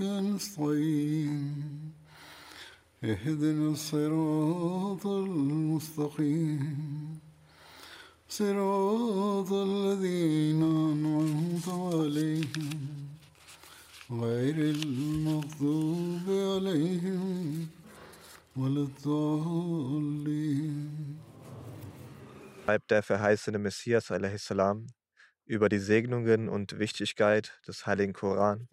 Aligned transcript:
نستعين 0.00 1.92
اهدنا 3.04 3.70
الصراط 3.70 5.06
المستقيم 5.06 6.64
صراط 8.28 9.52
الذين 9.52 10.62
أنعمت 10.62 11.68
عليهم 11.68 12.70
غير 14.10 14.56
المغضوب 14.76 16.26
عليهم 16.28 17.66
ولا 18.56 18.82
الضالين 18.82 20.24
schreibt 22.64 22.90
der 22.90 23.02
verheißene 23.02 23.58
Messias 23.58 24.10
a.s. 24.10 24.54
über 25.44 25.68
die 25.68 25.78
Segnungen 25.78 26.48
und 26.48 26.78
Wichtigkeit 26.78 27.60
des 27.68 27.86
Heiligen 27.86 28.14
Koran. 28.14 28.68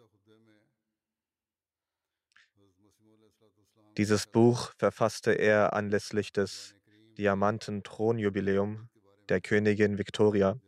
Dieses 3.96 4.26
Buch 4.26 4.72
verfasste 4.76 5.32
er 5.32 5.72
anlässlich 5.72 6.32
des 6.32 6.74
Diamanten-Thronjubiläum 7.16 8.90
der 9.28 9.40
Königin 9.40 9.96
Victoria. 9.96 10.60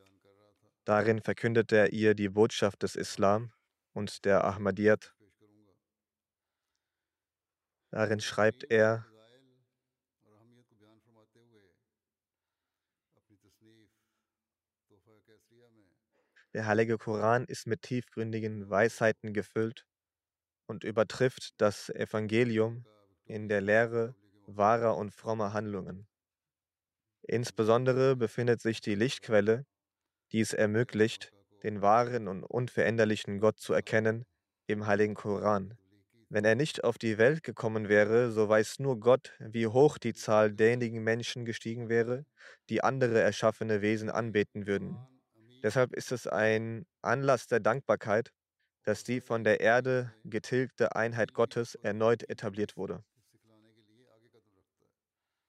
Darin 0.84 1.20
verkündet 1.20 1.70
er 1.72 1.92
ihr 1.92 2.14
die 2.14 2.30
Botschaft 2.30 2.82
des 2.82 2.96
Islam 2.96 3.52
und 3.92 4.24
der 4.24 4.44
Ahmadiyyat. 4.44 5.14
Darin 7.90 8.20
schreibt 8.20 8.64
er, 8.70 9.04
Der 16.54 16.66
heilige 16.66 16.96
Koran 16.96 17.44
ist 17.44 17.66
mit 17.66 17.82
tiefgründigen 17.82 18.70
Weisheiten 18.70 19.34
gefüllt 19.34 19.87
und 20.68 20.84
übertrifft 20.84 21.60
das 21.60 21.88
Evangelium 21.90 22.84
in 23.24 23.48
der 23.48 23.60
Lehre 23.60 24.14
wahrer 24.46 24.96
und 24.96 25.10
frommer 25.12 25.52
Handlungen. 25.52 26.06
Insbesondere 27.22 28.16
befindet 28.16 28.60
sich 28.60 28.80
die 28.80 28.94
Lichtquelle, 28.94 29.66
die 30.32 30.40
es 30.40 30.52
ermöglicht, 30.52 31.32
den 31.62 31.82
wahren 31.82 32.28
und 32.28 32.44
unveränderlichen 32.44 33.40
Gott 33.40 33.58
zu 33.58 33.72
erkennen, 33.72 34.24
im 34.66 34.86
heiligen 34.86 35.14
Koran. 35.14 35.76
Wenn 36.30 36.44
er 36.44 36.54
nicht 36.54 36.84
auf 36.84 36.98
die 36.98 37.16
Welt 37.16 37.42
gekommen 37.42 37.88
wäre, 37.88 38.30
so 38.30 38.48
weiß 38.48 38.80
nur 38.80 39.00
Gott, 39.00 39.34
wie 39.40 39.66
hoch 39.66 39.96
die 39.96 40.12
Zahl 40.12 40.52
derjenigen 40.52 41.02
Menschen 41.02 41.46
gestiegen 41.46 41.88
wäre, 41.88 42.26
die 42.68 42.84
andere 42.84 43.20
erschaffene 43.20 43.80
Wesen 43.80 44.10
anbeten 44.10 44.66
würden. 44.66 44.98
Deshalb 45.62 45.94
ist 45.94 46.12
es 46.12 46.26
ein 46.26 46.86
Anlass 47.02 47.46
der 47.46 47.60
Dankbarkeit, 47.60 48.30
dass 48.88 49.04
die 49.04 49.20
von 49.20 49.44
der 49.44 49.60
Erde 49.60 50.14
getilgte 50.24 50.96
Einheit 50.96 51.34
Gottes 51.34 51.74
erneut 51.74 52.26
etabliert 52.30 52.78
wurde. 52.78 53.04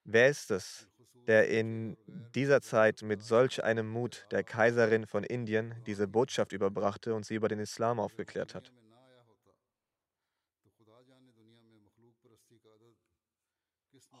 Wer 0.04 0.28
ist 0.28 0.50
es, 0.50 0.86
der 1.26 1.48
in 1.48 1.96
dieser 2.34 2.60
Zeit 2.60 3.00
mit 3.00 3.22
solch 3.22 3.64
einem 3.64 3.88
Mut 3.88 4.26
der 4.30 4.44
Kaiserin 4.44 5.06
von 5.06 5.24
Indien 5.24 5.74
diese 5.86 6.06
Botschaft 6.06 6.52
überbrachte 6.52 7.14
und 7.14 7.24
sie 7.24 7.34
über 7.34 7.48
den 7.48 7.60
Islam 7.60 7.98
aufgeklärt 7.98 8.54
hat? 8.54 8.74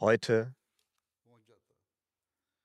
Heute 0.00 0.54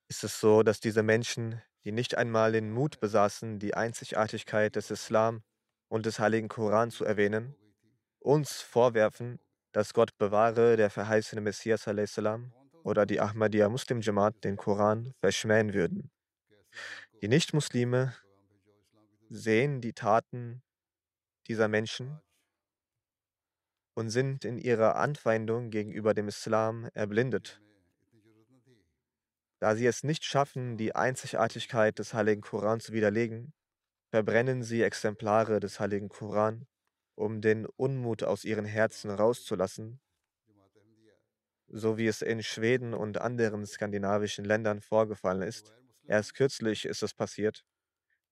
ist 0.08 0.24
es 0.24 0.40
so, 0.40 0.62
dass 0.62 0.80
diese 0.80 1.02
Menschen, 1.02 1.60
die 1.84 1.92
nicht 1.92 2.16
einmal 2.16 2.52
den 2.52 2.70
Mut 2.70 2.98
besaßen, 2.98 3.58
die 3.58 3.74
Einzigartigkeit 3.74 4.74
des 4.74 4.90
Islam 4.90 5.42
und 5.88 6.06
des 6.06 6.18
heiligen 6.18 6.48
Koran 6.48 6.90
zu 6.90 7.04
erwähnen, 7.04 7.54
uns 8.18 8.60
vorwerfen, 8.60 9.38
dass 9.72 9.94
Gott 9.94 10.16
bewahre, 10.18 10.76
der 10.76 10.90
verheißene 10.90 11.40
Messias 11.40 11.82
salam, 11.82 12.52
oder 12.82 13.04
die 13.04 13.20
Ahmadiyya 13.20 13.68
Muslim 13.68 14.00
Jamaat 14.00 14.44
den 14.44 14.56
Koran 14.56 15.12
verschmähen 15.20 15.74
würden. 15.74 16.10
Die 17.20 17.28
Nichtmuslime 17.28 18.14
sehen 19.28 19.80
die 19.80 19.92
Taten 19.92 20.62
dieser 21.48 21.68
Menschen 21.68 22.20
und 23.94 24.10
sind 24.10 24.44
in 24.44 24.58
ihrer 24.58 24.96
Anfeindung 24.96 25.70
gegenüber 25.70 26.14
dem 26.14 26.28
Islam 26.28 26.88
erblindet. 26.94 27.60
Da 29.58 29.74
sie 29.74 29.86
es 29.86 30.04
nicht 30.04 30.24
schaffen, 30.24 30.76
die 30.76 30.94
Einzigartigkeit 30.94 31.98
des 31.98 32.12
heiligen 32.12 32.42
Koran 32.42 32.78
zu 32.78 32.92
widerlegen, 32.92 33.52
verbrennen 34.10 34.62
sie 34.64 34.82
Exemplare 34.82 35.60
des 35.60 35.80
heiligen 35.80 36.08
Koran, 36.08 36.66
um 37.14 37.40
den 37.40 37.66
Unmut 37.66 38.22
aus 38.24 38.44
ihren 38.44 38.64
Herzen 38.64 39.10
rauszulassen, 39.10 40.00
so 41.68 41.96
wie 41.96 42.06
es 42.06 42.22
in 42.22 42.42
Schweden 42.42 42.94
und 42.94 43.18
anderen 43.18 43.66
skandinavischen 43.66 44.44
Ländern 44.44 44.80
vorgefallen 44.80 45.42
ist. 45.42 45.72
Erst 46.06 46.34
kürzlich 46.34 46.84
ist 46.84 47.02
es 47.02 47.14
passiert, 47.14 47.64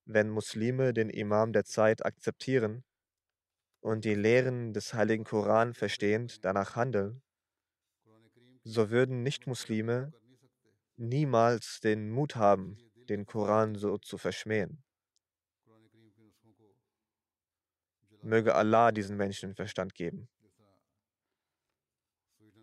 wenn 0.06 0.30
Muslime 0.30 0.92
den 0.94 1.10
Imam 1.10 1.52
der 1.52 1.64
Zeit 1.64 2.04
akzeptieren 2.06 2.84
und 3.80 4.04
die 4.04 4.14
Lehren 4.16 4.72
des 4.72 4.94
heiligen 4.94 5.24
Koran 5.24 5.74
verstehend 5.74 6.44
danach 6.44 6.76
handeln, 6.76 7.22
so 8.64 8.90
würden 8.90 9.22
Nichtmuslime 9.22 10.12
niemals 10.96 11.80
den 11.80 12.10
Mut 12.10 12.36
haben, 12.36 12.92
den 13.08 13.26
Koran 13.26 13.74
so 13.76 13.98
zu 13.98 14.18
verschmähen. 14.18 14.83
Möge 18.24 18.54
Allah 18.54 18.90
diesen 18.90 19.16
Menschen 19.16 19.54
Verstand 19.54 19.94
geben. 19.94 20.28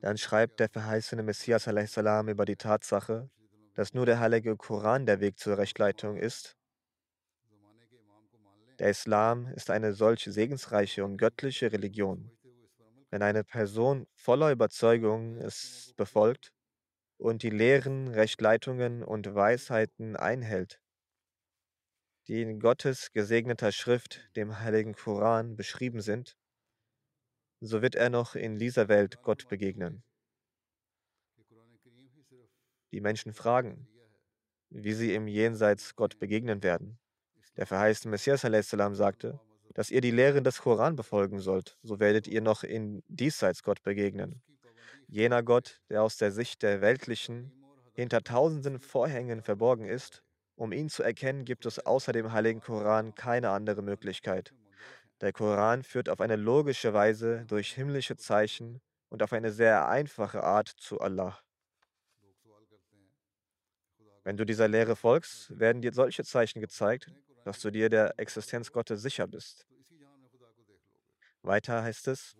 Dann 0.01 0.17
schreibt 0.17 0.59
der 0.59 0.69
verheißene 0.69 1.21
Messias 1.21 1.65
salam 1.65 2.27
über 2.29 2.45
die 2.45 2.55
Tatsache, 2.55 3.29
dass 3.75 3.93
nur 3.93 4.07
der 4.07 4.19
heilige 4.19 4.57
Koran 4.57 5.05
der 5.05 5.19
Weg 5.19 5.37
zur 5.37 5.59
Rechtleitung 5.59 6.17
ist. 6.17 6.57
Der 8.79 8.89
Islam 8.89 9.47
ist 9.49 9.69
eine 9.69 9.93
solch 9.93 10.23
segensreiche 10.23 11.05
und 11.05 11.17
göttliche 11.17 11.71
Religion. 11.71 12.31
Wenn 13.11 13.21
eine 13.21 13.43
Person 13.43 14.07
voller 14.15 14.51
Überzeugung 14.51 15.37
es 15.37 15.93
befolgt 15.95 16.51
und 17.17 17.43
die 17.43 17.51
Lehren, 17.51 18.07
Rechtleitungen 18.07 19.03
und 19.03 19.35
Weisheiten 19.35 20.15
einhält, 20.15 20.81
die 22.27 22.41
in 22.41 22.59
Gottes 22.59 23.11
gesegneter 23.11 23.71
Schrift, 23.71 24.29
dem 24.35 24.59
heiligen 24.59 24.93
Koran, 24.93 25.55
beschrieben 25.55 26.01
sind, 26.01 26.37
so 27.59 27.81
wird 27.81 27.95
er 27.95 28.09
noch 28.09 28.35
in 28.35 28.57
dieser 28.57 28.87
Welt 28.87 29.21
Gott 29.21 29.47
begegnen. 29.47 30.03
Die 32.91 33.01
Menschen 33.01 33.33
fragen, 33.33 33.87
wie 34.69 34.93
sie 34.93 35.13
im 35.13 35.27
Jenseits 35.27 35.95
Gott 35.95 36.19
begegnen 36.19 36.63
werden. 36.63 36.99
Der 37.57 37.67
verheißene 37.67 38.11
Messias 38.11 38.41
sagte, 38.41 39.39
dass 39.73 39.91
ihr 39.91 40.01
die 40.01 40.11
Lehren 40.11 40.43
des 40.43 40.59
Koran 40.59 40.95
befolgen 40.95 41.39
sollt, 41.39 41.77
so 41.81 41.99
werdet 41.99 42.27
ihr 42.27 42.41
noch 42.41 42.63
in 42.63 43.03
diesseits 43.07 43.63
Gott 43.63 43.83
begegnen. 43.83 44.41
Jener 45.07 45.43
Gott, 45.43 45.81
der 45.89 46.03
aus 46.03 46.17
der 46.17 46.31
Sicht 46.31 46.61
der 46.61 46.81
Weltlichen 46.81 47.51
hinter 47.93 48.21
tausenden 48.21 48.79
Vorhängen 48.79 49.41
verborgen 49.41 49.85
ist, 49.85 50.23
um 50.61 50.71
ihn 50.73 50.89
zu 50.89 51.01
erkennen, 51.01 51.43
gibt 51.43 51.65
es 51.65 51.79
außer 51.79 52.11
dem 52.11 52.33
heiligen 52.33 52.61
Koran 52.61 53.15
keine 53.15 53.49
andere 53.49 53.81
Möglichkeit. 53.81 54.53
Der 55.19 55.33
Koran 55.33 55.81
führt 55.81 56.07
auf 56.07 56.21
eine 56.21 56.35
logische 56.35 56.93
Weise 56.93 57.45
durch 57.47 57.73
himmlische 57.73 58.15
Zeichen 58.15 58.79
und 59.09 59.23
auf 59.23 59.33
eine 59.33 59.51
sehr 59.51 59.89
einfache 59.89 60.43
Art 60.43 60.67
zu 60.67 61.01
Allah. 61.01 61.39
Wenn 64.23 64.37
du 64.37 64.45
dieser 64.45 64.67
Lehre 64.67 64.95
folgst, 64.95 65.59
werden 65.59 65.81
dir 65.81 65.93
solche 65.93 66.23
Zeichen 66.23 66.61
gezeigt, 66.61 67.11
dass 67.43 67.59
du 67.59 67.71
dir 67.71 67.89
der 67.89 68.13
Existenz 68.19 68.71
Gottes 68.71 69.01
sicher 69.01 69.25
bist. 69.25 69.65
Weiter 71.41 71.81
heißt 71.81 72.07
es, 72.07 72.37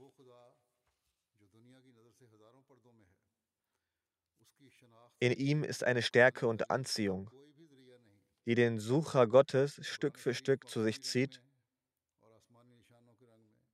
in 5.18 5.32
ihm 5.32 5.64
ist 5.64 5.84
eine 5.84 6.04
Stärke 6.04 6.46
und 6.46 6.70
Anziehung, 6.70 7.32
die 8.46 8.56
den 8.56 8.80
Sucher 8.80 9.28
Gottes 9.28 9.80
Stück 9.86 10.18
für 10.18 10.34
Stück 10.34 10.68
zu 10.70 10.82
sich 10.84 11.02
zieht 11.04 11.42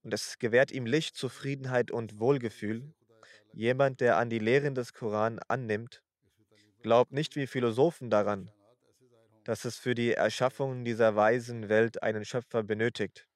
und 0.08 0.14
es 0.14 0.40
gewährt 0.40 0.72
ihm 0.72 0.86
Licht, 0.86 1.18
Zufriedenheit 1.18 1.92
und 1.92 2.18
Wohlgefühl. 2.18 2.94
Jemand, 3.52 4.00
der 4.00 4.16
an 4.16 4.30
die 4.30 4.40
Lehren 4.40 4.74
des 4.74 4.94
Koran 4.94 5.40
annimmt, 5.50 6.02
glaubt 6.82 7.12
nicht 7.12 7.36
wie 7.36 7.46
Philosophen 7.46 8.10
daran, 8.10 8.50
dass 9.44 9.66
es 9.66 9.78
für 9.78 9.96
die 9.96 10.14
Erschaffung 10.14 10.86
dieser 10.86 11.18
weisen 11.18 11.68
Welt 11.68 12.04
einen 12.04 12.24
Schöpfer 12.24 12.64
benötigt, 12.64 13.28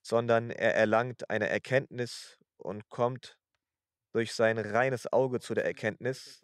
sondern 0.00 0.50
er 0.50 0.74
erlangt 0.74 1.28
eine 1.28 1.50
Erkenntnis 1.50 2.38
und 2.56 2.88
kommt 2.88 3.38
durch 4.12 4.32
sein 4.32 4.56
reines 4.58 5.12
Auge 5.12 5.40
zu 5.40 5.52
der 5.52 5.66
Erkenntnis, 5.66 6.42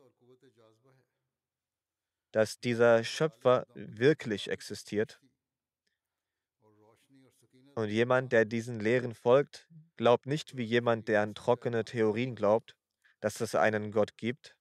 dass 2.38 2.60
dieser 2.60 3.02
Schöpfer 3.02 3.66
wirklich 3.74 4.48
existiert. 4.48 5.20
Und 7.74 7.88
jemand, 7.88 8.30
der 8.30 8.44
diesen 8.44 8.78
Lehren 8.78 9.12
folgt, 9.12 9.66
glaubt 9.96 10.26
nicht 10.26 10.56
wie 10.56 10.62
jemand, 10.62 11.08
der 11.08 11.22
an 11.22 11.34
trockene 11.34 11.84
Theorien 11.84 12.36
glaubt, 12.36 12.76
dass 13.18 13.40
es 13.40 13.56
einen 13.56 13.90
Gott 13.90 14.16
gibt, 14.16 14.56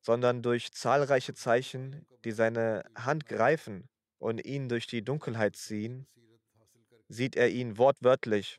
sondern 0.00 0.40
durch 0.40 0.72
zahlreiche 0.72 1.34
Zeichen, 1.34 2.06
die 2.24 2.32
seine 2.32 2.84
Hand 2.94 3.26
greifen 3.26 3.90
und 4.16 4.46
ihn 4.46 4.70
durch 4.70 4.86
die 4.86 5.04
Dunkelheit 5.04 5.56
ziehen, 5.56 6.06
sieht 7.08 7.36
er 7.36 7.50
ihn 7.50 7.76
wortwörtlich, 7.76 8.58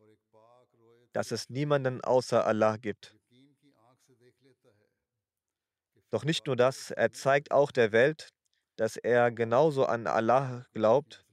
dass 1.14 1.32
es 1.32 1.50
niemanden 1.50 2.02
außer 2.02 2.46
Allah 2.46 2.78
gibt. 2.78 3.15
Doch 6.16 6.24
nicht 6.24 6.48
nur 6.48 6.56
das, 6.56 6.92
er 6.92 7.12
zeigt 7.12 7.52
auch 7.52 7.74
der 7.74 7.92
Welt, 7.92 8.30
dass 8.78 8.96
er 8.96 9.32
genauso 9.32 9.86
an 9.86 10.08
Allah 10.08 10.66
glaubt 10.74 11.26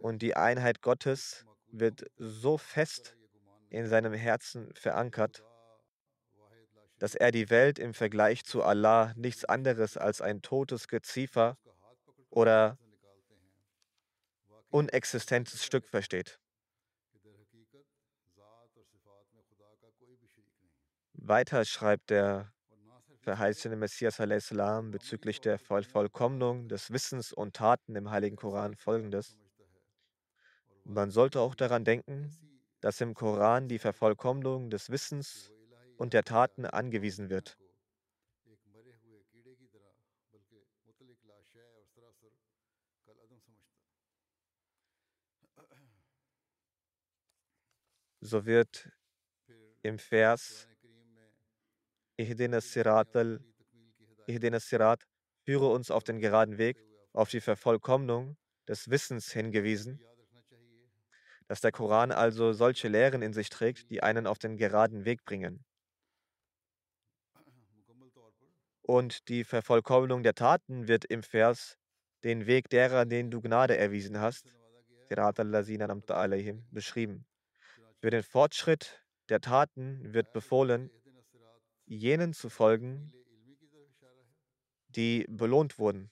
und 0.00 0.20
die 0.20 0.34
Einheit 0.34 0.82
Gottes 0.82 1.46
wird 1.70 2.10
so 2.16 2.58
fest 2.58 3.16
in 3.68 3.86
seinem 3.86 4.12
Herzen 4.12 4.74
verankert, 4.74 5.44
dass 6.98 7.14
er 7.14 7.30
die 7.30 7.50
Welt 7.50 7.78
im 7.78 7.94
Vergleich 7.94 8.42
zu 8.42 8.64
Allah 8.64 9.12
nichts 9.14 9.44
anderes 9.44 9.96
als 9.96 10.20
ein 10.20 10.42
totes 10.42 10.88
Geziefer 10.88 11.56
oder 12.30 12.78
unexistentes 14.70 15.64
Stück 15.64 15.86
versteht. 15.86 16.40
Weiter 21.12 21.64
schreibt 21.64 22.10
der 22.10 22.52
verheißene 23.30 23.76
Messias 23.76 24.16
salam 24.16 24.90
bezüglich 24.90 25.40
der 25.40 25.60
Vollkommnung 25.60 26.68
des 26.68 26.90
Wissens 26.90 27.32
und 27.32 27.54
Taten 27.54 27.94
im 27.94 28.10
Heiligen 28.10 28.34
Koran 28.34 28.74
folgendes. 28.74 29.38
Man 30.82 31.12
sollte 31.12 31.38
auch 31.38 31.54
daran 31.54 31.84
denken, 31.84 32.36
dass 32.80 33.00
im 33.00 33.14
Koran 33.14 33.68
die 33.68 33.78
Vervollkommnung 33.78 34.68
des 34.68 34.90
Wissens 34.90 35.52
und 35.96 36.12
der 36.12 36.24
Taten 36.24 36.66
angewiesen 36.66 37.30
wird. 37.30 37.56
So 48.20 48.44
wird 48.44 48.90
im 49.82 50.00
Vers 50.00 50.69
Ihdinas 52.20 52.72
Sirat, 52.72 53.08
Sirat, 54.68 55.06
führe 55.44 55.66
uns 55.68 55.90
auf 55.90 56.04
den 56.04 56.20
geraden 56.20 56.58
Weg, 56.58 56.76
auf 57.12 57.30
die 57.30 57.40
Vervollkommnung 57.40 58.36
des 58.68 58.90
Wissens 58.90 59.32
hingewiesen, 59.32 60.00
dass 61.48 61.60
der 61.60 61.72
Koran 61.72 62.12
also 62.12 62.52
solche 62.52 62.88
Lehren 62.88 63.22
in 63.22 63.32
sich 63.32 63.48
trägt, 63.48 63.90
die 63.90 64.02
einen 64.02 64.26
auf 64.26 64.38
den 64.38 64.56
geraden 64.56 65.04
Weg 65.04 65.24
bringen. 65.24 65.64
Und 68.82 69.28
die 69.28 69.44
Vervollkommnung 69.44 70.22
der 70.22 70.34
Taten 70.34 70.88
wird 70.88 71.04
im 71.04 71.22
Vers 71.22 71.76
den 72.24 72.46
Weg 72.46 72.68
derer, 72.68 73.06
denen 73.06 73.30
du 73.30 73.40
Gnade 73.40 73.76
erwiesen 73.76 74.20
hast, 74.20 74.46
beschrieben. 76.70 77.26
Für 78.00 78.10
den 78.10 78.22
Fortschritt 78.22 79.04
der 79.28 79.40
Taten 79.40 80.12
wird 80.12 80.32
befohlen, 80.32 80.90
jenen 81.90 82.32
zu 82.32 82.48
folgen, 82.48 83.12
die 84.88 85.26
belohnt 85.28 85.78
wurden. 85.78 86.10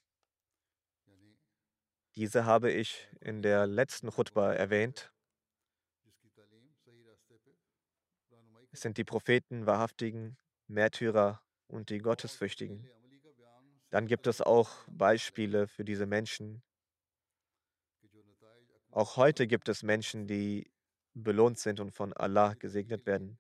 Diese 2.16 2.44
habe 2.44 2.72
ich 2.72 3.08
in 3.20 3.42
der 3.42 3.66
letzten 3.66 4.10
Chutbah 4.10 4.52
erwähnt. 4.52 5.12
Es 8.72 8.80
sind 8.80 8.98
die 8.98 9.04
Propheten, 9.04 9.66
Wahrhaftigen, 9.66 10.36
Märtyrer 10.66 11.40
und 11.68 11.90
die 11.90 11.98
Gottesfürchtigen. 11.98 12.88
Dann 13.90 14.06
gibt 14.08 14.26
es 14.26 14.40
auch 14.40 14.70
Beispiele 14.88 15.68
für 15.68 15.84
diese 15.84 16.06
Menschen. 16.06 16.62
Auch 18.90 19.16
heute 19.16 19.46
gibt 19.46 19.68
es 19.68 19.82
Menschen, 19.84 20.26
die 20.26 20.70
belohnt 21.14 21.58
sind 21.58 21.78
und 21.78 21.92
von 21.92 22.12
Allah 22.12 22.54
gesegnet 22.54 23.06
werden. 23.06 23.38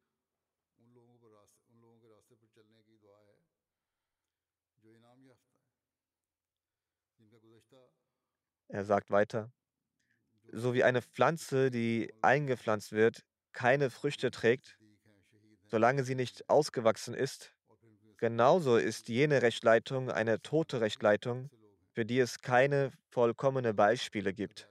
Er 8.68 8.84
sagt 8.84 9.10
weiter, 9.10 9.50
so 10.52 10.74
wie 10.74 10.84
eine 10.84 11.00
Pflanze, 11.00 11.70
die 11.70 12.12
eingepflanzt 12.20 12.92
wird, 12.92 13.24
keine 13.52 13.88
Früchte 13.88 14.30
trägt, 14.30 14.78
solange 15.64 16.04
sie 16.04 16.14
nicht 16.14 16.48
ausgewachsen 16.50 17.14
ist, 17.14 17.54
genauso 18.18 18.76
ist 18.76 19.08
jene 19.08 19.40
Rechtleitung 19.40 20.10
eine 20.10 20.40
tote 20.42 20.82
Rechtleitung, 20.82 21.50
für 21.92 22.04
die 22.04 22.18
es 22.18 22.40
keine 22.40 22.92
vollkommene 23.08 23.72
Beispiele 23.72 24.34
gibt. 24.34 24.68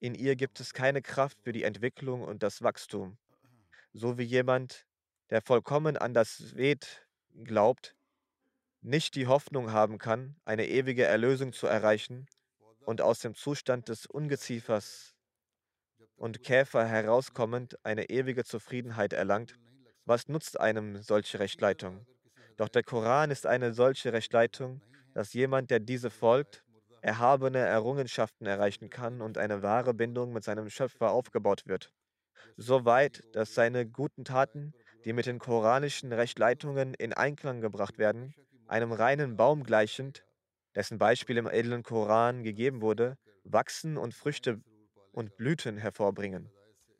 In 0.00 0.14
ihr 0.14 0.34
gibt 0.34 0.58
es 0.58 0.72
keine 0.72 1.02
Kraft 1.02 1.38
für 1.42 1.52
die 1.52 1.64
Entwicklung 1.64 2.22
und 2.22 2.42
das 2.42 2.62
Wachstum. 2.62 3.18
So 3.92 4.16
wie 4.16 4.24
jemand, 4.24 4.86
der 5.28 5.42
vollkommen 5.42 5.98
an 5.98 6.14
das 6.14 6.56
Ved 6.56 7.06
glaubt, 7.44 7.94
nicht 8.80 9.14
die 9.14 9.26
Hoffnung 9.26 9.70
haben 9.70 9.98
kann, 9.98 10.34
eine 10.44 10.66
ewige 10.66 11.04
Erlösung 11.04 11.52
zu 11.52 11.66
erreichen, 11.66 12.26
und 12.84 13.00
aus 13.00 13.20
dem 13.20 13.34
Zustand 13.34 13.88
des 13.88 14.06
Ungeziefers 14.06 15.14
und 16.16 16.42
Käfer 16.42 16.86
herauskommend 16.86 17.76
eine 17.84 18.08
ewige 18.10 18.44
Zufriedenheit 18.44 19.12
erlangt, 19.12 19.56
was 20.04 20.28
nutzt 20.28 20.58
einem 20.58 21.02
solche 21.02 21.38
Rechtleitung? 21.38 22.06
Doch 22.56 22.68
der 22.68 22.82
Koran 22.82 23.30
ist 23.30 23.46
eine 23.46 23.72
solche 23.72 24.12
Rechtleitung, 24.12 24.82
dass 25.14 25.32
jemand, 25.32 25.70
der 25.70 25.80
diese 25.80 26.10
folgt, 26.10 26.64
erhabene 27.00 27.58
Errungenschaften 27.58 28.46
erreichen 28.46 28.90
kann 28.90 29.20
und 29.20 29.38
eine 29.38 29.62
wahre 29.62 29.94
Bindung 29.94 30.32
mit 30.32 30.44
seinem 30.44 30.70
Schöpfer 30.70 31.10
aufgebaut 31.10 31.62
wird. 31.66 31.92
So 32.56 32.84
weit, 32.84 33.22
dass 33.32 33.54
seine 33.54 33.86
guten 33.86 34.24
Taten, 34.24 34.74
die 35.04 35.12
mit 35.12 35.26
den 35.26 35.38
koranischen 35.38 36.12
Rechtleitungen 36.12 36.94
in 36.94 37.12
Einklang 37.12 37.60
gebracht 37.60 37.98
werden, 37.98 38.34
einem 38.66 38.92
reinen 38.92 39.36
Baum 39.36 39.64
gleichend, 39.64 40.24
dessen 40.74 40.98
Beispiel 40.98 41.36
im 41.36 41.46
edlen 41.46 41.82
Koran 41.82 42.42
gegeben 42.42 42.80
wurde, 42.80 43.16
wachsen 43.44 43.96
und 43.96 44.14
Früchte 44.14 44.60
und 45.12 45.36
Blüten 45.36 45.76
hervorbringen. 45.76 46.50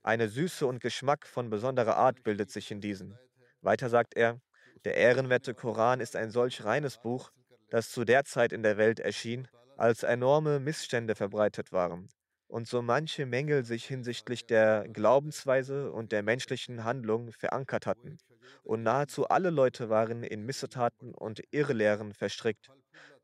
Eine 0.03 0.29
Süße 0.29 0.67
und 0.67 0.81
Geschmack 0.81 1.27
von 1.27 1.51
besonderer 1.51 1.97
Art 1.97 2.23
bildet 2.23 2.51
sich 2.51 2.71
in 2.71 2.81
diesen. 2.81 3.17
Weiter 3.61 3.89
sagt 3.89 4.15
er, 4.17 4.41
der 4.85 4.97
ehrenwerte 4.97 5.55
Koran 5.55 6.01
ist 6.01 6.17
ein 6.17 6.31
solch 6.31 6.65
reines 6.65 7.01
Buch, 7.01 7.31
das 7.71 7.91
zu 7.91 8.05
der 8.05 8.25
Zeit 8.25 8.53
in 8.53 8.63
der 8.63 8.77
Welt 8.77 9.01
erschien, 9.01 9.49
als 9.77 10.03
enorme 10.03 10.61
Missstände 10.61 11.15
verbreitet 11.15 11.73
waren 11.73 12.09
und 12.53 12.69
so 12.69 12.83
manche 12.83 13.25
Mängel 13.25 13.65
sich 13.65 13.87
hinsichtlich 13.87 14.45
der 14.45 14.87
Glaubensweise 14.87 15.91
und 15.91 16.13
der 16.13 16.23
menschlichen 16.23 16.85
Handlung 16.85 17.33
verankert 17.33 17.87
hatten. 17.87 18.19
Und 18.63 18.83
nahezu 18.83 19.27
alle 19.27 19.49
Leute 19.49 19.89
waren 19.89 20.23
in 20.23 20.45
Missetaten 20.45 21.15
und 21.15 21.43
Irrlehren 21.51 22.13
verstrickt. 22.13 22.69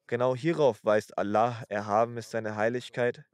Genau 0.09 0.35
hierauf 0.35 0.83
weist 0.87 1.19
Allah, 1.19 1.63
erhaben 1.69 2.17
ist 2.17 2.31
seine 2.31 2.57
Heiligkeit 2.57 3.27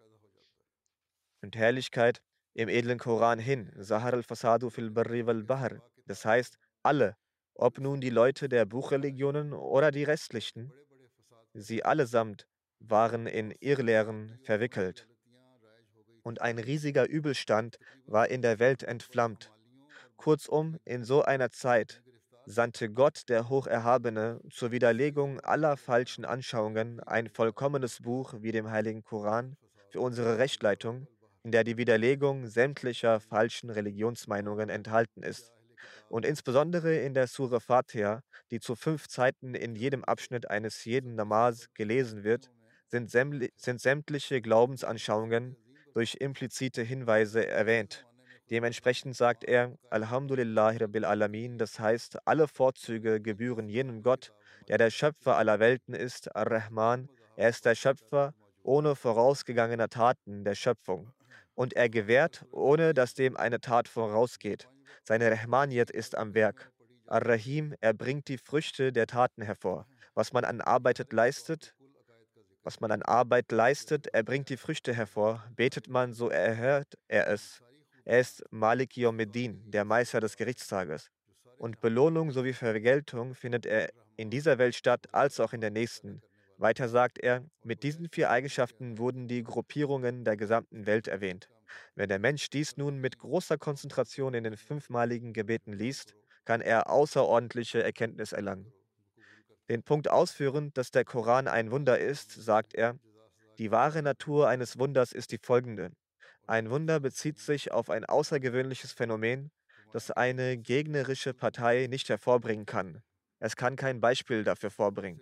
und 1.40 1.54
Herrlichkeit, 1.54 2.21
im 2.52 2.69
edlen 2.69 2.99
Koran 2.99 3.38
hin, 3.38 3.73
Sahar 3.76 4.14
al-Fasadu 4.14 4.71
fil 4.71 4.90
Barri 4.90 5.25
wal 5.25 5.45
Bahr. 5.45 5.81
Das 6.07 6.25
heißt, 6.25 6.59
alle, 6.83 7.16
ob 7.54 7.78
nun 7.78 8.00
die 8.00 8.11
Leute 8.11 8.49
der 8.49 8.64
Buchreligionen 8.64 9.52
oder 9.52 9.93
die 9.93 10.02
restlichen, 10.02 10.73
sie 11.52 11.85
allesamt 11.85 12.49
waren 12.81 13.28
in 13.28 13.52
Irrlehren 13.61 14.40
verwickelt. 14.43 15.07
Und 16.25 16.40
ein 16.43 16.59
riesiger 16.59 17.09
Übelstand 17.09 17.78
war 18.07 18.28
in 18.28 18.43
der 18.43 18.59
Welt 18.59 18.83
entflammt. 18.83 19.52
Kurzum, 20.16 20.78
in 20.85 21.04
so 21.04 21.23
einer 21.23 21.50
Zeit 21.50 22.03
sandte 22.46 22.90
Gott, 22.90 23.28
der 23.28 23.48
Hocherhabene, 23.48 24.40
zur 24.50 24.70
Widerlegung 24.70 25.40
aller 25.40 25.76
falschen 25.76 26.24
Anschauungen 26.24 27.00
ein 27.00 27.28
vollkommenes 27.28 28.02
Buch 28.02 28.34
wie 28.40 28.52
dem 28.52 28.70
Heiligen 28.70 29.02
Koran 29.02 29.56
für 29.90 30.00
unsere 30.00 30.38
Rechtleitung, 30.38 31.06
in 31.42 31.52
der 31.52 31.64
die 31.64 31.76
Widerlegung 31.76 32.46
sämtlicher 32.46 33.20
falschen 33.20 33.70
Religionsmeinungen 33.70 34.68
enthalten 34.68 35.22
ist. 35.22 35.52
Und 36.08 36.24
insbesondere 36.24 36.96
in 36.96 37.14
der 37.14 37.26
Sure 37.26 37.60
Fatiha, 37.60 38.22
die 38.50 38.60
zu 38.60 38.74
fünf 38.74 39.08
Zeiten 39.08 39.54
in 39.54 39.76
jedem 39.76 40.04
Abschnitt 40.04 40.48
eines 40.50 40.84
jeden 40.84 41.14
Namaz 41.14 41.68
gelesen 41.74 42.24
wird, 42.24 42.50
sind 42.88 43.10
sämtliche 43.10 44.40
Glaubensanschauungen 44.40 45.56
durch 45.92 46.16
implizite 46.20 46.82
Hinweise 46.82 47.46
erwähnt. 47.46 48.06
Dementsprechend 48.50 49.16
sagt 49.16 49.44
er, 49.44 49.76
Alhamdulillah 49.90 50.76
Rabbil 50.78 51.04
Alamin, 51.04 51.56
das 51.58 51.80
heißt, 51.80 52.18
alle 52.26 52.46
Vorzüge 52.46 53.20
gebühren 53.20 53.68
jenem 53.68 54.02
Gott, 54.02 54.32
der 54.68 54.78
der 54.78 54.90
Schöpfer 54.90 55.36
aller 55.36 55.60
Welten 55.60 55.94
ist, 55.94 56.34
Ar-Rahman, 56.36 57.08
er 57.36 57.48
ist 57.48 57.64
der 57.64 57.74
Schöpfer 57.74 58.34
ohne 58.62 58.96
vorausgegangener 58.96 59.88
Taten 59.88 60.44
der 60.44 60.54
Schöpfung. 60.54 61.12
Und 61.54 61.74
er 61.74 61.88
gewährt, 61.88 62.44
ohne 62.50 62.94
dass 62.94 63.14
dem 63.14 63.36
eine 63.36 63.60
Tat 63.60 63.88
vorausgeht. 63.88 64.68
Seine 65.04 65.30
Rahmaniyat 65.30 65.90
ist 65.90 66.16
am 66.16 66.34
Werk. 66.34 66.72
Ar-Rahim, 67.06 67.74
er 67.80 67.92
bringt 67.92 68.28
die 68.28 68.38
Früchte 68.38 68.92
der 68.92 69.06
Taten 69.06 69.42
hervor. 69.42 69.86
Was 70.14 70.32
man 70.32 70.44
an 70.44 70.60
Arbeit 70.60 71.12
leistet, 71.12 71.74
was 72.62 72.80
man 72.80 72.90
an 72.90 73.02
Arbeit 73.02 73.52
leistet, 73.52 74.06
er 74.08 74.22
bringt 74.22 74.48
die 74.48 74.56
Früchte 74.56 74.94
hervor. 74.94 75.44
Betet 75.54 75.88
man, 75.88 76.14
so 76.14 76.30
erhört 76.30 76.94
er 77.08 77.28
es. 77.28 77.62
Er 78.06 78.20
ist 78.20 78.44
Malik 78.50 78.99
Yomeddin, 78.99 79.70
der 79.70 79.87
Meister 79.87 80.20
des 80.20 80.37
Gerichtstages. 80.37 81.11
Und 81.56 81.80
Belohnung 81.80 82.32
sowie 82.32 82.52
Vergeltung 82.52 83.34
findet 83.34 83.64
er 83.64 83.90
in 84.16 84.28
dieser 84.28 84.58
Welt 84.58 84.75
statt, 84.75 85.06
als 85.12 85.40
auch 85.40 85.54
in 85.54 85.62
der 85.62 85.70
nächsten. 85.70 86.20
Weiter 86.58 86.90
sagt 86.90 87.18
er, 87.18 87.42
mit 87.62 87.82
diesen 87.82 88.11
vier 88.11 88.28
Eigenschaften 88.30 88.99
wurden 88.99 89.26
die 89.26 89.42
Gruppierungen 89.42 90.25
der 90.25 90.37
gesamten 90.37 90.84
Welt 90.84 91.08
erwähnt. 91.08 91.49
Wenn 91.94 92.11
der 92.11 92.18
Mensch 92.18 92.50
dies 92.50 92.76
nun 92.76 92.99
mit 92.99 93.18
großer 93.18 93.56
Konzentration 93.56 94.34
in 94.34 94.44
den 94.44 94.58
fünfmaligen 94.58 95.32
Gebeten 95.32 95.73
liest, 95.73 96.14
kann 96.44 96.61
er 96.61 96.90
außerordentliche 96.90 97.82
Erkenntnis 97.82 98.32
erlangen. 98.32 98.70
Den 99.70 99.82
Punkt 99.82 100.11
ausführend, 100.11 100.76
dass 100.76 100.90
der 100.90 101.06
Koran 101.06 101.49
ein 101.49 101.70
Wunder 101.70 101.99
ist, 101.99 102.30
sagt 102.32 102.75
er, 102.75 102.99
die 103.58 103.70
wahre 103.70 104.02
Natur 104.02 104.46
eines 104.49 104.78
Wunders 104.78 105.12
ist 105.12 105.32
die 105.32 105.38
folgende. 105.38 105.90
Ein 106.46 106.70
Wunder 106.70 107.00
bezieht 107.00 107.38
sich 107.38 107.72
auf 107.72 107.88
ein 107.88 108.04
außergewöhnliches 108.04 108.92
Phänomen, 108.92 109.50
das 109.92 110.10
eine 110.10 110.58
gegnerische 110.58 111.32
Partei 111.32 111.86
nicht 111.88 112.08
hervorbringen 112.08 112.66
kann. 112.66 113.02
Es 113.38 113.56
kann 113.56 113.76
kein 113.76 114.00
Beispiel 114.00 114.44
dafür 114.44 114.70
vorbringen, 114.70 115.20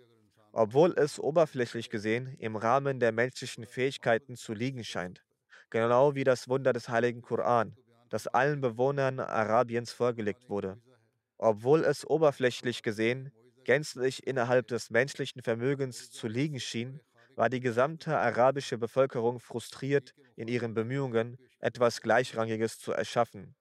obwohl 0.51 0.93
es 0.97 1.19
oberflächlich 1.19 1.89
gesehen 1.89 2.35
im 2.39 2.55
Rahmen 2.57 2.99
der 2.99 3.11
menschlichen 3.11 3.65
Fähigkeiten 3.65 4.35
zu 4.35 4.53
liegen 4.53 4.83
scheint. 4.83 5.23
Genau 5.69 6.15
wie 6.15 6.23
das 6.25 6.49
Wunder 6.49 6.73
des 6.73 6.89
heiligen 6.89 7.21
Koran, 7.21 7.77
das 8.09 8.27
allen 8.27 8.61
Bewohnern 8.61 9.19
Arabiens 9.19 9.91
vorgelegt 9.93 10.49
wurde. 10.49 10.81
Obwohl 11.37 11.83
es 11.85 12.05
oberflächlich 12.05 12.83
gesehen 12.83 13.31
gänzlich 13.63 14.27
innerhalb 14.27 14.67
des 14.67 14.89
menschlichen 14.89 15.41
Vermögens 15.41 16.11
zu 16.11 16.27
liegen 16.27 16.59
schien, 16.59 16.99
war 17.35 17.49
die 17.49 17.59
gesamte 17.59 18.17
arabische 18.17 18.77
Bevölkerung 18.77 19.39
frustriert 19.39 20.13
in 20.35 20.47
ihren 20.47 20.73
Bemühungen, 20.73 21.37
etwas 21.59 22.01
Gleichrangiges 22.01 22.79
zu 22.79 22.91
erschaffen. 22.91 23.55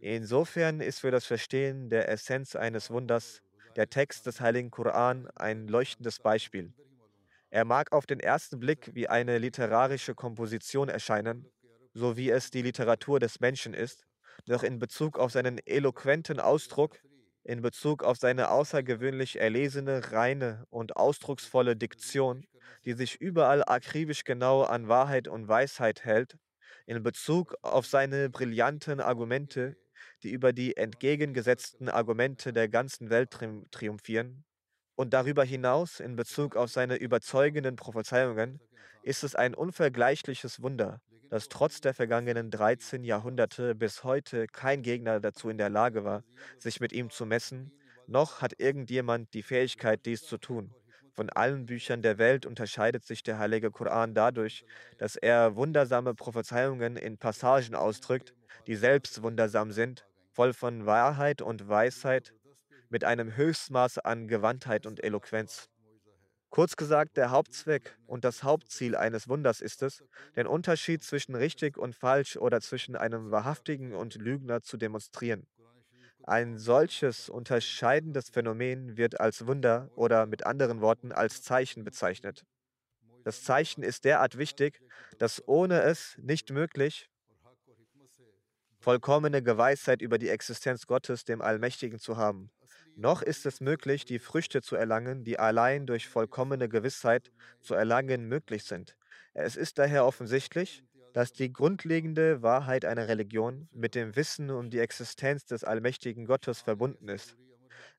Insofern 0.00 0.80
ist 0.80 1.00
für 1.00 1.10
das 1.10 1.24
Verstehen 1.24 1.88
der 1.88 2.08
Essenz 2.08 2.54
eines 2.54 2.90
Wunders 2.90 3.42
der 3.76 3.88
Text 3.88 4.26
des 4.26 4.40
Heiligen 4.40 4.70
Koran 4.70 5.28
ein 5.34 5.68
leuchtendes 5.68 6.18
Beispiel. 6.18 6.72
Er 7.50 7.64
mag 7.64 7.92
auf 7.92 8.06
den 8.06 8.20
ersten 8.20 8.58
Blick 8.58 8.90
wie 8.94 9.08
eine 9.08 9.38
literarische 9.38 10.14
Komposition 10.14 10.88
erscheinen, 10.88 11.46
so 11.94 12.16
wie 12.16 12.30
es 12.30 12.50
die 12.50 12.62
Literatur 12.62 13.20
des 13.20 13.40
Menschen 13.40 13.72
ist, 13.72 14.04
doch 14.46 14.62
in 14.62 14.78
Bezug 14.78 15.18
auf 15.18 15.32
seinen 15.32 15.58
eloquenten 15.66 16.40
Ausdruck, 16.40 16.98
in 17.44 17.62
Bezug 17.62 18.02
auf 18.02 18.18
seine 18.18 18.50
außergewöhnlich 18.50 19.40
erlesene, 19.40 20.12
reine 20.12 20.66
und 20.70 20.96
ausdrucksvolle 20.96 21.76
Diktion 21.76 22.46
die 22.84 22.94
sich 22.94 23.20
überall 23.20 23.64
akribisch 23.64 24.24
genau 24.24 24.62
an 24.62 24.88
Wahrheit 24.88 25.28
und 25.28 25.48
Weisheit 25.48 26.04
hält, 26.04 26.36
in 26.86 27.02
Bezug 27.02 27.54
auf 27.62 27.86
seine 27.86 28.30
brillanten 28.30 29.00
Argumente, 29.00 29.76
die 30.22 30.30
über 30.30 30.52
die 30.52 30.76
entgegengesetzten 30.76 31.88
Argumente 31.88 32.52
der 32.52 32.68
ganzen 32.68 33.10
Welt 33.10 33.30
triumphieren, 33.70 34.44
und 34.94 35.12
darüber 35.12 35.44
hinaus 35.44 36.00
in 36.00 36.16
Bezug 36.16 36.56
auf 36.56 36.70
seine 36.70 36.96
überzeugenden 36.96 37.76
Prophezeiungen, 37.76 38.60
ist 39.02 39.24
es 39.24 39.34
ein 39.34 39.54
unvergleichliches 39.54 40.62
Wunder, 40.62 41.00
dass 41.28 41.48
trotz 41.48 41.80
der 41.80 41.92
vergangenen 41.94 42.50
13 42.50 43.04
Jahrhunderte 43.04 43.74
bis 43.74 44.04
heute 44.04 44.46
kein 44.46 44.82
Gegner 44.82 45.20
dazu 45.20 45.50
in 45.50 45.58
der 45.58 45.68
Lage 45.68 46.04
war, 46.04 46.24
sich 46.58 46.80
mit 46.80 46.92
ihm 46.92 47.10
zu 47.10 47.26
messen, 47.26 47.72
noch 48.06 48.40
hat 48.40 48.58
irgendjemand 48.58 49.34
die 49.34 49.42
Fähigkeit, 49.42 50.06
dies 50.06 50.22
zu 50.22 50.38
tun. 50.38 50.74
Von 51.16 51.30
allen 51.30 51.64
Büchern 51.64 52.02
der 52.02 52.18
Welt 52.18 52.44
unterscheidet 52.44 53.06
sich 53.06 53.22
der 53.22 53.38
Heilige 53.38 53.70
Koran 53.70 54.12
dadurch, 54.12 54.66
dass 54.98 55.16
er 55.16 55.56
wundersame 55.56 56.14
Prophezeiungen 56.14 56.98
in 56.98 57.16
Passagen 57.16 57.74
ausdrückt, 57.74 58.34
die 58.66 58.76
selbst 58.76 59.22
wundersam 59.22 59.72
sind, 59.72 60.06
voll 60.34 60.52
von 60.52 60.84
Wahrheit 60.84 61.40
und 61.40 61.68
Weisheit, 61.68 62.34
mit 62.90 63.02
einem 63.02 63.34
Höchstmaß 63.34 63.98
an 63.98 64.28
Gewandtheit 64.28 64.84
und 64.84 65.02
Eloquenz. 65.02 65.70
Kurz 66.50 66.76
gesagt, 66.76 67.16
der 67.16 67.30
Hauptzweck 67.30 67.96
und 68.06 68.24
das 68.24 68.42
Hauptziel 68.42 68.94
eines 68.94 69.26
Wunders 69.26 69.62
ist 69.62 69.82
es, 69.82 70.04
den 70.36 70.46
Unterschied 70.46 71.02
zwischen 71.02 71.34
richtig 71.34 71.78
und 71.78 71.94
falsch 71.94 72.36
oder 72.36 72.60
zwischen 72.60 72.94
einem 72.94 73.30
Wahrhaftigen 73.30 73.94
und 73.94 74.16
Lügner 74.16 74.60
zu 74.60 74.76
demonstrieren. 74.76 75.46
Ein 76.28 76.58
solches 76.58 77.28
unterscheidendes 77.28 78.30
Phänomen 78.30 78.96
wird 78.96 79.20
als 79.20 79.46
Wunder 79.46 79.92
oder 79.94 80.26
mit 80.26 80.44
anderen 80.44 80.80
Worten 80.80 81.12
als 81.12 81.40
Zeichen 81.42 81.84
bezeichnet. 81.84 82.44
Das 83.22 83.44
Zeichen 83.44 83.84
ist 83.84 84.04
derart 84.04 84.36
wichtig, 84.36 84.80
dass 85.18 85.46
ohne 85.46 85.82
es 85.82 86.18
nicht 86.18 86.50
möglich, 86.50 87.08
vollkommene 88.80 89.40
Geweisheit 89.40 90.02
über 90.02 90.18
die 90.18 90.28
Existenz 90.28 90.88
Gottes, 90.88 91.24
dem 91.24 91.40
Allmächtigen, 91.40 92.00
zu 92.00 92.16
haben. 92.16 92.50
Noch 92.96 93.22
ist 93.22 93.46
es 93.46 93.60
möglich, 93.60 94.04
die 94.04 94.18
Früchte 94.18 94.62
zu 94.62 94.74
erlangen, 94.74 95.22
die 95.22 95.38
allein 95.38 95.86
durch 95.86 96.08
vollkommene 96.08 96.68
Gewissheit 96.68 97.30
zu 97.60 97.74
erlangen 97.74 98.26
möglich 98.26 98.64
sind. 98.64 98.96
Es 99.32 99.54
ist 99.54 99.78
daher 99.78 100.04
offensichtlich, 100.06 100.82
dass 101.16 101.32
die 101.32 101.50
grundlegende 101.50 102.42
Wahrheit 102.42 102.84
einer 102.84 103.08
Religion 103.08 103.70
mit 103.72 103.94
dem 103.94 104.16
Wissen 104.16 104.50
um 104.50 104.68
die 104.68 104.80
Existenz 104.80 105.46
des 105.46 105.64
allmächtigen 105.64 106.26
Gottes 106.26 106.60
verbunden 106.60 107.08
ist. 107.08 107.38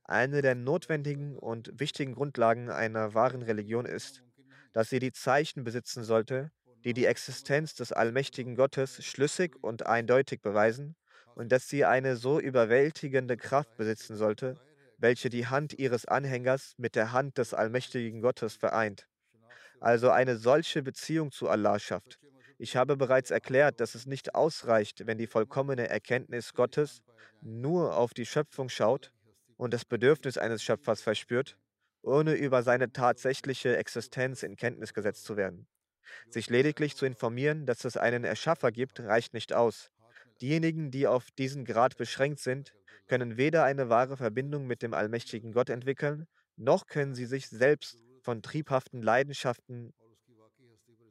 Eine 0.03 0.43
der 0.43 0.53
notwendigen 0.53 1.35
und 1.35 1.79
wichtigen 1.79 2.13
Grundlagen 2.13 2.69
einer 2.69 3.15
wahren 3.15 3.41
Religion 3.41 3.87
ist, 3.87 4.21
dass 4.71 4.91
sie 4.91 4.99
die 4.99 5.13
Zeichen 5.13 5.63
besitzen 5.63 6.03
sollte, 6.03 6.51
die 6.83 6.93
die 6.93 7.07
Existenz 7.07 7.73
des 7.73 7.91
allmächtigen 7.91 8.55
Gottes 8.55 9.03
schlüssig 9.03 9.55
und 9.63 9.87
eindeutig 9.87 10.43
beweisen 10.43 10.95
und 11.33 11.51
dass 11.51 11.67
sie 11.67 11.85
eine 11.85 12.17
so 12.17 12.39
überwältigende 12.39 13.35
Kraft 13.35 13.77
besitzen 13.77 14.15
sollte, 14.15 14.61
welche 14.99 15.31
die 15.31 15.47
Hand 15.47 15.73
ihres 15.73 16.05
Anhängers 16.05 16.75
mit 16.77 16.95
der 16.95 17.13
Hand 17.13 17.39
des 17.39 17.55
allmächtigen 17.55 18.21
Gottes 18.21 18.53
vereint. 18.53 19.07
Also 19.79 20.11
eine 20.11 20.37
solche 20.37 20.83
Beziehung 20.83 21.31
zu 21.31 21.49
Allah 21.49 21.79
schafft. 21.79 22.19
Ich 22.59 22.75
habe 22.75 22.97
bereits 22.97 23.29
erklärt, 23.29 23.79
dass 23.79 23.93
es 23.93 24.07
nicht 24.07 24.33
ausreicht, 24.33 25.05
wenn 25.05 25.19
die 25.19 25.27
vollkommene 25.27 25.89
Erkenntnis 25.89 26.53
Gottes 26.53 27.03
nur 27.41 27.95
auf 27.95 28.15
die 28.15 28.25
Schöpfung 28.25 28.67
schaut 28.69 29.11
und 29.57 29.73
das 29.73 29.85
Bedürfnis 29.85 30.39
eines 30.39 30.63
Schöpfers 30.63 31.01
verspürt, 31.01 31.55
ohne 32.01 32.33
über 32.33 32.63
seine 32.63 32.91
tatsächliche 32.91 33.77
Existenz 33.77 34.41
in 34.41 34.55
Kenntnis 34.55 34.95
gesetzt 34.95 35.23
zu 35.25 35.37
werden. 35.37 35.67
Sich 36.29 36.49
lediglich 36.49 36.95
zu 36.95 37.05
informieren, 37.05 37.67
dass 37.67 37.85
es 37.85 37.95
einen 37.95 38.23
Erschaffer 38.23 38.71
gibt, 38.71 39.01
reicht 39.01 39.35
nicht 39.35 39.53
aus. 39.53 39.91
Diejenigen, 40.41 40.89
die 40.89 41.05
auf 41.05 41.29
diesen 41.31 41.63
Grad 41.63 41.95
beschränkt 41.97 42.39
sind, 42.39 42.73
können 43.07 43.37
weder 43.37 43.65
eine 43.65 43.89
wahre 43.89 44.17
Verbindung 44.17 44.65
mit 44.65 44.81
dem 44.81 44.95
allmächtigen 44.95 45.51
Gott 45.51 45.69
entwickeln, 45.69 46.27
noch 46.55 46.87
können 46.87 47.13
sie 47.13 47.25
sich 47.27 47.49
selbst 47.49 47.99
von 48.23 48.41
triebhaften 48.41 49.03
Leidenschaften 49.03 49.93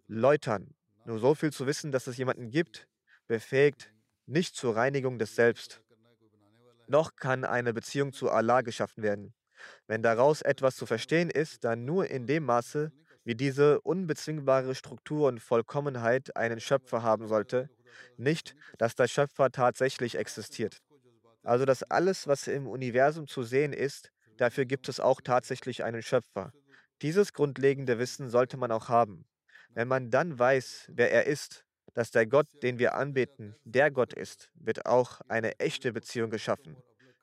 läutern 0.09 0.75
nur 1.07 1.19
so 1.19 1.35
viel 1.35 1.53
zu 1.53 1.67
wissen, 1.67 1.93
dass 1.93 2.07
es 2.07 2.17
jemanden 2.17 2.51
gibt, 2.51 2.89
befähigt, 3.27 3.93
nicht 4.27 4.57
zur 4.57 4.75
Reinigung 4.77 5.19
des 5.19 5.37
Selbst. 5.37 5.81
Noch 6.89 7.17
kann 7.17 7.45
eine 7.45 7.73
Beziehung 7.73 8.13
zu 8.13 8.31
Allah 8.31 8.61
geschaffen 8.63 9.03
werden. 9.03 9.35
Wenn 9.87 10.03
daraus 10.03 10.43
etwas 10.43 10.77
zu 10.77 10.87
verstehen 10.87 11.31
ist, 11.31 11.65
dann 11.65 11.85
nur 11.85 12.11
in 12.11 12.27
dem 12.27 12.45
Maße, 12.45 12.93
wie 13.25 13.35
diese 13.35 13.81
unbezwingbare 13.81 14.75
Struktur 14.75 15.29
und 15.29 15.41
Vollkommenheit 15.41 16.37
einen 16.37 16.61
Schöpfer 16.61 17.03
haben 17.03 17.27
sollte, 17.27 17.71
nicht, 18.17 18.55
dass 18.79 18.95
der 18.95 19.09
Schöpfer 19.09 19.51
tatsächlich 19.51 20.17
existiert. 20.17 20.79
Also 21.43 21.65
dass 21.65 21.83
alles, 21.85 22.27
was 22.27 22.47
im 22.47 22.67
Universum 22.67 23.27
zu 23.27 23.43
sehen 23.43 23.73
ist, 23.73 24.11
dafür 24.37 24.65
gibt 24.65 24.89
es 24.89 25.01
auch 25.01 25.21
tatsächlich 25.21 25.85
einen 25.85 26.03
Schöpfer. 26.03 26.53
Dieses 27.03 27.33
grundlegende 27.33 27.99
Wissen 27.99 28.29
sollte 28.29 28.57
man 28.57 28.73
auch 28.73 28.89
haben. 28.89 29.25
Wenn 29.77 29.89
man 29.89 30.11
dann 30.11 30.39
weiß, 30.39 30.91
wer 30.95 31.13
er 31.13 31.27
ist, 31.27 31.67
dass 31.93 32.11
der 32.11 32.27
Gott, 32.27 32.47
den 32.63 32.79
wir 32.79 32.95
anbeten, 32.95 33.55
der 33.65 33.91
Gott 33.91 34.15
ist, 34.15 34.51
wird 34.55 34.87
auch 34.87 35.21
eine 35.29 35.61
echte 35.61 35.93
Beziehung 35.93 36.31
geschaffen. 36.31 36.79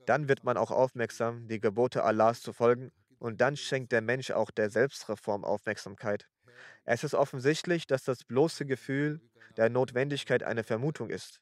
Dann 0.05 0.29
wird 0.29 0.43
man 0.43 0.55
auch 0.55 0.69
aufmerksam, 0.69 1.47
die 1.47 1.59
Gebote 1.59 2.03
Allahs 2.03 2.41
zu 2.41 2.53
folgen 2.53 2.91
und 3.17 3.41
dann 3.41 3.57
schenkt 3.57 3.91
der 3.91 4.01
Mensch 4.01 4.29
auch 4.29 4.51
der 4.51 4.69
Selbstreform 4.69 5.43
Aufmerksamkeit. 5.43 6.27
Es 6.85 7.03
ist 7.03 7.15
offensichtlich, 7.15 7.87
dass 7.87 8.03
das 8.03 8.23
bloße 8.23 8.67
Gefühl 8.67 9.19
der 9.57 9.71
Notwendigkeit 9.71 10.43
eine 10.43 10.63
Vermutung 10.63 11.09
ist, 11.09 11.41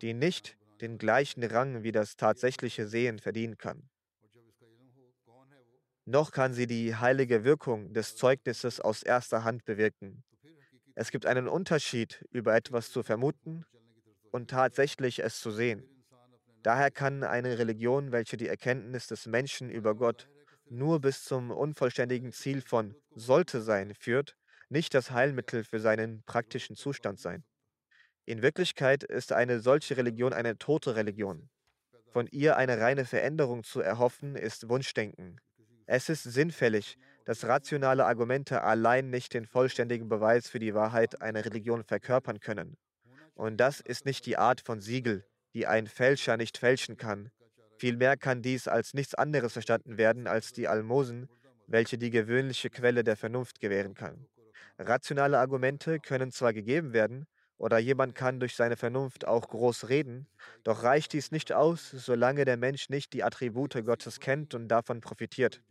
die 0.00 0.14
nicht 0.14 0.56
den 0.80 0.96
gleichen 0.96 1.42
Rang 1.42 1.82
wie 1.82 1.90
das 1.90 2.14
tatsächliche 2.14 2.86
Sehen 2.86 3.18
verdienen 3.18 3.58
kann. 3.58 3.88
Noch 6.04 6.30
kann 6.30 6.54
sie 6.54 6.68
die 6.68 6.94
heilige 6.94 7.42
Wirkung 7.42 7.92
des 7.94 8.14
Zeugnisses 8.14 8.78
aus 8.78 9.02
erster 9.02 9.42
Hand 9.42 9.64
bewirken. 9.64 10.22
Es 10.94 11.10
gibt 11.10 11.26
einen 11.26 11.48
Unterschied, 11.48 12.24
über 12.30 12.54
etwas 12.54 12.90
zu 12.90 13.02
vermuten 13.02 13.64
und 14.30 14.50
tatsächlich 14.50 15.22
es 15.22 15.40
zu 15.40 15.50
sehen. 15.50 15.88
Daher 16.62 16.90
kann 16.90 17.24
eine 17.24 17.58
Religion, 17.58 18.12
welche 18.12 18.36
die 18.36 18.48
Erkenntnis 18.48 19.06
des 19.06 19.26
Menschen 19.26 19.70
über 19.70 19.94
Gott 19.94 20.28
nur 20.68 21.00
bis 21.00 21.24
zum 21.24 21.50
unvollständigen 21.50 22.32
Ziel 22.32 22.62
von 22.62 22.94
sollte 23.14 23.60
sein 23.60 23.94
führt, 23.94 24.36
nicht 24.68 24.94
das 24.94 25.10
Heilmittel 25.10 25.64
für 25.64 25.80
seinen 25.80 26.22
praktischen 26.24 26.76
Zustand 26.76 27.20
sein. 27.20 27.44
In 28.24 28.42
Wirklichkeit 28.42 29.02
ist 29.02 29.32
eine 29.32 29.60
solche 29.60 29.96
Religion 29.96 30.32
eine 30.32 30.56
tote 30.56 30.94
Religion. 30.96 31.50
Von 32.12 32.26
ihr 32.28 32.56
eine 32.56 32.78
reine 32.78 33.04
Veränderung 33.04 33.64
zu 33.64 33.80
erhoffen, 33.80 34.36
ist 34.36 34.68
Wunschdenken. 34.68 35.40
Es 35.86 36.08
ist 36.08 36.22
sinnfällig, 36.22 36.96
dass 37.24 37.44
rationale 37.46 38.04
Argumente 38.04 38.62
allein 38.62 39.10
nicht 39.10 39.34
den 39.34 39.46
vollständigen 39.46 40.08
Beweis 40.08 40.48
für 40.48 40.58
die 40.58 40.74
Wahrheit 40.74 41.22
einer 41.22 41.44
Religion 41.44 41.84
verkörpern 41.84 42.40
können. 42.40 42.76
Und 43.34 43.58
das 43.58 43.80
ist 43.80 44.04
nicht 44.04 44.26
die 44.26 44.36
Art 44.36 44.60
von 44.60 44.80
Siegel, 44.80 45.24
die 45.54 45.66
ein 45.66 45.86
Fälscher 45.86 46.36
nicht 46.36 46.58
fälschen 46.58 46.96
kann. 46.96 47.30
Vielmehr 47.78 48.16
kann 48.16 48.42
dies 48.42 48.68
als 48.68 48.94
nichts 48.94 49.14
anderes 49.14 49.54
verstanden 49.54 49.98
werden 49.98 50.26
als 50.26 50.52
die 50.52 50.68
Almosen, 50.68 51.28
welche 51.66 51.98
die 51.98 52.10
gewöhnliche 52.10 52.70
Quelle 52.70 53.04
der 53.04 53.16
Vernunft 53.16 53.60
gewähren 53.60 53.94
kann. 53.94 54.26
Rationale 54.78 55.38
Argumente 55.38 55.98
können 55.98 56.30
zwar 56.32 56.52
gegeben 56.52 56.92
werden, 56.92 57.26
oder 57.58 57.78
jemand 57.78 58.16
kann 58.16 58.40
durch 58.40 58.56
seine 58.56 58.76
Vernunft 58.76 59.24
auch 59.24 59.48
groß 59.48 59.88
reden, 59.88 60.26
doch 60.64 60.82
reicht 60.82 61.12
dies 61.12 61.30
nicht 61.30 61.52
aus, 61.52 61.90
solange 61.90 62.44
der 62.44 62.56
Mensch 62.56 62.88
nicht 62.88 63.12
die 63.12 63.22
Attribute 63.22 63.84
Gottes 63.84 64.18
kennt 64.18 64.54
und 64.54 64.66
davon 64.66 65.00
profitiert. 65.00 65.62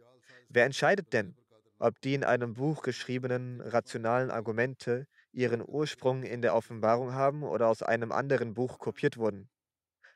Wer 0.47 0.65
entscheidet 0.65 1.11
denn, 1.11 1.35
ob 1.81 2.01
die 2.01 2.13
in 2.15 2.23
einem 2.23 2.53
Buch 2.53 2.83
geschriebenen 2.83 3.61
rationalen 3.61 4.31
Argumente 4.31 5.07
ihren 5.33 5.63
Ursprung 5.67 6.23
in 6.23 6.41
der 6.41 6.55
Offenbarung 6.55 7.13
haben 7.13 7.43
oder 7.43 7.67
aus 7.67 7.83
einem 7.83 8.13
anderen 8.13 8.53
Buch 8.53 8.79
kopiert 8.79 9.17
wurden? 9.17 9.49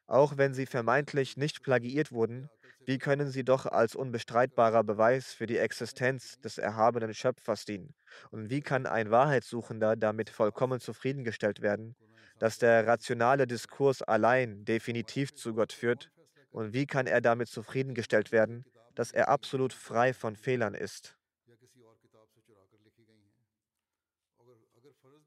Auch 0.08 0.38
wenn 0.38 0.54
sie 0.54 0.66
vermeintlich 0.66 1.38
nicht 1.38 1.64
plagiiert 1.64 2.12
wurden, 2.12 2.50
wie 2.86 3.00
können 3.00 3.30
sie 3.30 3.44
doch 3.44 3.66
als 3.68 3.96
unbestreitbarer 3.96 4.84
Beweis 4.84 5.34
für 5.34 5.48
die 5.48 5.58
Existenz 5.58 6.40
des 6.40 6.58
erhabenen 6.60 7.14
Schöpfers 7.14 7.66
dienen? 7.66 7.96
Und 8.32 8.50
wie 8.50 8.62
kann 8.62 8.88
ein 8.88 9.12
Wahrheitssuchender 9.12 9.96
damit 9.96 10.30
vollkommen 10.30 10.80
zufriedengestellt 10.80 11.62
werden, 11.62 11.96
dass 12.40 12.58
der 12.60 12.88
rationale 12.88 13.48
Diskurs 13.48 14.02
allein 14.04 14.66
definitiv 14.66 15.34
zu 15.36 15.54
Gott 15.56 15.74
führt? 15.74 16.12
Und 16.52 16.74
wie 16.74 16.88
kann 16.88 17.08
er 17.08 17.22
damit 17.22 17.50
zufriedengestellt 17.50 18.32
werden, 18.32 18.66
dass 18.96 19.12
er 19.12 19.30
absolut 19.30 19.74
frei 19.74 20.14
von 20.14 20.36
Fehlern 20.36 20.76
ist? 20.76 21.18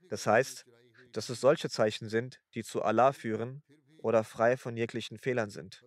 Das 0.08 0.26
heißt, 0.26 0.64
dass 1.12 1.28
es 1.28 1.40
solche 1.40 1.68
Zeichen 1.68 2.08
sind, 2.08 2.40
die 2.54 2.62
zu 2.62 2.82
Allah 2.82 3.12
führen 3.12 3.62
oder 3.98 4.24
frei 4.24 4.56
von 4.56 4.76
jeglichen 4.76 5.18
Fehlern 5.18 5.50
sind. 5.50 5.84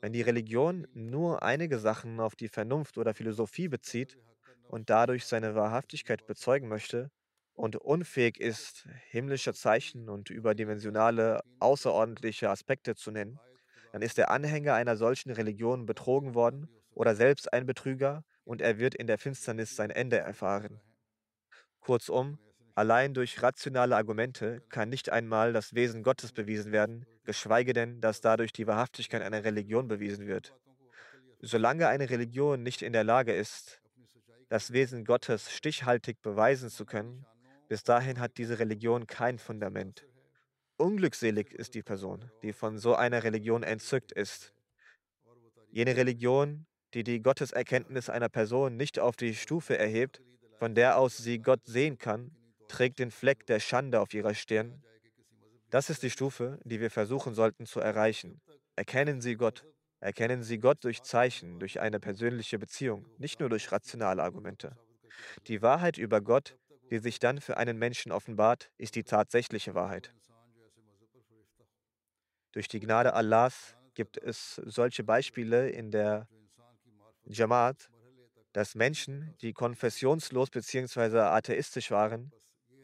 Wenn 0.00 0.12
die 0.12 0.22
Religion 0.22 0.86
nur 0.94 1.42
einige 1.42 1.78
Sachen 1.78 2.20
auf 2.20 2.34
die 2.34 2.48
Vernunft 2.48 2.96
oder 2.96 3.14
Philosophie 3.14 3.68
bezieht 3.68 4.18
und 4.68 4.88
dadurch 4.88 5.26
seine 5.26 5.54
Wahrhaftigkeit 5.54 6.26
bezeugen 6.26 6.68
möchte 6.68 7.10
und 7.52 7.76
unfähig 7.76 8.40
ist, 8.40 8.88
himmlische 9.10 9.52
Zeichen 9.52 10.08
und 10.08 10.30
überdimensionale, 10.30 11.42
außerordentliche 11.58 12.48
Aspekte 12.48 12.94
zu 12.94 13.10
nennen, 13.10 13.38
dann 13.92 14.02
ist 14.02 14.16
der 14.16 14.30
Anhänger 14.30 14.74
einer 14.74 14.96
solchen 14.96 15.30
Religion 15.30 15.84
betrogen 15.84 16.34
worden 16.34 16.68
oder 16.92 17.14
selbst 17.14 17.52
ein 17.52 17.66
Betrüger 17.66 18.24
und 18.44 18.62
er 18.62 18.78
wird 18.78 18.94
in 18.94 19.06
der 19.06 19.18
Finsternis 19.18 19.76
sein 19.76 19.90
Ende 19.90 20.18
erfahren. 20.18 20.80
Kurzum, 21.80 22.38
Allein 22.74 23.14
durch 23.14 23.42
rationale 23.42 23.96
Argumente 23.96 24.62
kann 24.68 24.88
nicht 24.88 25.10
einmal 25.10 25.52
das 25.52 25.74
Wesen 25.74 26.02
Gottes 26.02 26.32
bewiesen 26.32 26.72
werden, 26.72 27.04
geschweige 27.24 27.72
denn, 27.72 28.00
dass 28.00 28.20
dadurch 28.20 28.52
die 28.52 28.66
Wahrhaftigkeit 28.66 29.22
einer 29.22 29.44
Religion 29.44 29.88
bewiesen 29.88 30.26
wird. 30.26 30.54
Solange 31.40 31.88
eine 31.88 32.10
Religion 32.10 32.62
nicht 32.62 32.82
in 32.82 32.92
der 32.92 33.04
Lage 33.04 33.34
ist, 33.34 33.80
das 34.48 34.72
Wesen 34.72 35.04
Gottes 35.04 35.50
stichhaltig 35.50 36.20
beweisen 36.22 36.70
zu 36.70 36.84
können, 36.84 37.24
bis 37.68 37.82
dahin 37.82 38.18
hat 38.18 38.36
diese 38.36 38.58
Religion 38.58 39.06
kein 39.06 39.38
Fundament. 39.38 40.06
Unglückselig 40.76 41.52
ist 41.52 41.74
die 41.74 41.82
Person, 41.82 42.30
die 42.42 42.52
von 42.52 42.78
so 42.78 42.94
einer 42.94 43.22
Religion 43.22 43.62
entzückt 43.62 44.12
ist. 44.12 44.54
Jene 45.70 45.96
Religion, 45.96 46.66
die 46.94 47.04
die 47.04 47.22
Gotteserkenntnis 47.22 48.08
einer 48.08 48.28
Person 48.28 48.76
nicht 48.76 48.98
auf 48.98 49.16
die 49.16 49.34
Stufe 49.34 49.78
erhebt, 49.78 50.20
von 50.58 50.74
der 50.74 50.98
aus 50.98 51.16
sie 51.16 51.38
Gott 51.38 51.64
sehen 51.66 51.96
kann, 51.98 52.32
trägt 52.70 52.98
den 53.00 53.10
Fleck 53.10 53.46
der 53.46 53.60
Schande 53.60 54.00
auf 54.00 54.14
ihrer 54.14 54.34
Stirn. 54.34 54.82
Das 55.70 55.90
ist 55.90 56.02
die 56.02 56.10
Stufe, 56.10 56.58
die 56.64 56.80
wir 56.80 56.90
versuchen 56.90 57.34
sollten 57.34 57.66
zu 57.66 57.80
erreichen. 57.80 58.40
Erkennen 58.76 59.20
Sie 59.20 59.36
Gott. 59.36 59.64
Erkennen 60.00 60.42
Sie 60.42 60.58
Gott 60.58 60.82
durch 60.84 61.02
Zeichen, 61.02 61.58
durch 61.58 61.80
eine 61.80 62.00
persönliche 62.00 62.58
Beziehung, 62.58 63.06
nicht 63.18 63.40
nur 63.40 63.50
durch 63.50 63.70
rationale 63.70 64.22
Argumente. 64.22 64.76
Die 65.46 65.60
Wahrheit 65.60 65.98
über 65.98 66.20
Gott, 66.20 66.56
die 66.90 66.98
sich 66.98 67.18
dann 67.18 67.40
für 67.40 67.56
einen 67.58 67.78
Menschen 67.78 68.10
offenbart, 68.10 68.70
ist 68.78 68.94
die 68.94 69.04
tatsächliche 69.04 69.74
Wahrheit. 69.74 70.14
Durch 72.52 72.68
die 72.68 72.80
Gnade 72.80 73.12
Allahs 73.12 73.76
gibt 73.94 74.16
es 74.16 74.56
solche 74.64 75.04
Beispiele 75.04 75.68
in 75.68 75.90
der 75.90 76.26
Jamaat, 77.24 77.90
dass 78.52 78.74
Menschen, 78.74 79.36
die 79.42 79.52
konfessionslos 79.52 80.50
bzw. 80.50 81.18
atheistisch 81.18 81.90
waren, 81.90 82.32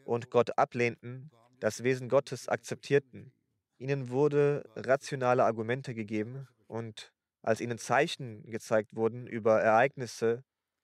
und 0.07 0.31
Gott 0.31 0.57
ablehnten, 0.57 1.29
das 1.59 1.83
Wesen 1.83 2.09
Gottes 2.09 2.47
akzeptierten. 2.47 3.33
Ihnen 3.77 4.09
wurde 4.09 4.63
rationale 4.75 5.43
Argumente 5.43 5.93
gegeben 5.93 6.47
und 6.67 7.13
als 7.41 7.61
ihnen 7.61 7.77
Zeichen 7.77 8.43
gezeigt 8.43 8.95
wurden 8.95 9.27
über 9.27 9.61
Ereignisse, 9.61 10.43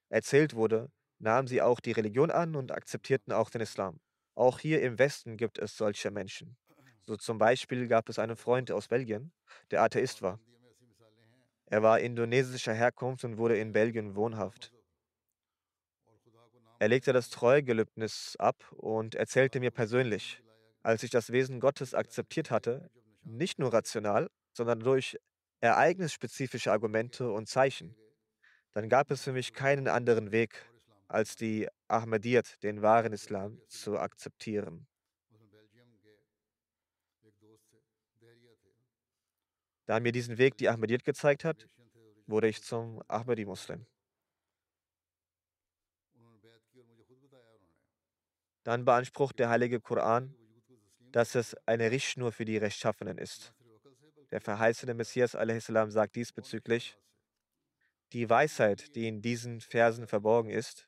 erzählt 0.10 0.56
wurde, 0.56 0.92
nahmen 1.20 1.48
sie 1.48 1.62
auch 1.62 1.80
die 1.80 1.94
Religion 1.94 2.32
an 2.32 2.56
und 2.56 2.72
akzeptierten 2.72 3.34
auch 3.34 3.50
den 3.50 3.62
Islam. 3.62 4.00
Auch 4.36 4.60
hier 4.60 4.82
im 4.82 5.00
Westen 5.00 5.38
gibt 5.38 5.58
es 5.58 5.78
solche 5.78 6.12
Menschen. 6.12 6.58
So 7.02 7.16
zum 7.18 7.38
Beispiel 7.38 7.88
gab 7.88 8.10
es 8.10 8.20
einen 8.20 8.36
Freund 8.36 8.72
aus 8.72 8.88
Belgien, 8.88 9.32
der 9.72 9.84
Atheist 9.84 10.22
war. 10.22 10.40
Er 11.66 11.82
war 11.82 12.00
indonesischer 12.00 12.74
Herkunft 12.74 13.24
und 13.24 13.38
wurde 13.38 13.58
in 13.58 13.72
Belgien 13.72 14.16
wohnhaft. 14.16 14.72
Er 16.80 16.88
legte 16.90 17.14
das 17.14 17.30
Treuegelübnis 17.30 18.36
ab 18.40 18.72
und 18.72 19.16
erzählte 19.16 19.60
mir 19.60 19.72
persönlich, 19.72 20.42
als 20.82 21.04
ich 21.04 21.12
das 21.12 21.32
Wesen 21.32 21.60
Gottes 21.60 21.94
akzeptiert 21.94 22.52
hatte, 22.52 22.90
nicht 23.24 23.60
nur 23.60 23.72
rational, 23.72 24.30
sondern 24.52 24.80
durch 24.80 25.18
ereignisspezifische 25.62 26.72
Argumente 26.72 27.32
und 27.32 27.48
Zeichen, 27.48 27.96
dann 28.74 28.90
gab 28.90 29.12
es 29.12 29.24
für 29.24 29.32
mich 29.32 29.54
keinen 29.54 29.88
anderen 29.88 30.32
Weg, 30.32 30.70
als 31.08 31.36
die 31.36 31.68
Ahmadiyyat, 31.88 32.62
den 32.64 32.82
wahren 32.82 33.14
Islam, 33.14 33.62
zu 33.68 33.98
akzeptieren. 33.98 34.88
Da 39.86 40.00
mir 40.00 40.12
diesen 40.12 40.38
Weg 40.38 40.58
die 40.58 40.70
Ahmadiyyat 40.70 41.04
gezeigt 41.04 41.46
hat, 41.46 41.68
wurde 42.26 42.48
ich 42.48 42.64
zum 42.64 43.02
Ahmadi-Muslim. 43.08 43.86
Dann 48.64 48.86
beansprucht 48.86 49.40
der 49.40 49.50
heilige 49.50 49.80
Koran, 49.80 50.36
dass 51.12 51.36
es 51.36 51.56
eine 51.68 51.92
Richtschnur 51.92 52.32
für 52.32 52.46
die 52.46 52.58
Rechtschaffenen 52.58 53.18
ist. 53.18 53.54
Der 54.32 54.42
verheißene 54.42 54.94
Messias 54.94 55.36
a.s. 55.36 55.68
sagt 55.94 56.16
diesbezüglich, 56.16 56.98
die 58.14 58.30
Weisheit, 58.30 58.96
die 58.96 59.08
in 59.08 59.22
diesen 59.22 59.62
Versen 59.62 60.08
verborgen 60.08 60.50
ist, 60.50 60.88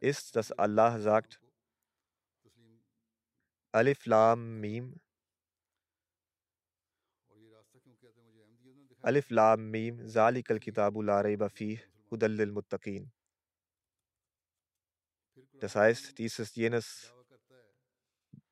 ist, 0.00 0.36
dass 0.36 0.52
Allah 0.52 0.98
sagt, 0.98 1.40
Alif 3.72 4.06
Lam 4.06 4.60
Mim, 4.60 5.00
Alif 9.00 9.30
Lam 9.30 9.70
Mim, 9.70 10.08
Salik 10.08 10.50
al-Kitabu 10.50 11.02
la 11.02 11.20
rayba 11.20 11.48
fih, 11.48 11.80
Hudal 12.10 12.32
lil 12.32 12.52
Muttaqin. 12.52 13.10
Das 15.60 15.76
heißt, 15.76 16.18
dies 16.18 16.38
ist 16.38 16.56
jenes 16.56 17.12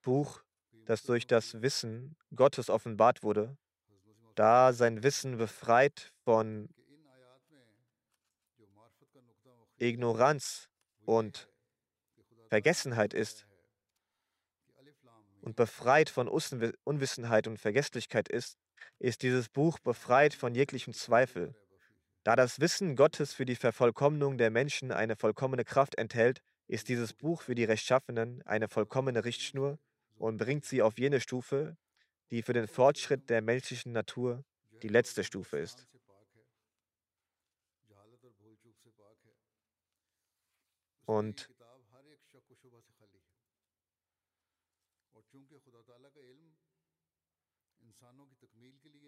Buch, 0.02 0.42
das 0.84 1.02
durch 1.02 1.26
das 1.26 1.62
Wissen 1.62 2.16
Gottes 2.34 2.70
offenbart 2.70 3.22
wurde, 3.22 3.56
da 4.34 4.72
sein 4.72 5.02
Wissen 5.02 5.36
befreit 5.36 6.12
von 6.24 6.68
Ignoranz 9.78 10.68
und 11.04 11.48
Vergessenheit 12.48 13.14
ist 13.14 13.46
und 15.40 15.56
befreit 15.56 16.08
von 16.08 16.28
Unwissenheit 16.28 17.46
und 17.46 17.58
Vergesslichkeit 17.58 18.28
ist, 18.28 18.58
ist 18.98 19.22
dieses 19.22 19.48
Buch 19.48 19.78
befreit 19.80 20.34
von 20.34 20.54
jeglichem 20.54 20.92
Zweifel. 20.92 21.54
Da 22.24 22.36
das 22.36 22.60
Wissen 22.60 22.94
Gottes 22.94 23.32
für 23.32 23.44
die 23.44 23.56
Vervollkommnung 23.56 24.38
der 24.38 24.50
Menschen 24.50 24.92
eine 24.92 25.16
vollkommene 25.16 25.64
Kraft 25.64 25.98
enthält, 25.98 26.40
ist 26.68 26.88
dieses 26.88 27.12
Buch 27.12 27.42
für 27.42 27.54
die 27.54 27.64
Rechtschaffenen 27.64 28.42
eine 28.42 28.68
vollkommene 28.68 29.24
Richtschnur 29.24 29.78
und 30.16 30.38
bringt 30.38 30.64
sie 30.64 30.82
auf 30.82 30.98
jene 30.98 31.20
Stufe, 31.20 31.76
die 32.30 32.42
für 32.42 32.52
den 32.52 32.66
Fortschritt 32.66 33.28
der 33.28 33.42
menschlichen 33.42 33.92
Natur 33.92 34.44
die 34.82 34.88
letzte 34.88 35.24
Stufe 35.24 35.58
ist. 35.58 35.86
Und 41.04 41.50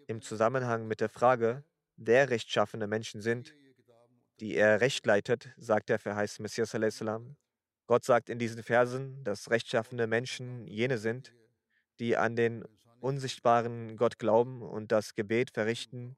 im 0.07 0.21
Zusammenhang 0.21 0.87
mit 0.87 1.01
der 1.01 1.09
Frage, 1.09 1.63
wer 1.95 2.29
rechtschaffene 2.29 2.87
Menschen 2.87 3.21
sind, 3.21 3.55
die 4.39 4.55
er 4.55 4.81
recht 4.81 5.05
leitet, 5.05 5.49
sagt 5.57 5.89
der 5.89 5.99
verheißte 5.99 6.41
Messias, 6.41 6.73
Gott 7.87 8.03
sagt 8.03 8.29
in 8.29 8.39
diesen 8.39 8.63
Versen, 8.63 9.23
dass 9.23 9.49
rechtschaffene 9.49 10.07
Menschen 10.07 10.65
jene 10.67 10.97
sind, 10.97 11.33
die 11.99 12.17
an 12.17 12.35
den 12.35 12.65
unsichtbaren 12.99 13.97
Gott 13.97 14.17
glauben 14.17 14.61
und 14.61 14.91
das 14.91 15.13
Gebet 15.13 15.51
verrichten 15.51 16.17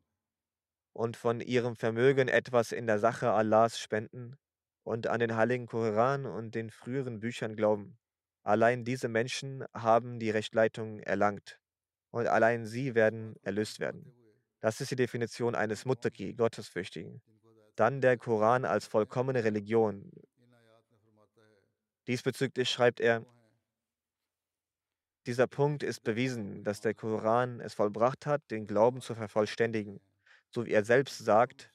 und 0.93 1.17
von 1.17 1.41
ihrem 1.41 1.75
Vermögen 1.75 2.27
etwas 2.27 2.71
in 2.71 2.87
der 2.87 2.99
Sache 2.99 3.31
Allahs 3.31 3.79
spenden 3.79 4.37
und 4.83 5.07
an 5.07 5.19
den 5.19 5.35
heiligen 5.35 5.67
Koran 5.67 6.25
und 6.25 6.55
den 6.55 6.69
früheren 6.71 7.19
Büchern 7.19 7.55
glauben. 7.55 7.97
Allein 8.43 8.85
diese 8.85 9.09
Menschen 9.09 9.65
haben 9.73 10.19
die 10.19 10.29
Rechtleitung 10.29 10.99
erlangt 11.01 11.59
und 12.11 12.27
allein 12.27 12.65
sie 12.65 12.95
werden 12.95 13.35
erlöst 13.41 13.81
werden. 13.81 14.13
Das 14.61 14.79
ist 14.81 14.89
die 14.89 14.95
Definition 14.95 15.53
eines 15.53 15.85
Muttaki, 15.85 16.33
Gottesfürchtigen. 16.33 17.21
Dann 17.75 18.01
der 18.01 18.17
Koran 18.17 18.65
als 18.65 18.87
vollkommene 18.87 19.43
Religion. 19.43 20.09
Diesbezüglich 22.07 22.69
schreibt 22.69 22.99
er, 22.99 23.25
dieser 25.25 25.47
Punkt 25.47 25.83
ist 25.83 26.03
bewiesen, 26.03 26.63
dass 26.63 26.79
der 26.79 26.93
Koran 26.93 27.59
es 27.59 27.73
vollbracht 27.73 28.25
hat, 28.25 28.49
den 28.49 28.65
Glauben 28.65 29.01
zu 29.01 29.13
vervollständigen. 29.13 29.99
So 30.49 30.65
wie 30.65 30.71
er 30.71 30.85
selbst 30.85 31.17
sagt, 31.17 31.69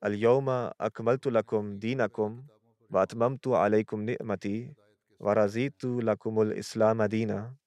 Al-Yawma 0.00 0.74
akmaltu 0.78 1.30
lakum 1.30 1.80
dinakum 1.80 2.48
wa 2.88 3.02
atmamtu 3.02 3.54
alaykum 3.54 4.04
ni'mati 4.04 4.76
wa 5.18 5.32
razitu 5.32 6.00
lakumul 6.00 6.52
Islam 6.52 7.08
dina. 7.08 7.58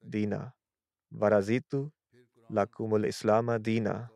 Dina. 0.00 0.54
Warasitu 1.10 1.90
lakumul 2.50 3.06
Islam 3.06 3.62
dina. 3.62 4.10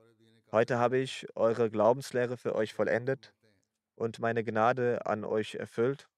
Heute 0.53 0.79
habe 0.79 0.99
ich 0.99 1.27
eure 1.35 1.71
Glaubenslehre 1.71 2.37
für 2.37 2.55
euch 2.55 2.75
vollendet 2.75 3.35
und 3.99 4.21
meine 4.21 4.45
Gnade 4.45 5.05
an 5.07 5.25
euch 5.25 5.57
erfüllt 5.57 6.09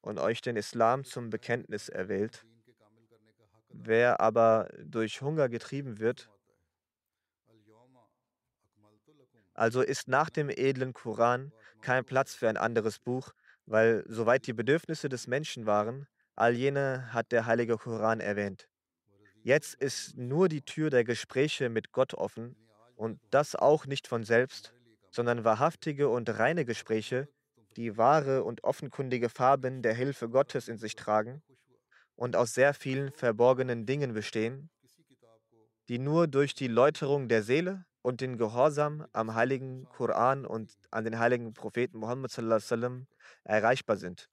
und 0.00 0.18
euch 0.20 0.40
den 0.40 0.56
Islam 0.56 1.04
zum 1.04 1.28
Bekenntnis 1.28 1.88
erwählt. 1.88 2.46
Wer 3.68 4.20
aber 4.20 4.68
durch 4.78 5.20
Hunger 5.20 5.48
getrieben 5.48 5.98
wird, 5.98 6.30
also 9.54 9.82
ist 9.82 10.08
nach 10.08 10.30
dem 10.30 10.48
edlen 10.48 10.92
Koran 10.92 11.52
kein 11.80 12.04
Platz 12.04 12.34
für 12.34 12.48
ein 12.48 12.56
anderes 12.56 12.98
Buch, 12.98 13.32
weil 13.66 14.04
soweit 14.06 14.46
die 14.46 14.52
Bedürfnisse 14.52 15.08
des 15.08 15.26
Menschen 15.26 15.66
waren, 15.66 16.06
all 16.36 16.54
jene 16.54 17.12
hat 17.12 17.32
der 17.32 17.46
heilige 17.46 17.76
Koran 17.76 18.20
erwähnt. 18.20 18.68
Jetzt 19.42 19.74
ist 19.74 20.16
nur 20.16 20.48
die 20.48 20.62
Tür 20.62 20.90
der 20.90 21.04
Gespräche 21.04 21.68
mit 21.70 21.92
Gott 21.92 22.14
offen 22.14 22.56
und 22.96 23.20
das 23.30 23.56
auch 23.56 23.86
nicht 23.86 24.06
von 24.06 24.22
selbst, 24.22 24.74
sondern 25.10 25.44
wahrhaftige 25.44 26.08
und 26.08 26.28
reine 26.38 26.64
Gespräche, 26.64 27.28
die 27.76 27.96
wahre 27.96 28.44
und 28.44 28.64
offenkundige 28.64 29.28
Farben 29.28 29.82
der 29.82 29.94
Hilfe 29.94 30.28
Gottes 30.28 30.68
in 30.68 30.78
sich 30.78 30.96
tragen 30.96 31.42
und 32.16 32.36
aus 32.36 32.54
sehr 32.54 32.74
vielen 32.74 33.12
verborgenen 33.12 33.86
Dingen 33.86 34.12
bestehen, 34.12 34.70
die 35.88 35.98
nur 35.98 36.28
durch 36.28 36.54
die 36.54 36.68
Läuterung 36.68 37.28
der 37.28 37.42
Seele 37.42 37.84
und 38.02 38.20
den 38.20 38.38
Gehorsam 38.38 39.06
am 39.12 39.34
heiligen 39.34 39.86
Koran 39.88 40.46
und 40.46 40.72
an 40.90 41.04
den 41.04 41.18
heiligen 41.18 41.52
Propheten 41.52 41.98
Muhammad 41.98 42.36
erreichbar 43.44 43.96
sind. 43.96 44.28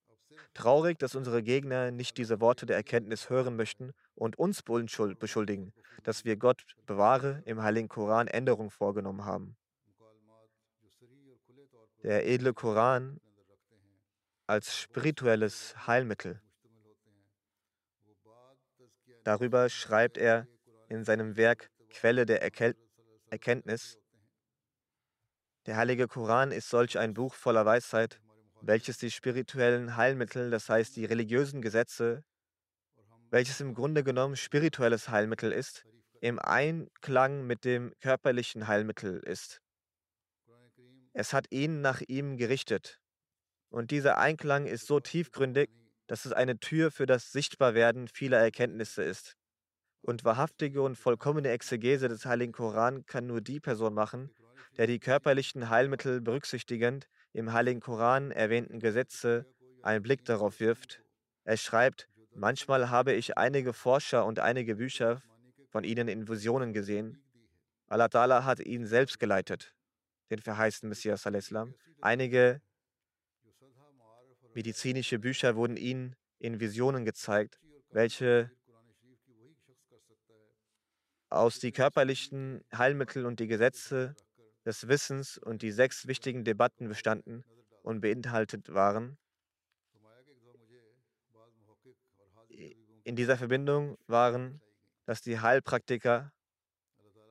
Traurig, 0.53 0.99
dass 0.99 1.15
unsere 1.15 1.43
Gegner 1.43 1.91
nicht 1.91 2.17
diese 2.17 2.39
Worte 2.41 2.65
der 2.65 2.77
Erkenntnis 2.77 3.29
hören 3.29 3.55
möchten 3.55 3.91
und 4.15 4.37
uns 4.37 4.63
beschuldigen, 4.63 5.73
dass 6.03 6.25
wir 6.25 6.37
Gott 6.37 6.63
bewahre 6.85 7.41
im 7.45 7.61
heiligen 7.61 7.89
Koran 7.89 8.27
Änderungen 8.27 8.71
vorgenommen 8.71 9.25
haben. 9.25 9.57
Der 12.07 12.25
edle 12.25 12.53
Koran 12.53 13.19
als 14.45 14.77
spirituelles 14.77 15.75
Heilmittel. 15.87 16.41
Darüber 19.25 19.67
schreibt 19.67 20.17
er 20.17 20.47
in 20.87 21.03
seinem 21.03 21.35
Werk 21.35 21.69
Quelle 21.89 22.25
der 22.25 22.41
Erkel 22.41 22.77
Erkenntnis. 23.29 23.99
Der 25.65 25.75
heilige 25.75 26.07
Koran 26.07 26.53
ist 26.53 26.69
solch 26.69 26.97
ein 26.97 27.13
Buch 27.13 27.33
voller 27.33 27.65
Weisheit, 27.65 28.21
welches 28.61 28.97
die 28.97 29.11
spirituellen 29.11 29.97
Heilmittel, 29.97 30.49
das 30.49 30.69
heißt 30.69 30.95
die 30.95 31.03
religiösen 31.03 31.61
Gesetze, 31.61 32.23
welches 33.31 33.59
im 33.59 33.73
Grunde 33.73 34.05
genommen 34.05 34.37
spirituelles 34.37 35.09
Heilmittel 35.09 35.51
ist, 35.51 35.83
im 36.21 36.39
Einklang 36.39 37.45
mit 37.45 37.65
dem 37.65 37.91
körperlichen 37.99 38.69
Heilmittel 38.69 39.19
ist. 39.19 39.61
Es 41.19 41.33
hat 41.33 41.47
ihn 41.49 41.81
nach 41.81 42.03
ihm 42.07 42.37
gerichtet. 42.37 43.01
Und 43.69 43.89
dieser 43.89 44.19
Einklang 44.19 44.67
ist 44.67 44.85
so 44.85 44.99
tiefgründig, 44.99 45.67
dass 46.05 46.25
es 46.25 46.31
eine 46.31 46.59
Tür 46.59 46.91
für 46.91 47.07
das 47.07 47.31
Sichtbarwerden 47.31 48.07
vieler 48.07 48.37
Erkenntnisse 48.37 49.01
ist. 49.01 49.35
Und 50.01 50.25
wahrhaftige 50.25 50.83
und 50.83 50.95
vollkommene 50.95 51.49
Exegese 51.49 52.07
des 52.07 52.27
Heiligen 52.27 52.53
Koran 52.53 53.07
kann 53.07 53.25
nur 53.25 53.41
die 53.41 53.59
Person 53.59 53.95
machen, 53.95 54.29
der 54.77 54.85
die 54.85 54.99
körperlichen 54.99 55.71
Heilmittel 55.71 56.21
berücksichtigend 56.21 57.07
im 57.33 57.51
Heiligen 57.51 57.79
Koran 57.79 58.29
erwähnten 58.29 58.79
Gesetze 58.79 59.47
einen 59.81 60.03
Blick 60.03 60.23
darauf 60.23 60.59
wirft. 60.59 61.01
Er 61.45 61.57
schreibt, 61.57 62.07
manchmal 62.35 62.91
habe 62.91 63.13
ich 63.13 63.39
einige 63.39 63.73
Forscher 63.73 64.23
und 64.23 64.37
einige 64.37 64.75
Bücher 64.75 65.23
von 65.71 65.83
ihnen 65.83 66.09
in 66.09 66.27
Visionen 66.27 66.73
gesehen. 66.73 67.23
Allah 67.87 68.05
Ta'ala 68.05 68.43
hat 68.43 68.59
ihn 68.59 68.85
selbst 68.85 69.19
geleitet, 69.19 69.73
den 70.29 70.39
verheißten 70.39 70.89
Messias. 70.89 71.25
Einige 72.01 72.61
medizinische 74.53 75.19
Bücher 75.19 75.55
wurden 75.55 75.77
ihnen 75.77 76.15
in 76.39 76.59
Visionen 76.59 77.05
gezeigt, 77.05 77.59
welche 77.89 78.51
aus 81.29 81.59
die 81.59 81.71
körperlichen 81.71 82.63
Heilmittel 82.75 83.25
und 83.25 83.39
die 83.39 83.47
Gesetze 83.47 84.15
des 84.65 84.87
Wissens 84.87 85.37
und 85.37 85.61
die 85.61 85.71
sechs 85.71 86.07
wichtigen 86.07 86.43
Debatten 86.43 86.87
bestanden 86.87 87.43
und 87.83 88.01
beinhaltet 88.01 88.73
waren. 88.73 89.17
In 93.03 93.15
dieser 93.15 93.37
Verbindung 93.37 93.97
waren, 94.07 94.61
dass 95.05 95.21
die 95.21 95.39
Heilpraktiker 95.39 96.33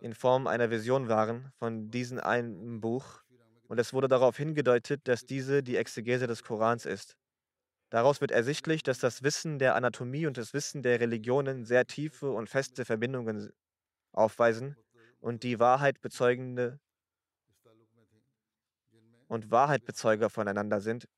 in 0.00 0.14
Form 0.14 0.46
einer 0.46 0.70
Vision 0.70 1.08
waren 1.08 1.52
von 1.58 1.90
diesem 1.90 2.18
einen 2.18 2.80
Buch 2.80 3.22
und 3.68 3.78
es 3.78 3.92
wurde 3.92 4.08
darauf 4.08 4.36
hingedeutet, 4.36 5.08
dass 5.08 5.26
diese 5.26 5.62
die 5.62 5.76
Exegese 5.76 6.26
des 6.26 6.42
Korans 6.42 6.86
ist. 6.86 7.16
Daraus 7.90 8.20
wird 8.20 8.30
ersichtlich, 8.30 8.82
dass 8.82 8.98
das 8.98 9.22
Wissen 9.22 9.58
der 9.58 9.74
Anatomie 9.74 10.26
und 10.26 10.38
das 10.38 10.52
Wissen 10.52 10.82
der 10.82 11.00
Religionen 11.00 11.64
sehr 11.64 11.86
tiefe 11.86 12.30
und 12.30 12.48
feste 12.48 12.84
Verbindungen 12.84 13.52
aufweisen 14.12 14.76
und 15.20 15.42
die 15.42 15.60
Wahrheit 15.60 16.00
bezeugende 16.00 16.80
und 19.28 19.50
Wahrheitbezeuger 19.50 20.30
voneinander 20.30 20.80
sind. 20.80 21.08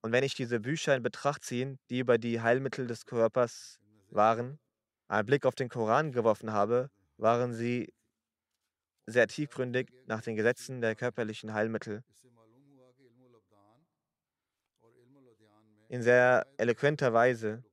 Und 0.00 0.12
wenn 0.12 0.24
ich 0.24 0.34
diese 0.34 0.60
Bücher 0.60 0.94
in 0.96 1.02
Betracht 1.02 1.44
ziehe, 1.44 1.78
die 1.90 1.98
über 1.98 2.18
die 2.18 2.40
Heilmittel 2.40 2.86
des 2.86 3.04
Körpers 3.04 3.78
waren, 4.10 4.58
einen 5.08 5.26
Blick 5.26 5.44
auf 5.44 5.54
den 5.54 5.68
Koran 5.68 6.12
geworfen 6.12 6.52
habe, 6.52 6.90
waren 7.16 7.52
sie 7.52 7.92
sehr 9.08 9.26
tiefgründig 9.26 9.88
nach 10.06 10.20
den 10.20 10.36
Gesetzen 10.36 10.80
der 10.80 10.94
körperlichen 10.94 11.54
Heilmittel. 11.54 12.02
In 15.88 16.02
sehr 16.02 16.46
eloquenter 16.58 17.14
Weise 17.14 17.64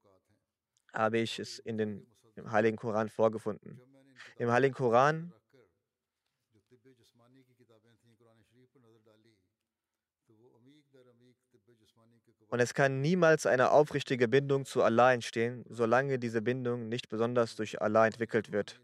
habe 0.93 1.17
ich 1.17 1.37
es 1.39 1.59
in 1.59 1.77
den, 1.77 2.07
im 2.35 2.51
Heiligen 2.51 2.77
Koran 2.77 3.09
vorgefunden. 3.09 3.81
Im 4.37 4.51
Heiligen 4.51 4.73
Koran 4.73 5.33
Und 12.49 12.61
es 12.61 12.73
kann 12.73 13.01
niemals 13.01 13.45
eine 13.45 13.71
aufrichtige 13.71 14.29
Bindung 14.29 14.65
zu 14.65 14.81
Allah 14.81 15.13
entstehen, 15.13 15.65
solange 15.67 16.19
diese 16.19 16.41
Bindung 16.41 16.87
nicht 16.87 17.09
besonders 17.09 17.55
durch 17.57 17.81
Allah 17.81 18.05
entwickelt 18.05 18.53
wird. 18.53 18.79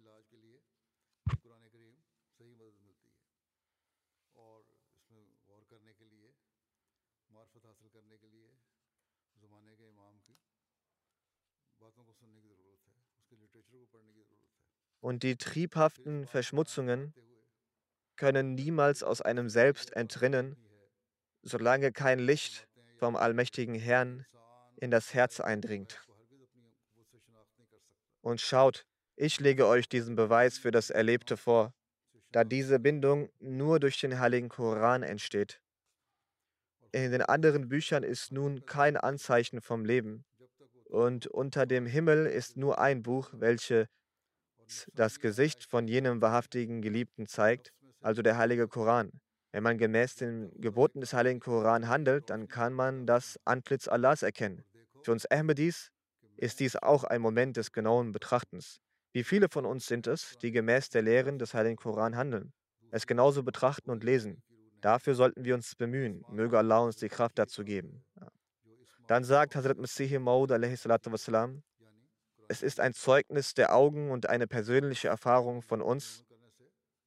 Und 15.01 15.23
die 15.23 15.35
triebhaften 15.35 16.27
Verschmutzungen 16.27 17.13
können 18.15 18.53
niemals 18.53 19.01
aus 19.01 19.21
einem 19.21 19.49
selbst 19.49 19.93
entrinnen, 19.93 20.55
solange 21.41 21.91
kein 21.91 22.19
Licht 22.19 22.67
vom 22.97 23.15
allmächtigen 23.15 23.73
Herrn 23.73 24.27
in 24.77 24.91
das 24.91 25.13
Herz 25.15 25.39
eindringt. 25.39 25.99
Und 28.21 28.39
schaut, 28.39 28.85
ich 29.15 29.39
lege 29.39 29.65
euch 29.65 29.89
diesen 29.89 30.15
Beweis 30.15 30.59
für 30.59 30.69
das 30.69 30.91
Erlebte 30.91 31.35
vor, 31.35 31.73
da 32.31 32.43
diese 32.43 32.79
Bindung 32.79 33.29
nur 33.39 33.79
durch 33.79 33.99
den 33.99 34.19
heiligen 34.19 34.49
Koran 34.49 35.01
entsteht. 35.01 35.59
In 36.91 37.11
den 37.11 37.23
anderen 37.23 37.69
Büchern 37.69 38.03
ist 38.03 38.31
nun 38.31 38.65
kein 38.65 38.97
Anzeichen 38.97 39.61
vom 39.61 39.83
Leben. 39.83 40.25
Und 40.85 41.25
unter 41.25 41.65
dem 41.65 41.87
Himmel 41.87 42.27
ist 42.27 42.57
nur 42.57 42.79
ein 42.79 43.01
Buch, 43.01 43.31
welches 44.71 44.87
das 44.93 45.19
Gesicht 45.19 45.65
von 45.65 45.87
jenem 45.87 46.21
wahrhaftigen 46.21 46.81
Geliebten 46.81 47.27
zeigt, 47.27 47.71
also 48.01 48.21
der 48.21 48.37
heilige 48.37 48.67
Koran. 48.67 49.11
Wenn 49.51 49.63
man 49.63 49.77
gemäß 49.77 50.15
den 50.15 50.49
Geboten 50.61 51.01
des 51.01 51.13
Heiligen 51.13 51.39
Koran 51.39 51.87
handelt, 51.87 52.29
dann 52.29 52.47
kann 52.47 52.73
man 52.73 53.05
das 53.05 53.37
Antlitz 53.43 53.87
Allahs 53.87 54.23
erkennen. 54.23 54.63
Für 55.03 55.11
uns 55.11 55.25
Ahmadis 55.29 55.89
ist 56.37 56.59
dies 56.59 56.77
auch 56.77 57.03
ein 57.03 57.21
Moment 57.21 57.57
des 57.57 57.71
genauen 57.71 58.11
Betrachtens. 58.13 58.77
Wie 59.13 59.23
viele 59.23 59.49
von 59.49 59.65
uns 59.65 59.87
sind 59.87 60.07
es, 60.07 60.37
die 60.41 60.51
gemäß 60.51 60.89
der 60.89 61.01
Lehren 61.01 61.37
des 61.37 61.53
Heiligen 61.53 61.75
Koran 61.75 62.15
handeln, 62.15 62.53
es 62.91 63.05
genauso 63.05 63.43
betrachten 63.43 63.91
und 63.91 64.03
lesen? 64.05 64.41
Dafür 64.79 65.15
sollten 65.15 65.43
wir 65.43 65.53
uns 65.53 65.75
bemühen. 65.75 66.23
Möge 66.29 66.57
Allah 66.57 66.79
uns 66.79 66.95
die 66.95 67.09
Kraft 67.09 67.37
dazu 67.37 67.63
geben. 67.63 68.03
Dann 69.07 69.23
sagt 69.25 69.55
Hazrat 69.55 69.77
Masih 69.77 70.17
Maud 70.17 70.49
wassalam, 70.49 71.61
es 72.51 72.61
ist 72.61 72.81
ein 72.81 72.93
Zeugnis 72.93 73.53
der 73.53 73.73
Augen 73.73 74.11
und 74.11 74.27
eine 74.27 74.45
persönliche 74.45 75.07
Erfahrung 75.07 75.61
von 75.61 75.81
uns, 75.81 76.25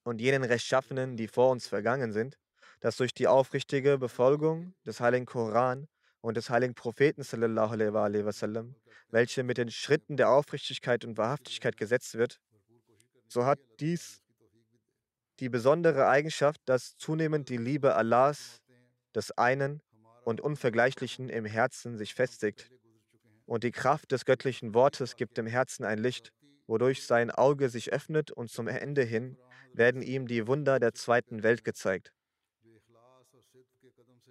und 0.03 0.21
jenen 0.21 0.43
Rechtschaffenen, 0.45 1.17
die 1.17 1.29
vor 1.29 1.51
uns 1.51 1.67
vergangen 1.67 2.13
sind, 2.13 2.39
dass 2.81 2.97
durch 2.97 3.15
die 3.15 3.27
aufrichtige 3.27 3.99
Befolgung 3.99 4.75
des 4.87 5.01
heiligen 5.01 5.27
Koran 5.27 5.87
und 6.21 6.37
des 6.37 6.51
heiligen 6.51 6.75
Propheten, 6.75 7.23
wasallam, 7.23 8.75
welche 9.09 9.43
mit 9.43 9.59
den 9.59 9.71
Schritten 9.71 10.17
der 10.17 10.31
Aufrichtigkeit 10.31 11.05
und 11.05 11.19
Wahrhaftigkeit 11.19 11.77
gesetzt 11.77 12.15
wird, 12.15 12.41
so 13.29 13.45
hat 13.45 13.59
dies 13.81 14.23
die 15.41 15.49
besondere 15.49 16.09
Eigenschaft, 16.09 16.61
dass 16.67 16.97
zunehmend 16.97 17.49
die 17.49 17.57
Liebe 17.57 17.97
Allahs, 17.97 18.63
des 19.15 19.31
einen 19.33 19.83
und 20.25 20.41
Unvergleichlichen 20.41 21.29
im 21.29 21.45
Herzen 21.45 21.99
sich 21.99 22.15
festigt. 22.15 22.74
Und 23.47 23.65
die 23.65 23.73
Kraft 23.73 24.13
des 24.13 24.25
göttlichen 24.25 24.75
Wortes 24.75 25.17
gibt 25.17 25.37
dem 25.37 25.47
Herzen 25.47 25.85
ein 25.85 25.99
Licht, 25.99 26.33
wodurch 26.67 27.07
sein 27.07 27.31
Auge 27.31 27.69
sich 27.69 27.93
öffnet 27.93 28.31
und 28.31 28.51
zum 28.51 28.69
Ende 28.69 29.03
hin 29.03 29.37
werden 29.73 30.03
ihm 30.03 30.27
die 30.27 30.47
Wunder 30.47 30.79
der 30.79 30.95
zweiten 30.95 31.43
Welt 31.43 31.65
gezeigt. 31.65 32.13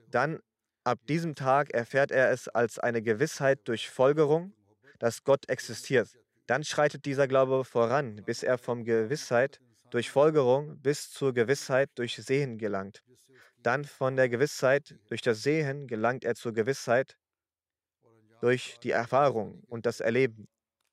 Dann, 0.08 0.40
ab 0.84 1.00
diesem 1.08 1.36
Tag, 1.36 1.74
erfährt 1.74 2.12
er 2.12 2.32
es 2.32 2.48
als 2.48 2.80
eine 2.80 3.02
Gewissheit 3.02 3.60
durch 3.66 3.90
Folgerung, 3.90 4.54
dass 5.00 5.24
Gott 5.24 5.50
existiert. 5.50 6.10
Dann 6.48 6.64
schreitet 6.64 7.06
dieser 7.06 7.28
Glaube 7.28 7.64
voran, 7.64 8.24
bis 8.26 8.44
er 8.44 8.58
vom 8.58 8.84
Gewissheit 8.84 9.60
durch 9.90 10.10
Folgerung 10.10 10.80
bis 10.82 11.12
zur 11.12 11.34
Gewissheit 11.34 11.90
durch 11.96 12.16
Sehen 12.16 12.58
gelangt. 12.58 13.04
Dann 13.58 13.86
von 13.86 14.16
der 14.16 14.28
Gewissheit 14.28 14.96
durch 15.08 15.22
das 15.22 15.44
Sehen 15.44 15.88
gelangt 15.88 16.26
er 16.26 16.36
zur 16.36 16.54
Gewissheit 16.54 17.16
durch 18.44 18.78
die 18.84 18.92
Erfahrung 18.92 19.64
und 19.70 19.86
das 19.86 20.02
Erleben. 20.02 20.50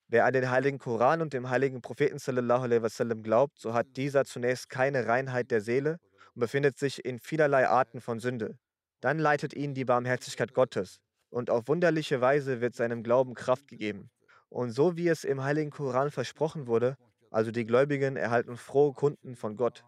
Wer 0.06 0.24
an 0.24 0.32
den 0.32 0.52
heiligen 0.52 0.78
Koran 0.78 1.20
und 1.20 1.32
dem 1.32 1.50
heiligen 1.50 1.82
Propheten 1.82 2.20
sallallahu 2.20 2.62
alaihi 2.62 2.82
wasallam 2.82 3.24
glaubt, 3.24 3.58
so 3.58 3.74
hat 3.74 3.88
dieser 3.96 4.24
zunächst 4.24 4.70
keine 4.70 5.08
Reinheit 5.08 5.50
der 5.50 5.60
Seele 5.60 5.98
und 6.36 6.40
befindet 6.42 6.78
sich 6.78 7.04
in 7.04 7.18
vielerlei 7.18 7.66
Arten 7.66 8.00
von 8.00 8.20
Sünde. 8.20 8.56
Dann 9.00 9.18
leitet 9.18 9.52
ihn 9.52 9.74
die 9.74 9.84
Barmherzigkeit 9.84 10.54
Gottes 10.54 11.00
und 11.28 11.50
auf 11.50 11.66
wunderliche 11.66 12.20
Weise 12.20 12.60
wird 12.60 12.76
seinem 12.76 13.02
Glauben 13.02 13.34
Kraft 13.34 13.66
gegeben. 13.66 14.10
Und 14.48 14.70
so 14.70 14.96
wie 14.96 15.08
es 15.08 15.24
im 15.24 15.42
heiligen 15.42 15.72
Koran 15.72 16.12
versprochen 16.12 16.68
wurde, 16.68 16.96
also 17.32 17.50
die 17.50 17.66
Gläubigen 17.66 18.16
erhalten 18.16 18.56
frohe 18.56 18.92
Kunden 18.92 19.34
von 19.34 19.56
Gott. 19.56 19.84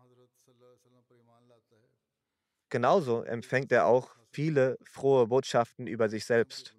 Genauso 2.71 3.23
empfängt 3.23 3.71
er 3.71 3.87
auch 3.87 4.17
viele 4.33 4.79
frohe 4.83 5.29
Botschaften 5.29 5.87
über 5.87 6.09
sich 6.09 6.25
selbst. 6.25 6.75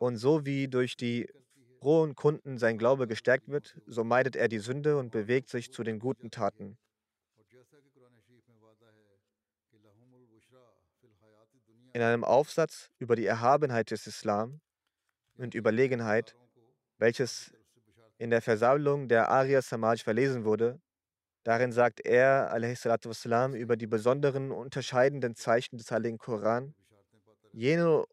Und 0.00 0.16
so 0.16 0.46
wie 0.46 0.66
durch 0.66 0.96
die 0.96 1.28
frohen 1.78 2.14
Kunden 2.14 2.56
sein 2.56 2.78
Glaube 2.78 3.06
gestärkt 3.06 3.48
wird, 3.48 3.78
so 3.86 4.02
meidet 4.02 4.34
er 4.34 4.48
die 4.48 4.58
Sünde 4.58 4.96
und 4.96 5.10
bewegt 5.10 5.50
sich 5.50 5.74
zu 5.74 5.82
den 5.82 5.98
guten 5.98 6.30
Taten. 6.30 6.78
In 11.92 12.00
einem 12.00 12.24
Aufsatz 12.24 12.88
über 12.98 13.14
die 13.14 13.26
Erhabenheit 13.26 13.90
des 13.90 14.06
Islam 14.06 14.62
und 15.36 15.54
Überlegenheit, 15.54 16.34
welches 16.96 17.52
in 18.16 18.30
der 18.30 18.40
Versammlung 18.40 19.06
der 19.06 19.28
Arya 19.28 19.60
Samaj 19.60 20.02
verlesen 20.02 20.46
wurde, 20.46 20.80
darin 21.42 21.72
sagt 21.72 22.00
er 22.00 22.50
wassalam, 22.54 23.54
über 23.54 23.76
die 23.76 23.86
besonderen 23.86 24.50
unterscheidenden 24.50 25.34
Zeichen 25.34 25.76
des 25.76 25.90
Heiligen 25.90 26.16
Koran, 26.16 26.74
jene 27.52 28.06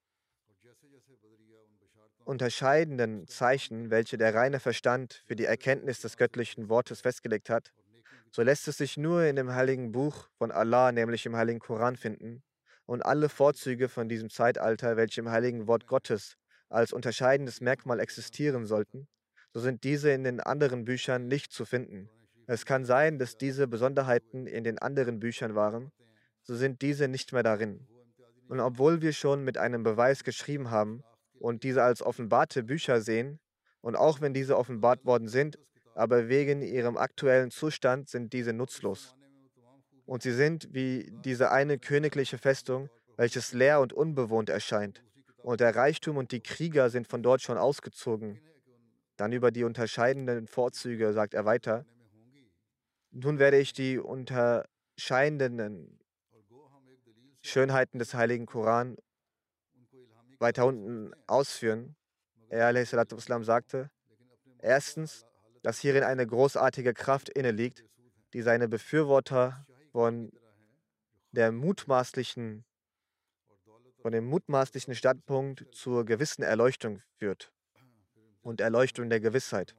unterscheidenden 2.28 3.26
Zeichen, 3.28 3.90
welche 3.90 4.18
der 4.18 4.36
reine 4.36 4.60
Verstand 4.60 5.24
für 5.26 5.36
die 5.36 5.46
Erkenntnis 5.46 6.02
des 6.02 6.18
göttlichen 6.18 6.68
Wortes 6.70 7.02
festgelegt 7.02 7.50
hat, 7.50 7.72
so 8.32 8.42
lässt 8.42 8.68
es 8.68 8.78
sich 8.78 8.98
nur 8.98 9.24
in 9.24 9.38
dem 9.38 9.54
heiligen 9.54 9.94
Buch 9.94 10.28
von 10.38 10.52
Allah, 10.52 10.92
nämlich 10.92 11.26
im 11.26 11.38
heiligen 11.38 11.60
Koran, 11.60 11.96
finden. 11.96 12.44
Und 12.86 13.06
alle 13.06 13.30
Vorzüge 13.30 13.88
von 13.88 14.10
diesem 14.10 14.30
Zeitalter, 14.30 14.98
welche 14.98 15.22
im 15.22 15.30
heiligen 15.30 15.68
Wort 15.68 15.88
Gottes 15.88 16.36
als 16.70 16.92
unterscheidendes 16.92 17.62
Merkmal 17.62 18.02
existieren 18.02 18.66
sollten, 18.66 19.08
so 19.54 19.62
sind 19.62 19.86
diese 19.86 20.12
in 20.12 20.26
den 20.26 20.42
anderen 20.42 20.84
Büchern 20.84 21.28
nicht 21.28 21.54
zu 21.54 21.63
finden. 21.63 22.10
Es 22.46 22.66
kann 22.66 22.84
sein, 22.84 23.20
dass 23.20 23.38
diese 23.38 23.68
Besonderheiten 23.68 24.48
in 24.48 24.66
den 24.66 24.80
anderen 24.80 25.20
Büchern 25.20 25.56
waren, 25.56 25.92
so 26.44 26.56
sind 26.56 26.82
diese 26.82 27.08
nicht 27.08 27.32
mehr 27.32 27.44
darin. 27.44 27.88
Und 28.50 28.60
obwohl 28.60 29.02
wir 29.02 29.13
schon 29.13 29.44
mit 29.46 29.58
einem 29.58 29.84
Beweis 29.84 30.24
geschrieben 30.24 30.72
haben, 30.72 31.04
und 31.39 31.63
diese 31.63 31.84
als 31.84 32.02
offenbarte 32.02 32.63
Bücher 32.63 33.02
sehen. 33.02 33.39
Und 33.82 33.95
auch 33.95 34.21
wenn 34.21 34.34
diese 34.34 34.58
offenbart 34.58 35.06
worden 35.06 35.28
sind, 35.28 35.58
aber 35.95 36.30
wegen 36.30 36.62
ihrem 36.62 36.97
aktuellen 36.97 37.52
Zustand 37.52 38.10
sind 38.10 38.34
diese 38.34 38.54
nutzlos. 38.54 39.15
Und 40.06 40.23
sie 40.23 40.34
sind 40.34 40.69
wie 40.71 41.12
diese 41.23 41.52
eine 41.52 41.80
königliche 41.80 42.38
Festung, 42.38 42.89
welches 43.17 43.54
leer 43.54 43.82
und 43.82 43.93
unbewohnt 43.93 44.50
erscheint. 44.50 45.04
Und 45.38 45.60
der 45.60 45.76
Reichtum 45.76 46.17
und 46.17 46.32
die 46.32 46.41
Krieger 46.41 46.89
sind 46.89 47.08
von 47.08 47.23
dort 47.23 47.41
schon 47.41 47.58
ausgezogen. 47.58 48.39
Dann 49.17 49.32
über 49.32 49.52
die 49.52 49.63
unterscheidenden 49.63 50.47
Vorzüge 50.47 51.13
sagt 51.13 51.34
er 51.34 51.45
weiter. 51.45 51.86
Nun 53.12 53.39
werde 53.39 53.58
ich 53.58 53.73
die 53.73 53.97
unterscheidenden 53.97 56.00
Schönheiten 57.41 57.97
des 57.97 58.13
heiligen 58.13 58.45
Koran 58.45 58.97
weiter 60.39 60.65
unten 60.65 61.13
ausführen. 61.28 61.95
Er 62.50 62.73
sagte, 63.43 63.89
erstens, 64.60 65.26
dass 65.63 65.80
hierin 65.80 66.04
eine 66.04 66.26
großartige 66.26 66.93
Kraft 66.93 67.30
inne 67.30 67.52
liegt, 67.52 67.84
die 68.34 68.41
seine 68.41 68.67
Befürworter 68.67 69.65
von 69.91 70.32
der 71.32 71.52
mutmaßlichen 71.52 72.63
von 74.02 74.12
dem 74.12 74.26
mutmaßlichen 74.26 74.95
Standpunkt 74.95 75.65
zur 75.73 76.06
gewissen 76.06 76.43
Erleuchtung 76.43 77.02
führt 77.17 77.52
und 78.41 78.62
Erleuchtung 78.62 79.10
der 79.10 79.19
Gewissheit. 79.19 79.76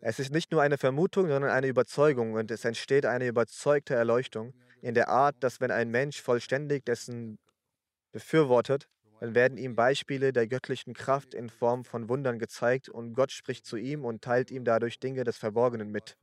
Es 0.00 0.18
ist 0.18 0.32
nicht 0.32 0.50
nur 0.50 0.60
eine 0.60 0.76
Vermutung, 0.76 1.28
sondern 1.28 1.50
eine 1.50 1.68
Überzeugung 1.68 2.32
und 2.32 2.50
es 2.50 2.64
entsteht 2.64 3.06
eine 3.06 3.28
überzeugte 3.28 3.94
Erleuchtung 3.94 4.54
in 4.82 4.94
der 4.94 5.08
Art, 5.08 5.36
dass 5.40 5.60
wenn 5.60 5.70
ein 5.70 5.90
Mensch 5.90 6.20
vollständig 6.20 6.84
dessen 6.84 7.38
befürwortet, 8.12 8.88
dann 9.20 9.34
werden 9.34 9.58
ihm 9.58 9.74
Beispiele 9.74 10.32
der 10.32 10.46
göttlichen 10.46 10.94
Kraft 10.94 11.34
in 11.34 11.48
Form 11.48 11.84
von 11.84 12.08
Wundern 12.08 12.38
gezeigt 12.38 12.88
und 12.88 13.14
Gott 13.14 13.32
spricht 13.32 13.66
zu 13.66 13.76
ihm 13.76 14.04
und 14.04 14.22
teilt 14.22 14.50
ihm 14.50 14.64
dadurch 14.64 14.98
Dinge 14.98 15.24
des 15.24 15.36
Verborgenen 15.36 15.90
mit. 15.90 16.16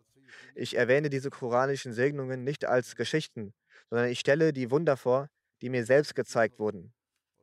Ich 0.55 0.77
erwähne 0.77 1.09
diese 1.09 1.29
koranischen 1.29 1.93
Segnungen 1.93 2.43
nicht 2.43 2.65
als 2.65 2.95
Geschichten, 2.95 3.53
sondern 3.89 4.09
ich 4.09 4.19
stelle 4.19 4.53
die 4.53 4.71
Wunder 4.71 4.97
vor, 4.97 5.29
die 5.61 5.69
mir 5.69 5.85
selbst 5.85 6.15
gezeigt 6.15 6.59
wurden. 6.59 6.93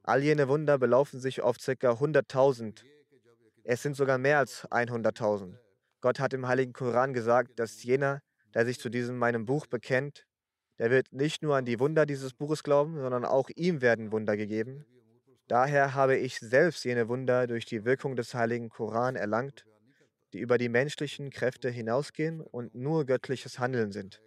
All 0.02 0.22
jene 0.22 0.48
Wunder 0.48 0.78
belaufen 0.78 1.20
sich 1.20 1.42
auf 1.42 1.56
ca. 1.58 1.72
100.000. 1.72 2.84
Es 3.64 3.82
sind 3.82 3.94
sogar 3.96 4.18
mehr 4.18 4.38
als 4.38 4.66
100.000. 4.68 5.58
Gott 6.00 6.20
hat 6.20 6.32
im 6.32 6.48
Heiligen 6.48 6.72
Koran 6.72 7.12
gesagt, 7.12 7.58
dass 7.58 7.82
jener, 7.82 8.20
der 8.54 8.64
sich 8.64 8.78
zu 8.78 8.88
diesem 8.88 9.18
meinem 9.18 9.44
Buch 9.44 9.66
bekennt, 9.66 10.24
der 10.78 10.90
wird 10.90 11.12
nicht 11.12 11.42
nur 11.42 11.56
an 11.56 11.64
die 11.64 11.80
Wunder 11.80 12.06
dieses 12.06 12.32
Buches 12.32 12.62
glauben, 12.62 12.98
sondern 12.98 13.24
auch 13.24 13.50
ihm 13.54 13.82
werden 13.82 14.12
Wunder 14.12 14.36
gegeben. 14.36 14.86
Daher 15.48 15.94
habe 15.94 16.16
ich 16.16 16.38
selbst 16.38 16.84
jene 16.84 17.08
Wunder 17.08 17.46
durch 17.46 17.64
die 17.64 17.86
Wirkung 17.86 18.16
des 18.16 18.34
Heiligen 18.34 18.68
Koran 18.68 19.16
erlangt, 19.16 19.64
die 20.34 20.40
über 20.40 20.58
die 20.58 20.68
menschlichen 20.68 21.30
Kräfte 21.30 21.70
hinausgehen 21.70 22.42
und 22.42 22.74
nur 22.74 23.06
göttliches 23.06 23.58
Handeln 23.58 23.90
sind. 23.90 24.22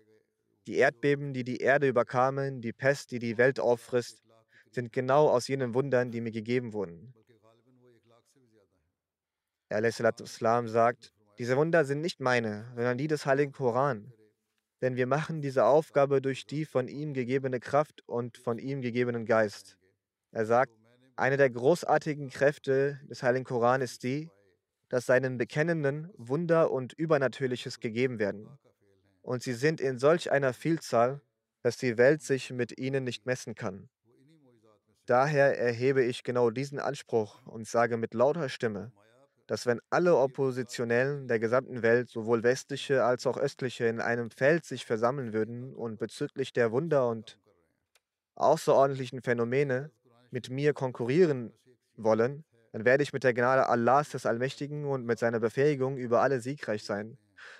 Die 0.65 0.77
Erdbeben, 0.77 1.33
die 1.33 1.43
die 1.43 1.57
Erde 1.57 1.87
überkamen, 1.87 2.61
die 2.61 2.73
Pest, 2.73 3.11
die 3.11 3.19
die 3.19 3.37
Welt 3.37 3.59
auffrisst, 3.59 4.23
sind 4.71 4.91
genau 4.91 5.29
aus 5.29 5.47
jenen 5.47 5.75
Wundern, 5.75 6.09
die 6.09 6.21
mir 6.21 6.31
gegeben 6.31 6.73
wurden. 6.73 7.13
Er 9.69 9.91
sagt, 9.91 11.13
diese 11.37 11.55
Wunder 11.55 11.85
sind 11.85 12.01
nicht 12.01 12.19
meine, 12.19 12.71
sondern 12.75 12.97
die 12.97 13.07
des 13.07 13.25
Heiligen 13.27 13.51
Koran. 13.51 14.11
Denn 14.81 14.95
wir 14.95 15.05
machen 15.05 15.41
diese 15.41 15.65
Aufgabe 15.65 16.19
durch 16.21 16.47
die 16.47 16.65
von 16.65 16.87
ihm 16.87 17.13
gegebene 17.13 17.59
Kraft 17.59 18.01
und 18.07 18.37
von 18.37 18.57
ihm 18.57 18.81
gegebenen 18.81 19.25
Geist. 19.25 19.77
Er 20.31 20.45
sagt, 20.45 20.80
eine 21.15 21.37
der 21.37 21.49
großartigen 21.49 22.29
Kräfte 22.29 22.99
des 23.09 23.23
Heiligen 23.23 23.45
Koran 23.45 23.81
ist 23.81 24.03
die, 24.03 24.29
dass 24.89 25.05
seinen 25.05 25.37
Bekennenden 25.37 26.11
Wunder 26.17 26.71
und 26.71 26.93
Übernatürliches 26.93 27.79
gegeben 27.79 28.19
werden. 28.19 28.47
Und 29.21 29.43
sie 29.43 29.53
sind 29.53 29.79
in 29.79 29.99
solch 29.99 30.31
einer 30.31 30.53
Vielzahl, 30.53 31.21
dass 31.61 31.77
die 31.77 31.97
Welt 31.97 32.21
sich 32.21 32.51
mit 32.51 32.77
ihnen 32.77 33.03
nicht 33.03 33.25
messen 33.25 33.55
kann. 33.55 33.89
Daher 35.05 35.57
erhebe 35.59 36.03
ich 36.03 36.23
genau 36.23 36.49
diesen 36.49 36.79
Anspruch 36.79 37.45
und 37.45 37.67
sage 37.67 37.97
mit 37.97 38.13
lauter 38.13 38.49
Stimme, 38.49 38.91
dass 39.47 39.65
wenn 39.65 39.81
alle 39.89 40.15
Oppositionellen 40.15 41.27
der 41.27 41.39
gesamten 41.39 41.81
Welt, 41.81 42.09
sowohl 42.09 42.43
westliche 42.43 43.03
als 43.03 43.27
auch 43.27 43.37
östliche, 43.37 43.85
in 43.85 43.99
einem 43.99 44.31
Feld 44.31 44.65
sich 44.65 44.85
versammeln 44.85 45.33
würden 45.33 45.73
und 45.73 45.99
bezüglich 45.99 46.53
der 46.53 46.71
Wunder 46.71 47.09
und 47.09 47.37
außerordentlichen 48.35 49.21
Phänomene 49.21 49.91
mit 50.31 50.49
mir 50.49 50.73
konkurrieren 50.73 51.53
wollen, 51.95 52.43
dann 52.71 52.85
werde 52.85 53.03
ich 53.03 53.13
mit 53.13 53.23
der 53.23 53.33
Gnade 53.33 53.67
Allahs 53.67 54.09
des 54.09 54.25
Allmächtigen 54.25 54.85
und 54.85 55.05
mit 55.05 55.19
seiner 55.19 55.39
Befähigung 55.39 55.97
über 55.97 56.21
alle 56.21 56.39
siegreich 56.39 56.83
sein. 56.83 57.17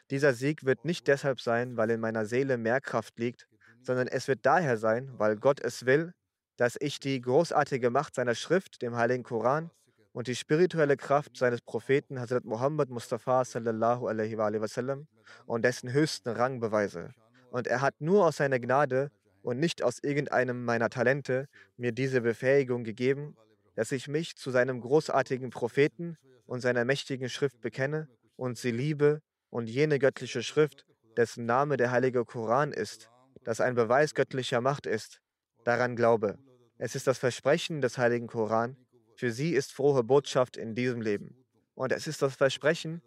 Dieser 0.10 0.34
Sieg 0.34 0.66
wird 0.66 0.86
nicht 0.86 1.08
deshalb 1.08 1.42
sein, 1.42 1.76
weil 1.78 1.90
in 1.90 2.00
meiner 2.00 2.26
Seele 2.26 2.58
mehr 2.58 2.82
Kraft 2.82 3.20
liegt, 3.20 3.48
sondern 3.84 4.08
es 4.08 4.28
wird 4.28 4.46
daher 4.46 4.78
sein, 4.78 5.12
weil 5.18 5.36
Gott 5.36 5.60
es 5.60 5.86
will, 5.86 6.14
dass 6.58 6.78
ich 6.80 7.00
die 7.00 7.20
großartige 7.20 7.90
Macht 7.90 8.16
seiner 8.16 8.36
Schrift, 8.36 8.82
dem 8.82 8.96
Heiligen 8.96 9.24
Koran, 9.24 9.72
und 10.14 10.28
die 10.28 10.36
spirituelle 10.36 10.98
Kraft 10.98 11.38
seines 11.38 11.62
Propheten 11.62 12.20
Hazrat 12.20 12.44
Muhammad 12.44 12.90
Mustafa 12.90 13.46
sallallahu 13.46 14.08
alaihi 14.08 14.38
wasallam 14.38 15.08
und 15.46 15.64
dessen 15.64 15.94
höchsten 15.94 16.30
Rang 16.30 16.60
beweise. 16.60 17.12
Und 17.50 17.68
er 17.68 17.82
hat 17.82 17.96
nur 18.00 18.26
aus 18.26 18.38
seiner 18.38 18.60
Gnade 18.60 19.10
und 19.42 19.60
nicht 19.60 19.84
aus 19.84 20.00
irgendeinem 20.02 20.66
meiner 20.66 20.90
Talente 20.90 21.48
mir 21.78 21.92
diese 21.92 22.22
Befähigung 22.22 22.84
gegeben, 22.84 23.36
dass 23.76 23.92
ich 23.92 24.08
mich 24.08 24.36
zu 24.36 24.52
seinem 24.52 24.82
großartigen 24.82 25.50
Propheten 25.50 26.18
und 26.46 26.62
seiner 26.62 26.86
mächtigen 26.86 27.30
Schrift 27.30 27.62
bekenne 27.62 28.08
und 28.36 28.58
sie 28.58 28.72
liebe 28.72 29.22
und 29.50 29.68
jene 29.68 30.00
göttliche 30.00 30.44
Schrift, 30.44 30.86
dessen 31.18 31.46
Name 31.46 31.78
der 31.78 31.92
heilige 31.92 32.26
Koran 32.26 32.72
ist, 32.72 33.10
das 33.44 33.62
ein 33.62 33.76
Beweis 33.76 34.14
göttlicher 34.14 34.62
Macht 34.62 34.86
ist, 34.86 35.22
daran 35.64 35.96
glaube. 35.96 36.38
Es 36.78 36.96
ist 36.96 37.08
das 37.08 37.18
Versprechen 37.18 37.82
des 37.82 37.98
heiligen 37.98 38.28
Koran, 38.28 38.76
für 39.16 39.32
sie 39.32 39.54
ist 39.54 39.72
frohe 39.72 40.04
Botschaft 40.04 40.58
in 40.58 40.74
diesem 40.74 41.02
Leben. 41.02 41.36
Und 41.76 41.92
es 41.92 42.08
ist 42.08 42.22
das 42.22 42.36
Versprechen, 42.36 43.02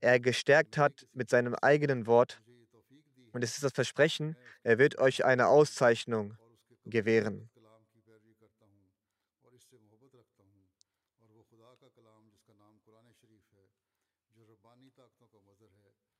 er 0.00 0.20
gestärkt 0.20 0.76
hat 0.76 1.06
mit 1.12 1.30
seinem 1.30 1.54
eigenen 1.54 2.06
Wort. 2.06 2.42
Und 3.34 3.42
es 3.42 3.54
ist 3.54 3.64
das 3.64 3.72
Versprechen, 3.72 4.36
er 4.62 4.78
wird 4.78 4.98
euch 4.98 5.24
eine 5.24 5.48
Auszeichnung 5.48 6.38
gewähren. 6.84 7.50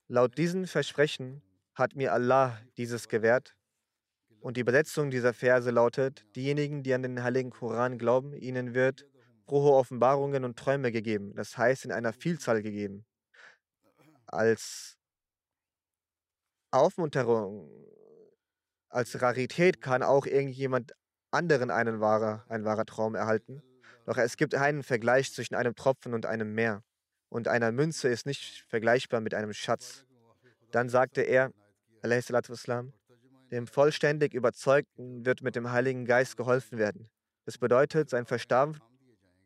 Laut 0.09 0.37
diesen 0.37 0.67
Versprechen 0.67 1.41
hat 1.75 1.95
mir 1.95 2.13
Allah 2.13 2.61
dieses 2.77 3.09
gewährt 3.09 3.55
und 4.41 4.57
die 4.57 4.63
Übersetzung 4.63 5.13
dieser 5.13 5.33
Verse 5.33 5.71
lautet, 5.71 6.27
diejenigen, 6.35 6.83
die 6.83 6.95
an 6.95 7.03
den 7.03 7.23
heiligen 7.23 7.51
Koran 7.51 7.97
glauben, 7.97 8.35
ihnen 8.35 8.75
wird 8.75 9.07
frohe 9.47 9.73
Offenbarungen 9.73 10.45
und 10.45 10.59
Träume 10.59 10.91
gegeben, 10.91 11.33
das 11.37 11.57
heißt 11.57 11.85
in 11.85 11.93
einer 11.93 12.13
Vielzahl 12.13 12.61
gegeben. 12.61 13.07
Als 14.27 14.99
Aufmunterung 16.75 17.71
als 18.89 19.23
Rarität 19.23 19.81
kann 19.81 20.03
auch 20.03 20.27
irgendjemand 20.27 20.93
anderen 21.31 21.71
einen 21.71 22.01
wahrer, 22.01 22.45
ein 22.49 22.65
wahrer 22.65 22.85
Traum 22.85 23.15
erhalten. 23.15 23.63
Doch 24.07 24.19
es 24.19 24.37
gibt 24.37 24.55
einen 24.55 24.83
Vergleich 24.83 25.33
zwischen 25.33 25.55
einem 25.55 25.77
Tropfen 25.77 26.15
und 26.15 26.27
einem 26.27 26.53
Meer. 26.53 26.83
Und 27.29 27.49
einer 27.49 27.73
Münze 27.73 28.09
ist 28.09 28.27
nicht 28.27 28.65
vergleichbar 28.69 29.21
mit 29.21 29.35
einem 29.35 29.53
Schatz. 29.53 30.05
Dann 30.73 30.89
sagte 30.89 31.23
er, 31.23 31.53
Islam, 32.03 32.93
dem 33.51 33.67
vollständig 33.67 34.35
Überzeugten 34.35 35.25
wird 35.25 35.43
mit 35.43 35.57
dem 35.57 35.71
Heiligen 35.71 36.05
Geist 36.05 36.37
geholfen 36.37 36.79
werden. 36.79 37.09
Das 37.45 37.57
bedeutet, 37.57 38.11
sein 38.11 38.27
Verstand 38.27 38.81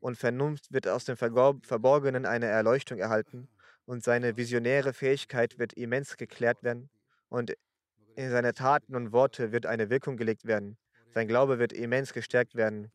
und 0.00 0.16
Vernunft 0.16 0.72
wird 0.72 0.88
aus 0.88 1.04
dem 1.04 1.16
Verborgenen 1.16 2.24
eine 2.24 2.46
Erleuchtung 2.46 2.98
erhalten 2.98 3.48
und 3.84 4.02
seine 4.02 4.36
visionäre 4.36 4.92
Fähigkeit 4.94 5.58
wird 5.58 5.74
immens 5.74 6.16
geklärt 6.16 6.62
werden 6.62 6.88
und 7.28 7.54
in 8.16 8.30
seine 8.30 8.52
Taten 8.52 8.96
und 8.96 9.12
Worte 9.12 9.52
wird 9.52 9.66
eine 9.66 9.90
Wirkung 9.90 10.16
gelegt 10.16 10.44
werden. 10.44 10.76
Sein 11.10 11.28
Glaube 11.28 11.58
wird 11.58 11.72
immens 11.72 12.12
gestärkt 12.12 12.54
werden. 12.54 12.90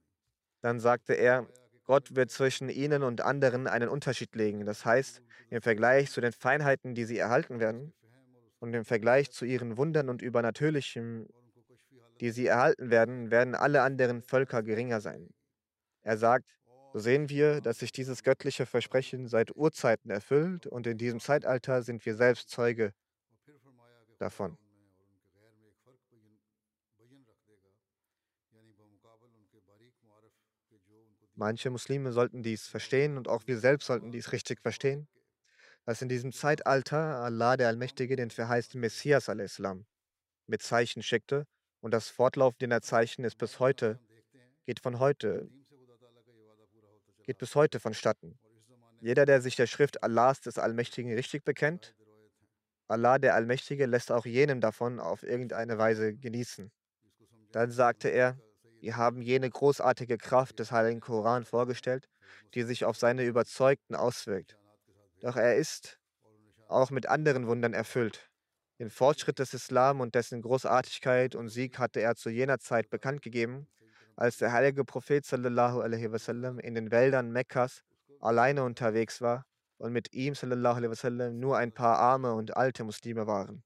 Dann 0.61 0.79
sagte 0.79 1.13
er, 1.13 1.47
Gott 1.85 2.15
wird 2.15 2.31
zwischen 2.31 2.69
ihnen 2.69 3.03
und 3.03 3.21
anderen 3.21 3.67
einen 3.67 3.89
Unterschied 3.89 4.35
legen. 4.35 4.65
Das 4.65 4.85
heißt, 4.85 5.21
im 5.49 5.61
Vergleich 5.61 6.11
zu 6.11 6.21
den 6.21 6.31
Feinheiten, 6.31 6.95
die 6.95 7.05
sie 7.05 7.17
erhalten 7.17 7.59
werden, 7.59 7.93
und 8.59 8.73
im 8.73 8.85
Vergleich 8.85 9.29
zu 9.29 9.43
ihren 9.43 9.75
Wundern 9.75 10.07
und 10.07 10.21
Übernatürlichem, 10.21 11.27
die 12.21 12.31
sie 12.31 12.47
erhalten 12.47 12.89
werden, 12.89 13.29
werden 13.29 13.55
alle 13.55 13.81
anderen 13.81 14.21
Völker 14.21 14.63
geringer 14.63 15.01
sein. 15.01 15.29
Er 16.01 16.17
sagt, 16.17 16.45
so 16.93 16.99
sehen 16.99 17.27
wir, 17.27 17.59
dass 17.59 17.79
sich 17.79 17.91
dieses 17.91 18.23
göttliche 18.23 18.65
Versprechen 18.65 19.27
seit 19.27 19.53
Urzeiten 19.53 20.09
erfüllt 20.11 20.65
und 20.65 20.87
in 20.87 20.97
diesem 20.97 21.19
Zeitalter 21.19 21.81
sind 21.83 22.05
wir 22.05 22.15
selbst 22.15 22.49
Zeuge 22.49 22.93
davon. 24.23 24.57
Manche 31.35 31.69
Muslime 31.69 32.11
sollten 32.11 32.43
dies 32.43 32.67
verstehen 32.67 33.17
und 33.17 33.27
auch 33.27 33.47
wir 33.47 33.57
selbst 33.59 33.87
sollten 33.87 34.11
dies 34.11 34.31
richtig 34.31 34.61
verstehen 34.61 35.07
dass 35.85 36.01
in 36.01 36.09
diesem 36.09 36.31
Zeitalter 36.31 36.97
Allah 36.97 37.57
der 37.57 37.67
Allmächtige 37.67 38.15
den 38.15 38.29
verheißten 38.29 38.79
Messias 38.79 39.29
al-Islam 39.29 39.85
mit 40.47 40.61
Zeichen 40.61 41.03
schickte 41.03 41.45
und 41.81 41.91
das 41.91 42.09
Fortlaufen 42.09 42.57
jener 42.61 42.81
Zeichen 42.81 43.23
ist 43.25 43.37
bis 43.37 43.59
heute, 43.59 43.99
geht 44.65 44.79
von 44.79 44.99
heute, 44.99 45.49
geht 47.23 47.37
bis 47.37 47.55
heute 47.55 47.79
vonstatten. 47.79 48.37
Jeder, 49.01 49.25
der 49.25 49.41
sich 49.41 49.57
der 49.57 49.67
Schrift 49.67 50.01
Allahs 50.03 50.39
des 50.41 50.57
Allmächtigen 50.57 51.13
richtig 51.13 51.43
bekennt, 51.43 51.93
Allah 52.87 53.17
der 53.17 53.35
Allmächtige 53.35 53.85
lässt 53.85 54.11
auch 54.11 54.25
jenem 54.25 54.61
davon 54.61 54.99
auf 54.99 55.23
irgendeine 55.23 55.77
Weise 55.77 56.13
genießen. 56.13 56.71
Dann 57.51 57.71
sagte 57.71 58.09
er, 58.09 58.37
wir 58.81 58.97
haben 58.97 59.21
jene 59.21 59.49
großartige 59.49 60.17
Kraft 60.17 60.59
des 60.59 60.71
Heiligen 60.71 60.99
Koran 60.99 61.45
vorgestellt, 61.45 62.09
die 62.53 62.63
sich 62.63 62.83
auf 62.83 62.97
seine 62.97 63.23
Überzeugten 63.23 63.95
auswirkt. 63.95 64.57
Doch 65.21 65.37
er 65.37 65.55
ist 65.55 65.99
auch 66.67 66.91
mit 66.91 67.07
anderen 67.07 67.47
Wundern 67.47 67.73
erfüllt. 67.73 68.29
Den 68.79 68.89
Fortschritt 68.89 69.39
des 69.39 69.53
Islam 69.53 70.01
und 70.01 70.15
dessen 70.15 70.41
Großartigkeit 70.41 71.35
und 71.35 71.47
Sieg 71.49 71.79
hatte 71.79 72.01
er 72.01 72.15
zu 72.15 72.29
jener 72.29 72.59
Zeit 72.59 72.89
bekannt 72.89 73.21
gegeben, 73.21 73.67
als 74.15 74.37
der 74.37 74.51
heilige 74.51 74.83
Prophet 74.83 75.25
sallallahu 75.25 75.79
alaihi 75.79 76.11
wasallam 76.11 76.59
in 76.59 76.75
den 76.75 76.91
Wäldern 76.91 77.31
Mekkas 77.31 77.83
alleine 78.19 78.63
unterwegs 78.63 79.21
war 79.21 79.45
und 79.83 79.91
mit 79.91 80.13
ihm 80.13 80.33
wasallam 80.33 81.41
nur 81.41 81.57
ein 81.57 81.73
paar 81.73 81.99
arme 81.99 82.33
und 82.33 82.55
alte 82.55 82.85
Muslime 82.85 83.27
waren. 83.27 83.61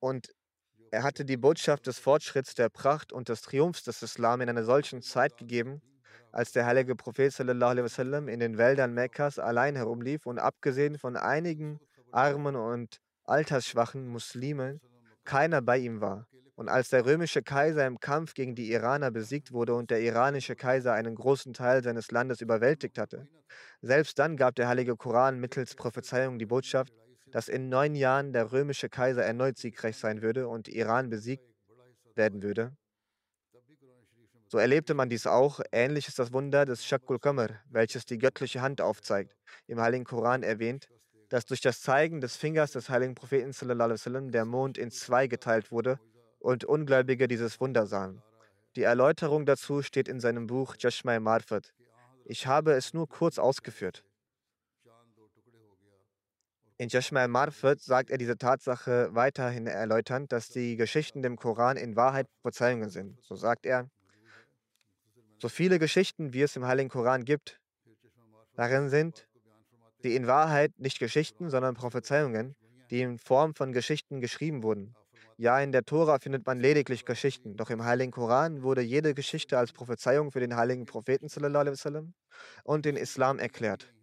Und 0.00 0.34
er 0.90 1.04
hatte 1.04 1.24
die 1.24 1.36
Botschaft 1.36 1.86
des 1.86 2.00
Fortschritts, 2.00 2.56
der 2.56 2.68
Pracht 2.68 3.12
und 3.12 3.28
des 3.28 3.42
Triumphs 3.42 3.84
des 3.84 4.02
Islam 4.02 4.40
in 4.40 4.48
einer 4.48 4.64
solchen 4.64 5.00
Zeit 5.00 5.36
gegeben, 5.36 5.80
als 6.32 6.50
der 6.50 6.66
heilige 6.66 6.96
Prophet 6.96 7.32
wasallam 7.38 8.26
in 8.26 8.40
den 8.40 8.58
Wäldern 8.58 8.92
Mekkas 8.92 9.38
allein 9.38 9.76
herumlief 9.76 10.26
und 10.26 10.40
abgesehen 10.40 10.98
von 10.98 11.16
einigen 11.16 11.78
armen 12.10 12.56
und 12.56 13.00
altersschwachen 13.22 14.08
Muslimen 14.08 14.80
keiner 15.24 15.62
bei 15.62 15.78
ihm 15.78 16.00
war. 16.00 16.26
Und 16.58 16.68
als 16.68 16.88
der 16.88 17.06
römische 17.06 17.40
Kaiser 17.40 17.86
im 17.86 18.00
Kampf 18.00 18.34
gegen 18.34 18.56
die 18.56 18.72
Iraner 18.72 19.12
besiegt 19.12 19.52
wurde 19.52 19.74
und 19.74 19.92
der 19.92 20.00
iranische 20.00 20.56
Kaiser 20.56 20.92
einen 20.92 21.14
großen 21.14 21.52
Teil 21.52 21.84
seines 21.84 22.10
Landes 22.10 22.40
überwältigt 22.40 22.98
hatte, 22.98 23.28
selbst 23.80 24.18
dann 24.18 24.36
gab 24.36 24.56
der 24.56 24.66
heilige 24.66 24.96
Koran 24.96 25.38
mittels 25.38 25.76
Prophezeiung 25.76 26.36
die 26.36 26.46
Botschaft, 26.46 26.92
dass 27.30 27.46
in 27.46 27.68
neun 27.68 27.94
Jahren 27.94 28.32
der 28.32 28.50
römische 28.50 28.88
Kaiser 28.88 29.22
erneut 29.22 29.56
siegreich 29.56 29.98
sein 29.98 30.20
würde 30.20 30.48
und 30.48 30.66
Iran 30.66 31.10
besiegt 31.10 31.44
werden 32.16 32.42
würde. 32.42 32.76
So 34.48 34.58
erlebte 34.58 34.94
man 34.94 35.08
dies 35.08 35.28
auch. 35.28 35.60
Ähnlich 35.70 36.08
ist 36.08 36.18
das 36.18 36.32
Wunder 36.32 36.64
des 36.64 36.84
Shakul 36.84 37.20
Qamar, 37.20 37.50
welches 37.70 38.04
die 38.04 38.18
göttliche 38.18 38.62
Hand 38.62 38.80
aufzeigt. 38.80 39.36
Im 39.68 39.80
Heiligen 39.80 40.04
Koran 40.04 40.42
erwähnt, 40.42 40.88
dass 41.28 41.46
durch 41.46 41.60
das 41.60 41.82
Zeigen 41.82 42.20
des 42.20 42.36
Fingers 42.36 42.72
des 42.72 42.90
heiligen 42.90 43.14
Propheten 43.14 44.32
der 44.32 44.44
Mond 44.44 44.76
in 44.76 44.90
zwei 44.90 45.28
geteilt 45.28 45.70
wurde 45.70 46.00
und 46.38 46.64
Ungläubige 46.64 47.28
dieses 47.28 47.60
Wunder 47.60 47.86
sahen. 47.86 48.22
Die 48.76 48.82
Erläuterung 48.82 49.46
dazu 49.46 49.82
steht 49.82 50.08
in 50.08 50.20
seinem 50.20 50.46
Buch 50.46 50.76
Jashmai 50.78 51.18
Marfat. 51.20 51.72
Ich 52.24 52.46
habe 52.46 52.72
es 52.72 52.94
nur 52.94 53.08
kurz 53.08 53.38
ausgeführt. 53.38 54.04
In 56.76 56.88
Jashmai 56.88 57.26
Marfat 57.26 57.80
sagt 57.80 58.10
er 58.10 58.18
diese 58.18 58.38
Tatsache 58.38 59.08
weiterhin 59.12 59.66
erläuternd, 59.66 60.30
dass 60.30 60.48
die 60.48 60.76
Geschichten 60.76 61.22
dem 61.22 61.36
Koran 61.36 61.76
in 61.76 61.96
Wahrheit 61.96 62.28
Prophezeiungen 62.42 62.90
sind. 62.90 63.20
So 63.22 63.34
sagt 63.34 63.66
er, 63.66 63.90
so 65.40 65.48
viele 65.48 65.78
Geschichten, 65.78 66.32
wie 66.32 66.42
es 66.42 66.54
im 66.54 66.66
Heiligen 66.66 66.88
Koran 66.88 67.24
gibt, 67.24 67.60
darin 68.54 68.88
sind 68.88 69.28
die 70.04 70.14
in 70.14 70.26
Wahrheit 70.26 70.78
nicht 70.78 70.98
Geschichten, 70.98 71.50
sondern 71.50 71.74
Prophezeiungen, 71.74 72.54
die 72.90 73.00
in 73.00 73.18
Form 73.18 73.54
von 73.54 73.72
Geschichten 73.72 74.20
geschrieben 74.20 74.62
wurden. 74.62 74.94
Ja, 75.40 75.60
in 75.60 75.70
der 75.70 75.84
Tora 75.84 76.18
findet 76.18 76.44
man 76.46 76.58
lediglich 76.58 77.04
Geschichten, 77.04 77.56
doch 77.56 77.70
im 77.70 77.84
Heiligen 77.84 78.10
Koran 78.10 78.64
wurde 78.64 78.80
jede 78.80 79.14
Geschichte 79.14 79.56
als 79.56 79.72
Prophezeiung 79.72 80.32
für 80.32 80.40
den 80.40 80.56
heiligen 80.56 80.84
Propheten 80.84 81.28
sallam, 81.28 82.12
und 82.64 82.84
den 82.84 82.96
Islam 82.96 83.38
erklärt. 83.38 83.94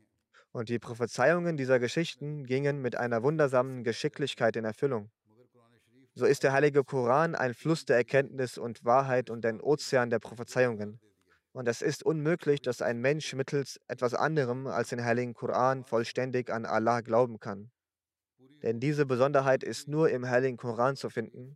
Und 0.53 0.69
die 0.69 0.79
Prophezeiungen 0.79 1.57
dieser 1.57 1.77
Geschichten 1.77 2.45
gingen 2.45 2.81
mit 2.81 2.95
einer 2.95 3.21
wundersamen 3.21 3.83
Geschicklichkeit 3.83 4.55
in 4.55 4.63
Erfüllung. 4.63 5.11
So 6.13 6.25
ist 6.25 6.43
der 6.43 6.53
heilige 6.53 6.85
Koran 6.85 7.35
ein 7.35 7.53
Fluss 7.53 7.83
der 7.83 7.97
Erkenntnis 7.97 8.57
und 8.57 8.85
Wahrheit 8.85 9.29
und 9.29 9.45
ein 9.45 9.59
Ozean 9.59 10.09
der 10.09 10.19
Prophezeiungen. 10.19 11.01
Und 11.51 11.67
es 11.67 11.81
ist 11.81 12.03
unmöglich, 12.03 12.61
dass 12.61 12.81
ein 12.81 13.01
Mensch 13.01 13.33
mittels 13.33 13.77
etwas 13.89 14.13
anderem 14.13 14.67
als 14.67 14.87
den 14.87 15.03
heiligen 15.03 15.33
Koran 15.33 15.83
vollständig 15.83 16.49
an 16.49 16.65
Allah 16.65 17.01
glauben 17.01 17.41
kann. 17.41 17.71
Denn 18.65 18.79
diese 18.79 19.05
Besonderheit 19.05 19.63
ist 19.63 19.87
nur 19.87 20.09
im 20.09 20.27
Heiligen 20.27 20.57
Koran 20.57 20.95
zu 20.95 21.11
finden, 21.11 21.55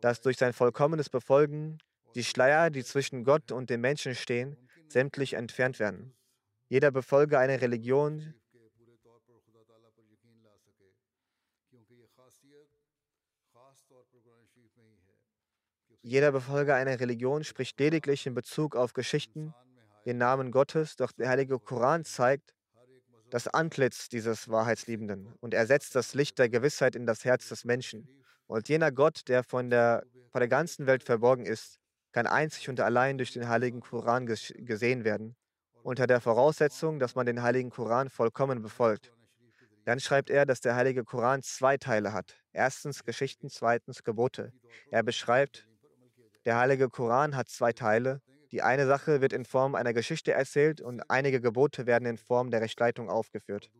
dass 0.00 0.20
durch 0.20 0.36
sein 0.36 0.52
vollkommenes 0.52 1.08
Befolgen 1.08 1.78
die 2.16 2.24
Schleier, 2.24 2.70
die 2.70 2.82
zwischen 2.82 3.22
Gott 3.22 3.52
und 3.52 3.70
den 3.70 3.80
Menschen 3.80 4.16
stehen, 4.16 4.56
sämtlich 4.88 5.34
entfernt 5.34 5.78
werden. 5.78 6.16
Jeder 6.68 6.90
Befolger 6.90 7.38
einer 7.38 7.60
Religion 7.60 8.34
Jeder 16.02 16.32
Befolger 16.32 16.74
einer 16.74 16.98
Religion 16.98 17.44
spricht 17.44 17.78
lediglich 17.78 18.26
in 18.26 18.34
Bezug 18.34 18.74
auf 18.74 18.94
Geschichten 18.94 19.54
den 20.06 20.18
Namen 20.18 20.50
Gottes, 20.50 20.96
doch 20.96 21.12
der 21.12 21.28
heilige 21.28 21.58
Koran 21.58 22.04
zeigt, 22.04 22.54
das 23.30 23.48
Antlitz 23.48 24.08
dieses 24.08 24.48
Wahrheitsliebenden 24.48 25.34
und 25.40 25.54
er 25.54 25.66
setzt 25.66 25.94
das 25.94 26.14
Licht 26.14 26.38
der 26.38 26.48
Gewissheit 26.48 26.96
in 26.96 27.06
das 27.06 27.24
Herz 27.24 27.48
des 27.48 27.64
Menschen. 27.64 28.08
Und 28.46 28.68
jener 28.68 28.90
Gott, 28.90 29.28
der 29.28 29.44
von 29.44 29.68
der, 29.68 30.04
von 30.32 30.40
der 30.40 30.48
ganzen 30.48 30.86
Welt 30.86 31.02
verborgen 31.02 31.44
ist, 31.44 31.78
kann 32.12 32.26
einzig 32.26 32.68
und 32.68 32.80
allein 32.80 33.18
durch 33.18 33.32
den 33.32 33.48
heiligen 33.48 33.80
Koran 33.80 34.26
gesehen 34.26 35.04
werden, 35.04 35.36
unter 35.82 36.06
der 36.06 36.20
Voraussetzung, 36.20 36.98
dass 36.98 37.14
man 37.14 37.26
den 37.26 37.42
heiligen 37.42 37.70
Koran 37.70 38.08
vollkommen 38.08 38.62
befolgt. 38.62 39.12
Dann 39.84 40.00
schreibt 40.00 40.30
er, 40.30 40.44
dass 40.44 40.60
der 40.60 40.74
heilige 40.74 41.04
Koran 41.04 41.42
zwei 41.42 41.76
Teile 41.76 42.12
hat. 42.12 42.34
Erstens 42.52 43.04
Geschichten, 43.04 43.48
zweitens 43.48 44.04
Gebote. 44.04 44.52
Er 44.90 45.02
beschreibt, 45.02 45.66
der 46.44 46.58
heilige 46.58 46.88
Koran 46.88 47.36
hat 47.36 47.48
zwei 47.48 47.72
Teile. 47.72 48.20
Die 48.50 48.62
eine 48.62 48.86
Sache 48.86 49.20
wird 49.20 49.32
in 49.32 49.44
Form 49.44 49.74
einer 49.74 49.92
Geschichte 49.92 50.32
erzählt 50.32 50.80
und 50.80 51.02
einige 51.10 51.40
Gebote 51.40 51.86
werden 51.86 52.06
in 52.06 52.16
Form 52.16 52.50
der 52.50 52.60
Rechtleitung 52.60 53.10
aufgeführt. 53.10 53.70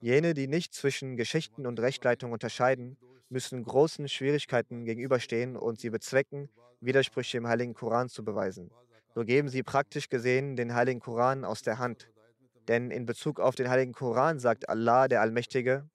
Jene, 0.00 0.34
die 0.34 0.48
nicht 0.48 0.74
zwischen 0.74 1.16
Geschichten 1.16 1.66
und 1.66 1.80
Rechtleitung 1.80 2.32
unterscheiden, 2.32 2.96
müssen 3.28 3.62
großen 3.62 4.08
Schwierigkeiten 4.08 4.84
gegenüberstehen 4.84 5.56
und 5.56 5.80
sie 5.80 5.90
bezwecken, 5.90 6.48
Widersprüche 6.80 7.38
im 7.38 7.48
Heiligen 7.48 7.74
Koran 7.74 8.08
zu 8.08 8.24
beweisen. 8.24 8.70
So 9.14 9.24
geben 9.24 9.48
sie 9.48 9.62
praktisch 9.62 10.08
gesehen 10.08 10.56
den 10.56 10.74
Heiligen 10.74 11.00
Koran 11.00 11.44
aus 11.44 11.62
der 11.62 11.78
Hand. 11.78 12.10
Denn 12.68 12.90
in 12.90 13.06
Bezug 13.06 13.40
auf 13.40 13.54
den 13.54 13.68
Heiligen 13.68 13.92
Koran 13.92 14.38
sagt 14.38 14.68
Allah, 14.68 15.08
der 15.08 15.20
Allmächtige, 15.20 15.88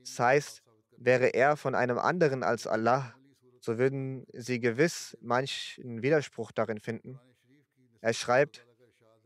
das 0.00 0.18
heißt, 0.18 0.62
wäre 0.96 1.28
er 1.28 1.56
von 1.56 1.74
einem 1.74 1.98
anderen 1.98 2.42
als 2.42 2.66
Allah, 2.66 3.14
so 3.60 3.78
würden 3.78 4.26
sie 4.32 4.58
gewiss 4.58 5.16
manchen 5.20 6.02
Widerspruch 6.02 6.50
darin 6.52 6.80
finden. 6.80 7.20
Er 8.00 8.14
schreibt, 8.14 8.66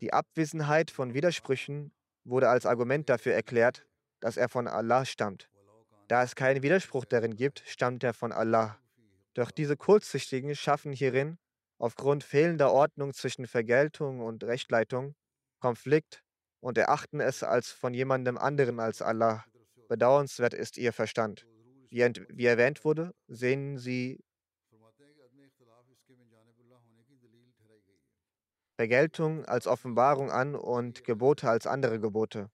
die 0.00 0.12
Abwesenheit 0.12 0.90
von 0.90 1.14
Widersprüchen 1.14 1.92
wurde 2.24 2.48
als 2.48 2.66
Argument 2.66 3.08
dafür 3.08 3.32
erklärt, 3.34 3.86
dass 4.20 4.36
er 4.36 4.48
von 4.48 4.66
Allah 4.66 5.04
stammt. 5.04 5.48
Da 6.08 6.22
es 6.22 6.34
keinen 6.34 6.62
Widerspruch 6.62 7.04
darin 7.04 7.36
gibt, 7.36 7.62
stammt 7.66 8.02
er 8.04 8.12
von 8.12 8.32
Allah. 8.32 8.78
Doch 9.34 9.50
diese 9.50 9.76
Kurzsichtigen 9.76 10.54
schaffen 10.54 10.92
hierin, 10.92 11.38
aufgrund 11.78 12.24
fehlender 12.24 12.72
Ordnung 12.72 13.14
zwischen 13.14 13.46
Vergeltung 13.46 14.20
und 14.20 14.44
Rechtleitung, 14.44 15.14
Konflikt 15.60 16.22
und 16.60 16.78
erachten 16.78 17.20
es 17.20 17.42
als 17.42 17.70
von 17.70 17.94
jemandem 17.94 18.36
anderen 18.36 18.80
als 18.80 19.02
Allah. 19.02 19.44
Bedauernswert 19.88 20.54
ist 20.54 20.76
ihr 20.76 20.92
Verstand. 20.92 21.46
Wie, 21.94 22.02
wie 22.30 22.46
erwähnt 22.46 22.84
wurde, 22.84 23.14
sehen 23.28 23.78
sie 23.78 24.18
Vergeltung 28.74 29.44
als 29.44 29.68
Offenbarung 29.68 30.32
an 30.32 30.56
und 30.56 31.04
Gebote 31.04 31.48
als 31.48 31.68
andere 31.68 32.00
Gebote. 32.00 32.50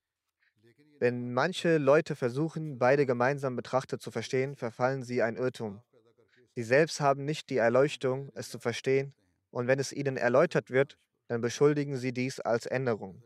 Wenn 0.98 1.32
manche 1.32 1.78
Leute 1.78 2.16
versuchen, 2.16 2.78
beide 2.78 3.06
gemeinsam 3.06 3.56
betrachtet 3.56 4.02
zu 4.02 4.10
verstehen, 4.10 4.56
verfallen 4.56 5.02
sie 5.02 5.22
ein 5.22 5.36
Irrtum. 5.36 5.80
Sie 6.54 6.62
selbst 6.62 7.00
haben 7.00 7.24
nicht 7.24 7.48
die 7.48 7.56
Erleuchtung, 7.56 8.30
es 8.34 8.50
zu 8.50 8.58
verstehen, 8.58 9.14
und 9.50 9.66
wenn 9.68 9.78
es 9.78 9.90
ihnen 9.90 10.18
erläutert 10.18 10.70
wird, 10.70 10.98
dann 11.28 11.40
beschuldigen 11.40 11.96
sie 11.96 12.12
dies 12.12 12.40
als 12.40 12.66
Änderung. 12.66 13.22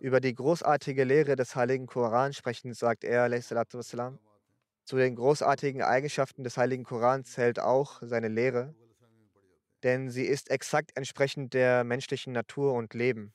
Über 0.00 0.18
die 0.18 0.34
großartige 0.34 1.04
Lehre 1.04 1.36
des 1.36 1.54
heiligen 1.54 1.86
Koran 1.86 2.32
sprechend 2.32 2.76
sagt 2.76 3.04
er, 3.04 3.30
wassalam, 3.30 4.18
zu 4.84 4.96
den 4.96 5.16
großartigen 5.16 5.82
Eigenschaften 5.82 6.44
des 6.44 6.56
heiligen 6.56 6.84
Koran 6.84 7.24
zählt 7.24 7.58
auch 7.58 8.00
seine 8.02 8.28
Lehre, 8.28 8.74
denn 9.82 10.10
sie 10.10 10.24
ist 10.24 10.50
exakt 10.50 10.92
entsprechend 10.94 11.54
der 11.54 11.84
menschlichen 11.84 12.32
Natur 12.32 12.74
und 12.74 12.94
Leben. 12.94 13.32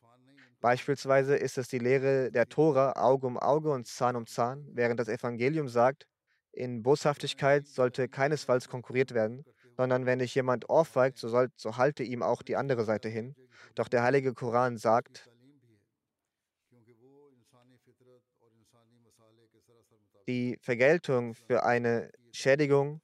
Beispielsweise 0.62 1.36
ist 1.36 1.58
es 1.58 1.70
die 1.70 1.80
Lehre 1.80 2.32
der 2.32 2.48
Tora 2.48 2.94
Auge 2.94 3.28
um 3.28 3.38
Auge 3.38 3.72
und 3.72 3.88
Zahn 3.88 4.16
um 4.16 4.28
Zahn, 4.28 4.68
während 4.74 5.00
das 5.00 5.08
Evangelium 5.08 5.70
sagt, 5.70 6.08
in 6.52 6.84
Boshaftigkeit 6.84 7.68
sollte 7.68 8.10
keinesfalls 8.10 8.68
konkurriert 8.68 9.14
werden, 9.14 9.46
sondern 9.78 10.06
wenn 10.06 10.20
dich 10.20 10.36
jemand 10.36 10.70
ohrfeigt, 10.70 11.18
so, 11.18 11.30
soll, 11.30 11.50
so 11.56 11.78
halte 11.78 12.04
ihm 12.04 12.22
auch 12.22 12.42
die 12.42 12.58
andere 12.58 12.84
Seite 12.84 13.08
hin. 13.08 13.36
Doch 13.76 13.88
der 13.88 14.04
heilige 14.04 14.34
Koran 14.34 14.78
sagt, 14.78 15.30
Die 20.30 20.60
Vergeltung 20.62 21.34
für 21.34 21.64
eine 21.64 22.12
Schädigung 22.34 23.02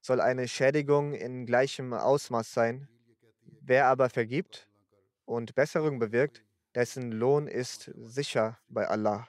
soll 0.00 0.20
eine 0.20 0.46
Schädigung 0.46 1.12
in 1.12 1.44
gleichem 1.44 1.92
Ausmaß 1.92 2.52
sein. 2.52 2.86
Wer 3.62 3.86
aber 3.86 4.08
vergibt 4.10 4.68
und 5.24 5.56
Besserung 5.56 5.98
bewirkt, 5.98 6.44
dessen 6.76 7.10
Lohn 7.10 7.48
ist 7.48 7.90
sicher 7.96 8.60
bei 8.68 8.86
Allah. 8.86 9.28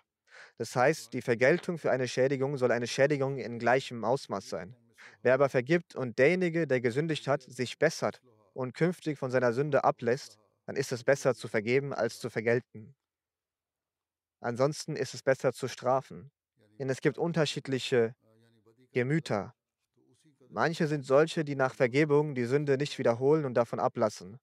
Das 0.59 0.75
heißt, 0.75 1.11
die 1.11 1.23
Vergeltung 1.23 1.79
für 1.79 1.89
eine 1.89 2.07
Schädigung 2.07 2.55
soll 2.55 2.71
eine 2.71 2.85
Schädigung 2.85 3.39
in 3.39 3.57
gleichem 3.57 4.05
Ausmaß 4.05 4.47
sein. 4.47 4.75
Wer 5.23 5.33
aber 5.33 5.49
vergibt 5.49 5.95
und 5.95 6.19
derjenige, 6.19 6.67
der 6.67 6.81
gesündigt 6.81 7.27
hat, 7.27 7.41
sich 7.41 7.79
bessert 7.79 8.21
und 8.53 8.75
künftig 8.75 9.17
von 9.17 9.31
seiner 9.31 9.53
Sünde 9.53 9.83
ablässt, 9.83 10.37
dann 10.67 10.75
ist 10.75 10.91
es 10.91 11.03
besser 11.03 11.33
zu 11.33 11.47
vergeben 11.47 11.95
als 11.95 12.19
zu 12.19 12.29
vergelten. 12.29 12.93
Ansonsten 14.39 14.95
ist 14.95 15.15
es 15.15 15.23
besser 15.23 15.51
zu 15.51 15.67
strafen. 15.67 16.29
Denn 16.79 16.89
es 16.89 17.01
gibt 17.01 17.17
unterschiedliche 17.17 18.15
Gemüter. 18.93 19.53
Manche 20.49 20.87
sind 20.87 21.05
solche, 21.05 21.43
die 21.43 21.55
nach 21.55 21.75
Vergebung 21.75 22.33
die 22.33 22.45
Sünde 22.45 22.77
nicht 22.77 22.97
wiederholen 22.97 23.45
und 23.45 23.53
davon 23.53 23.79
ablassen. 23.79 24.39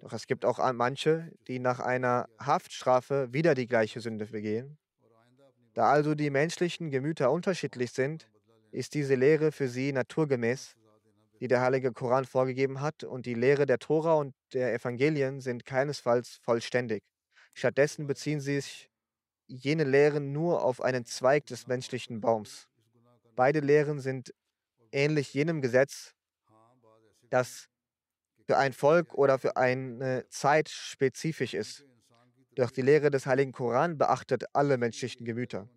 Doch 0.00 0.12
es 0.12 0.26
gibt 0.26 0.44
auch 0.44 0.58
manche, 0.72 1.30
die 1.46 1.58
nach 1.58 1.78
einer 1.78 2.28
Haftstrafe 2.38 3.32
wieder 3.32 3.54
die 3.54 3.66
gleiche 3.66 4.00
Sünde 4.00 4.26
begehen. 4.26 4.78
Da 5.74 5.92
also 5.92 6.14
die 6.14 6.30
menschlichen 6.30 6.90
Gemüter 6.90 7.30
unterschiedlich 7.30 7.92
sind, 7.92 8.28
ist 8.72 8.94
diese 8.94 9.14
Lehre 9.14 9.52
für 9.52 9.68
sie 9.68 9.92
naturgemäß, 9.92 10.74
die 11.38 11.48
der 11.48 11.60
Heilige 11.60 11.92
Koran 11.92 12.24
vorgegeben 12.24 12.80
hat, 12.80 13.04
und 13.04 13.26
die 13.26 13.34
Lehre 13.34 13.66
der 13.66 13.78
Tora 13.78 14.14
und 14.14 14.34
der 14.52 14.74
Evangelien 14.74 15.40
sind 15.40 15.64
keinesfalls 15.64 16.40
vollständig. 16.42 17.02
Stattdessen 17.54 18.06
beziehen 18.06 18.40
sich 18.40 18.89
jene 19.50 19.84
Lehren 19.84 20.32
nur 20.32 20.62
auf 20.62 20.80
einen 20.80 21.04
Zweig 21.04 21.46
des 21.46 21.66
menschlichen 21.66 22.20
Baums. 22.20 22.68
Beide 23.34 23.60
Lehren 23.60 24.00
sind 24.00 24.32
ähnlich 24.92 25.34
jenem 25.34 25.60
Gesetz, 25.60 26.14
das 27.30 27.68
für 28.46 28.56
ein 28.56 28.72
Volk 28.72 29.14
oder 29.14 29.38
für 29.38 29.56
eine 29.56 30.24
Zeit 30.28 30.68
spezifisch 30.68 31.54
ist. 31.54 31.84
Doch 32.54 32.70
die 32.70 32.82
Lehre 32.82 33.10
des 33.10 33.26
Heiligen 33.26 33.52
Koran 33.52 33.98
beachtet 33.98 34.44
alle 34.52 34.76
menschlichen 34.76 35.24
Gemüter. 35.24 35.68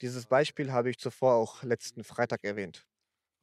Dieses 0.00 0.26
Beispiel 0.26 0.72
habe 0.72 0.90
ich 0.90 0.98
zuvor 0.98 1.34
auch 1.34 1.62
letzten 1.62 2.04
Freitag 2.04 2.44
erwähnt. 2.44 2.86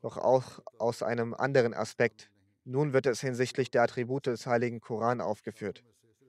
Doch 0.01 0.17
auch 0.17 0.59
aus 0.79 1.03
einem 1.03 1.33
anderen 1.33 1.73
Aspekt. 1.73 2.29
Nun 2.63 2.93
wird 2.93 3.05
es 3.05 3.21
hinsichtlich 3.21 3.71
der 3.71 3.83
Attribute 3.83 4.27
des 4.27 4.47
Heiligen 4.47 4.79
Koran 4.79 5.21
aufgeführt. 5.21 5.83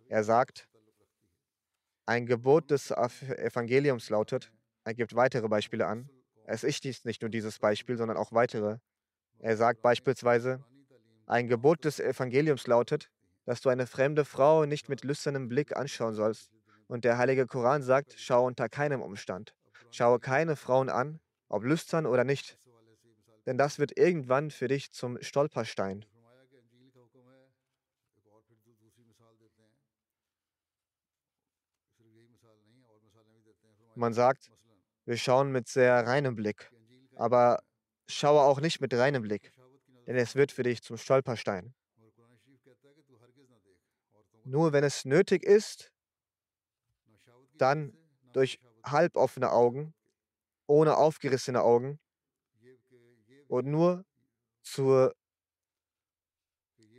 Er 0.09 0.25
sagt, 0.25 0.69
ein 2.09 2.25
Gebot 2.25 2.71
des 2.71 2.91
Evangeliums 2.91 4.09
lautet, 4.09 4.51
er 4.83 4.95
gibt 4.95 5.15
weitere 5.15 5.47
Beispiele 5.47 5.87
an. 5.87 6.09
Es 6.47 6.65
ist 6.65 7.05
nicht 7.05 7.21
nur 7.21 7.29
dieses 7.29 7.59
Beispiel, 7.59 7.99
sondern 7.99 8.17
auch 8.17 8.33
weitere. 8.33 8.79
Er 9.41 9.59
sagt 9.59 9.83
beispielsweise, 9.83 10.65
ein 11.27 11.49
Gebot 11.49 11.85
des 11.85 12.01
Evangeliums 12.01 12.67
lautet, 12.67 13.11
dass 13.45 13.61
du 13.61 13.69
eine 13.69 13.87
fremde 13.87 14.25
Frau 14.25 14.65
nicht 14.65 14.89
mit 14.89 15.05
lüsternem 15.05 15.49
Blick 15.49 15.77
anschauen 15.77 16.15
sollst. 16.15 16.51
Und 16.87 17.05
der 17.05 17.19
Heilige 17.19 17.45
Koran 17.45 17.83
sagt, 17.83 18.15
schau 18.17 18.47
unter 18.47 18.71
keinem 18.71 19.03
Umstand. 19.03 19.55
Schaue 19.91 20.19
keine 20.19 20.57
Frauen 20.57 20.89
an, 20.89 21.21
ob 21.51 21.63
lüstern 21.63 22.07
oder 22.07 22.25
nicht. 22.25 22.59
Denn 23.45 23.59
das 23.59 23.79
wird 23.79 23.99
irgendwann 23.99 24.51
für 24.51 24.69
dich 24.69 24.93
zum 24.93 25.21
Stolperstein. 25.21 26.07
Man 33.99 34.13
sagt, 34.13 34.49
wir 35.07 35.17
schauen 35.17 35.51
mit 35.51 35.67
sehr 35.67 36.07
reinem 36.07 36.37
Blick, 36.37 36.71
aber 37.17 37.65
schaue 38.07 38.43
auch 38.43 38.61
nicht 38.61 38.81
mit 38.81 38.95
reinem 38.95 39.23
Blick, 39.23 39.53
denn 40.07 40.15
es 40.15 40.37
wird 40.37 40.53
für 40.53 40.63
dich 40.63 40.83
zum 40.83 40.97
Stolperstein. 40.97 41.75
Nur 44.45 44.73
wenn 44.73 44.85
es 44.85 45.05
nötig 45.05 45.43
ist, 45.43 45.91
dann 47.57 47.93
durch 48.33 48.61
halboffene 48.85 49.51
Augen, 49.51 49.95
ohne 50.69 50.97
aufgerissene 50.97 51.63
Augen 51.63 51.99
und 53.49 53.67
nur 53.67 54.05
zur 54.63 55.13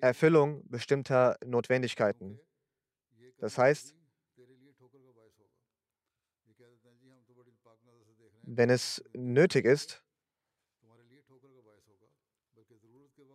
Erfüllung 0.02 0.68
bestimmter 0.68 1.38
Notwendigkeiten. 1.45 2.41
Das 3.38 3.58
heißt, 3.58 3.95
wenn 8.52 8.72
es 8.72 9.04
nötig 9.14 9.66
ist, 9.66 10.04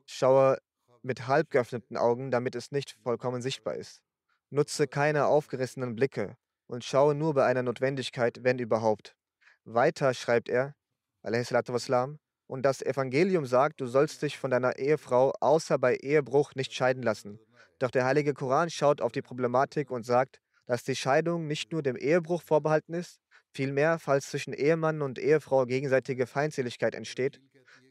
schaue 0.06 0.58
mit 1.02 1.28
halb 1.28 1.50
geöffneten 1.50 1.96
Augen, 1.96 2.32
damit 2.32 2.56
es 2.56 2.72
nicht 2.72 2.96
vollkommen 3.02 3.40
sichtbar 3.40 3.76
ist. 3.76 4.02
Nutze 4.50 4.88
keine 4.88 5.26
aufgerissenen 5.26 5.94
Blicke 5.94 6.36
und 6.66 6.82
schaue 6.82 7.14
nur 7.14 7.34
bei 7.34 7.44
einer 7.44 7.62
Notwendigkeit, 7.62 8.42
wenn 8.42 8.58
überhaupt. 8.58 9.16
Weiter 9.64 10.14
schreibt 10.14 10.48
er, 10.48 10.74
und 11.22 12.62
das 12.62 12.82
Evangelium 12.82 13.46
sagt, 13.46 13.80
du 13.80 13.86
sollst 13.86 14.20
dich 14.20 14.36
von 14.38 14.50
deiner 14.50 14.78
Ehefrau 14.78 15.32
außer 15.40 15.78
bei 15.78 15.96
Ehebruch 15.96 16.54
nicht 16.54 16.74
scheiden 16.74 17.02
lassen. 17.02 17.38
Doch 17.78 17.90
der 17.90 18.04
Heilige 18.04 18.34
Koran 18.34 18.68
schaut 18.68 19.00
auf 19.00 19.12
die 19.12 19.22
Problematik 19.22 19.90
und 19.90 20.04
sagt, 20.04 20.40
dass 20.66 20.82
die 20.82 20.96
Scheidung 20.96 21.46
nicht 21.46 21.72
nur 21.72 21.82
dem 21.82 21.96
Ehebruch 21.96 22.42
vorbehalten 22.42 22.94
ist, 22.94 23.20
vielmehr, 23.54 23.98
falls 23.98 24.30
zwischen 24.30 24.52
Ehemann 24.52 25.00
und 25.00 25.18
Ehefrau 25.18 25.64
gegenseitige 25.64 26.26
Feindseligkeit 26.26 26.94
entsteht 26.94 27.40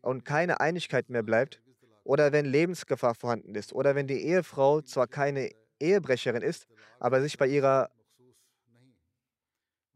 und 0.01 0.25
keine 0.25 0.59
Einigkeit 0.59 1.09
mehr 1.09 1.23
bleibt, 1.23 1.61
oder 2.03 2.33
wenn 2.33 2.45
Lebensgefahr 2.45 3.15
vorhanden 3.15 3.55
ist, 3.55 3.73
oder 3.73 3.95
wenn 3.95 4.07
die 4.07 4.21
Ehefrau 4.21 4.81
zwar 4.81 5.07
keine 5.07 5.51
Ehebrecherin 5.79 6.41
ist, 6.41 6.67
aber 6.99 7.21
sich 7.21 7.37
bei 7.37 7.47
ihrer 7.47 7.89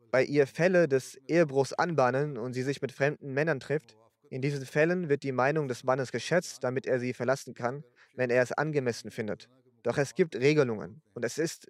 bei 0.09 0.23
ihr 0.23 0.47
Fälle 0.47 0.87
des 0.87 1.15
Ehebruchs 1.27 1.73
anbahnen 1.73 2.37
und 2.37 2.53
sie 2.53 2.63
sich 2.63 2.81
mit 2.81 2.93
fremden 2.93 3.33
Männern 3.33 3.59
trifft, 3.59 3.97
in 4.29 4.41
diesen 4.41 4.65
Fällen 4.65 5.09
wird 5.09 5.23
die 5.23 5.33
Meinung 5.33 5.67
des 5.67 5.83
Mannes 5.83 6.13
geschätzt, 6.13 6.63
damit 6.63 6.85
er 6.85 6.99
sie 6.99 7.13
verlassen 7.13 7.53
kann, 7.53 7.83
wenn 8.15 8.29
er 8.29 8.41
es 8.41 8.53
angemessen 8.53 9.11
findet. 9.11 9.49
Doch 9.83 9.97
es 9.97 10.15
gibt 10.15 10.35
Regelungen 10.35 11.01
und 11.13 11.25
es 11.25 11.37
ist 11.37 11.67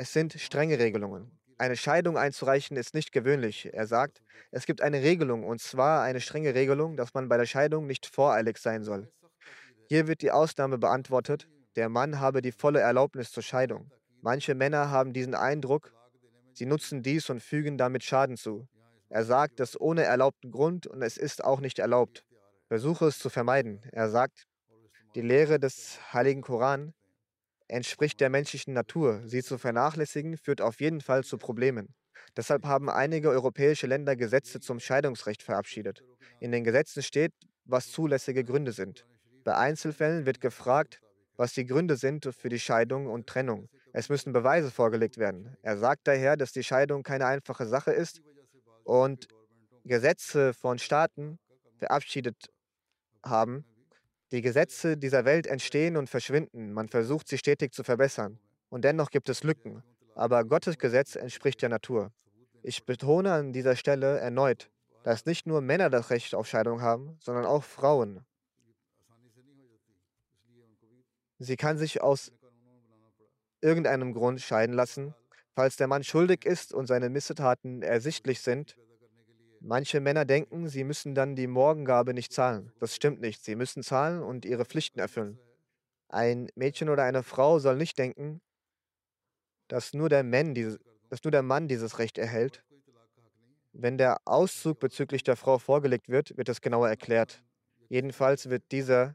es 0.00 0.12
sind 0.12 0.34
strenge 0.34 0.78
Regelungen. 0.78 1.37
Eine 1.58 1.76
Scheidung 1.76 2.16
einzureichen 2.16 2.76
ist 2.76 2.94
nicht 2.94 3.10
gewöhnlich. 3.10 3.68
Er 3.72 3.88
sagt, 3.88 4.22
es 4.52 4.64
gibt 4.64 4.80
eine 4.80 5.02
Regelung 5.02 5.42
und 5.42 5.60
zwar 5.60 6.02
eine 6.02 6.20
strenge 6.20 6.54
Regelung, 6.54 6.96
dass 6.96 7.14
man 7.14 7.28
bei 7.28 7.36
der 7.36 7.46
Scheidung 7.46 7.88
nicht 7.88 8.06
voreilig 8.06 8.58
sein 8.58 8.84
soll. 8.84 9.10
Hier 9.88 10.06
wird 10.06 10.22
die 10.22 10.30
Ausnahme 10.30 10.78
beantwortet, 10.78 11.48
der 11.74 11.88
Mann 11.88 12.20
habe 12.20 12.42
die 12.42 12.52
volle 12.52 12.78
Erlaubnis 12.78 13.32
zur 13.32 13.42
Scheidung. 13.42 13.90
Manche 14.22 14.54
Männer 14.54 14.90
haben 14.90 15.12
diesen 15.12 15.34
Eindruck, 15.34 15.92
sie 16.52 16.66
nutzen 16.66 17.02
dies 17.02 17.28
und 17.28 17.42
fügen 17.42 17.76
damit 17.76 18.04
Schaden 18.04 18.36
zu. 18.36 18.68
Er 19.08 19.24
sagt 19.24 19.58
das 19.58 19.80
ohne 19.80 20.04
erlaubten 20.04 20.52
Grund 20.52 20.86
und 20.86 21.02
es 21.02 21.16
ist 21.16 21.42
auch 21.42 21.58
nicht 21.58 21.80
erlaubt. 21.80 22.24
Versuche 22.68 23.06
es 23.06 23.18
zu 23.18 23.30
vermeiden. 23.30 23.80
Er 23.90 24.10
sagt, 24.10 24.46
die 25.16 25.22
Lehre 25.22 25.58
des 25.58 25.98
Heiligen 26.12 26.42
Koran 26.42 26.94
entspricht 27.68 28.20
der 28.20 28.30
menschlichen 28.30 28.74
Natur. 28.74 29.22
Sie 29.26 29.42
zu 29.42 29.58
vernachlässigen 29.58 30.36
führt 30.36 30.60
auf 30.60 30.80
jeden 30.80 31.00
Fall 31.00 31.24
zu 31.24 31.38
Problemen. 31.38 31.94
Deshalb 32.36 32.64
haben 32.64 32.90
einige 32.90 33.30
europäische 33.30 33.86
Länder 33.86 34.16
Gesetze 34.16 34.60
zum 34.60 34.80
Scheidungsrecht 34.80 35.42
verabschiedet. 35.42 36.02
In 36.40 36.52
den 36.52 36.64
Gesetzen 36.64 37.02
steht, 37.02 37.32
was 37.64 37.90
zulässige 37.90 38.44
Gründe 38.44 38.72
sind. 38.72 39.06
Bei 39.44 39.56
Einzelfällen 39.56 40.26
wird 40.26 40.40
gefragt, 40.40 41.00
was 41.36 41.52
die 41.52 41.66
Gründe 41.66 41.96
sind 41.96 42.28
für 42.34 42.48
die 42.48 42.58
Scheidung 42.58 43.06
und 43.06 43.26
Trennung. 43.26 43.68
Es 43.92 44.08
müssen 44.08 44.32
Beweise 44.32 44.70
vorgelegt 44.70 45.18
werden. 45.18 45.56
Er 45.62 45.78
sagt 45.78 46.06
daher, 46.06 46.36
dass 46.36 46.52
die 46.52 46.64
Scheidung 46.64 47.02
keine 47.02 47.26
einfache 47.26 47.66
Sache 47.66 47.92
ist 47.92 48.20
und 48.84 49.28
Gesetze 49.84 50.52
von 50.52 50.78
Staaten 50.78 51.38
verabschiedet 51.78 52.50
haben. 53.24 53.64
Die 54.30 54.42
Gesetze 54.42 54.96
dieser 54.96 55.24
Welt 55.24 55.46
entstehen 55.46 55.96
und 55.96 56.08
verschwinden. 56.08 56.72
Man 56.72 56.88
versucht 56.88 57.28
sie 57.28 57.38
stetig 57.38 57.72
zu 57.72 57.82
verbessern. 57.82 58.38
Und 58.68 58.84
dennoch 58.84 59.10
gibt 59.10 59.28
es 59.28 59.42
Lücken. 59.42 59.82
Aber 60.14 60.44
Gottes 60.44 60.78
Gesetz 60.78 61.16
entspricht 61.16 61.62
der 61.62 61.68
Natur. 61.68 62.12
Ich 62.62 62.84
betone 62.84 63.32
an 63.32 63.52
dieser 63.52 63.76
Stelle 63.76 64.18
erneut, 64.18 64.70
dass 65.04 65.24
nicht 65.24 65.46
nur 65.46 65.60
Männer 65.60 65.90
das 65.90 66.10
Recht 66.10 66.34
auf 66.34 66.46
Scheidung 66.46 66.82
haben, 66.82 67.16
sondern 67.20 67.46
auch 67.46 67.64
Frauen. 67.64 68.24
Sie 71.38 71.56
kann 71.56 71.78
sich 71.78 72.02
aus 72.02 72.32
irgendeinem 73.60 74.12
Grund 74.12 74.40
scheiden 74.40 74.74
lassen, 74.74 75.14
Falls 75.58 75.74
der 75.74 75.88
Mann 75.88 76.04
schuldig 76.04 76.44
ist 76.44 76.72
und 76.72 76.86
seine 76.86 77.08
Missetaten 77.08 77.82
ersichtlich 77.82 78.42
sind, 78.42 78.76
manche 79.60 80.00
Männer 80.00 80.24
denken, 80.24 80.68
sie 80.68 80.84
müssen 80.84 81.14
dann 81.14 81.36
die 81.36 81.46
Morgengabe 81.46 82.14
nicht 82.14 82.32
zahlen. 82.32 82.72
Das 82.80 82.94
stimmt 82.94 83.20
nicht. 83.20 83.44
Sie 83.44 83.54
müssen 83.54 83.82
zahlen 83.82 84.22
und 84.22 84.44
ihre 84.44 84.64
Pflichten 84.64 84.98
erfüllen. 84.98 85.38
Ein 86.08 86.48
Mädchen 86.54 86.88
oder 86.88 87.04
eine 87.04 87.22
Frau 87.22 87.58
soll 87.58 87.76
nicht 87.76 87.98
denken, 87.98 88.40
dass 89.68 89.92
nur 89.92 90.08
der 90.08 90.22
Mann, 90.22 90.54
dieses, 90.54 90.78
der 91.24 91.42
Mann 91.42 91.68
dieses 91.68 91.98
Recht 91.98 92.18
erhält. 92.18 92.64
Wenn 93.72 93.98
der 93.98 94.18
Auszug 94.24 94.80
bezüglich 94.80 95.22
der 95.22 95.36
Frau 95.36 95.58
vorgelegt 95.58 96.08
wird, 96.08 96.36
wird 96.36 96.48
es 96.48 96.60
genauer 96.60 96.88
erklärt. 96.88 97.42
Jedenfalls 97.88 98.48
wird 98.48 98.64
dieser 98.72 99.14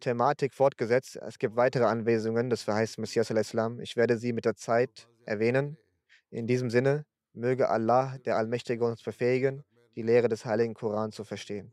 Thematik 0.00 0.54
fortgesetzt. 0.54 1.16
Es 1.16 1.38
gibt 1.38 1.56
weitere 1.56 1.84
Anweisungen, 1.84 2.50
das 2.50 2.62
verheißt 2.62 2.98
Messias 2.98 3.30
al-Islam. 3.30 3.80
Ich 3.80 3.96
werde 3.96 4.18
sie 4.18 4.32
mit 4.32 4.44
der 4.44 4.56
Zeit 4.56 5.08
erwähnen. 5.24 5.76
In 6.30 6.46
diesem 6.46 6.70
Sinne, 6.70 7.04
Möge 7.36 7.68
Allah, 7.68 8.16
der 8.24 8.38
Allmächtige, 8.38 8.82
uns 8.82 9.02
befähigen, 9.02 9.62
die 9.94 10.00
Lehre 10.00 10.28
des 10.28 10.46
heiligen 10.46 10.72
Koran 10.72 11.12
zu 11.12 11.22
verstehen. 11.22 11.70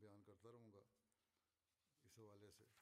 بیان 0.00 0.22
کرتا 0.26 0.50
رہوں 0.52 0.72
گا 0.72 0.80
اس 2.04 2.18
حوالے 2.18 2.50
سے 2.58 2.79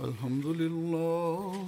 الحمد 0.00 0.46
لله 0.46 1.66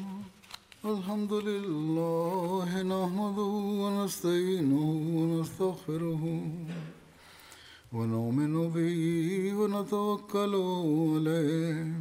الحمد 0.84 1.32
لله 1.32 2.82
نحمده 2.82 3.52
ونستعينه 3.82 4.84
ونستغفره 5.16 6.22
ونؤمن 7.94 8.54
به 8.74 9.02
ونتوكل 9.58 10.54
عليه. 11.14 11.94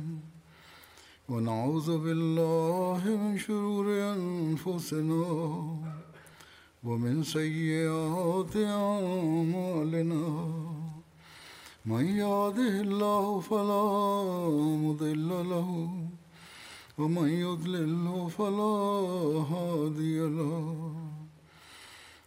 ونعوذ 1.30 1.98
بالله 1.98 3.02
من 3.06 3.38
شرور 3.38 3.86
أنفسنا 4.18 5.26
ومن 6.84 7.24
سيئات 7.24 8.56
أعمالنا. 8.58 10.26
من 11.86 12.06
يهده 12.06 12.74
الله 12.86 13.40
فلا 13.40 13.86
مضل 14.86 15.30
له 15.54 15.70
ومن 16.98 17.30
يضلله 17.30 18.28
فلا 18.28 18.76
هادي 19.54 20.20
له. 20.20 21.03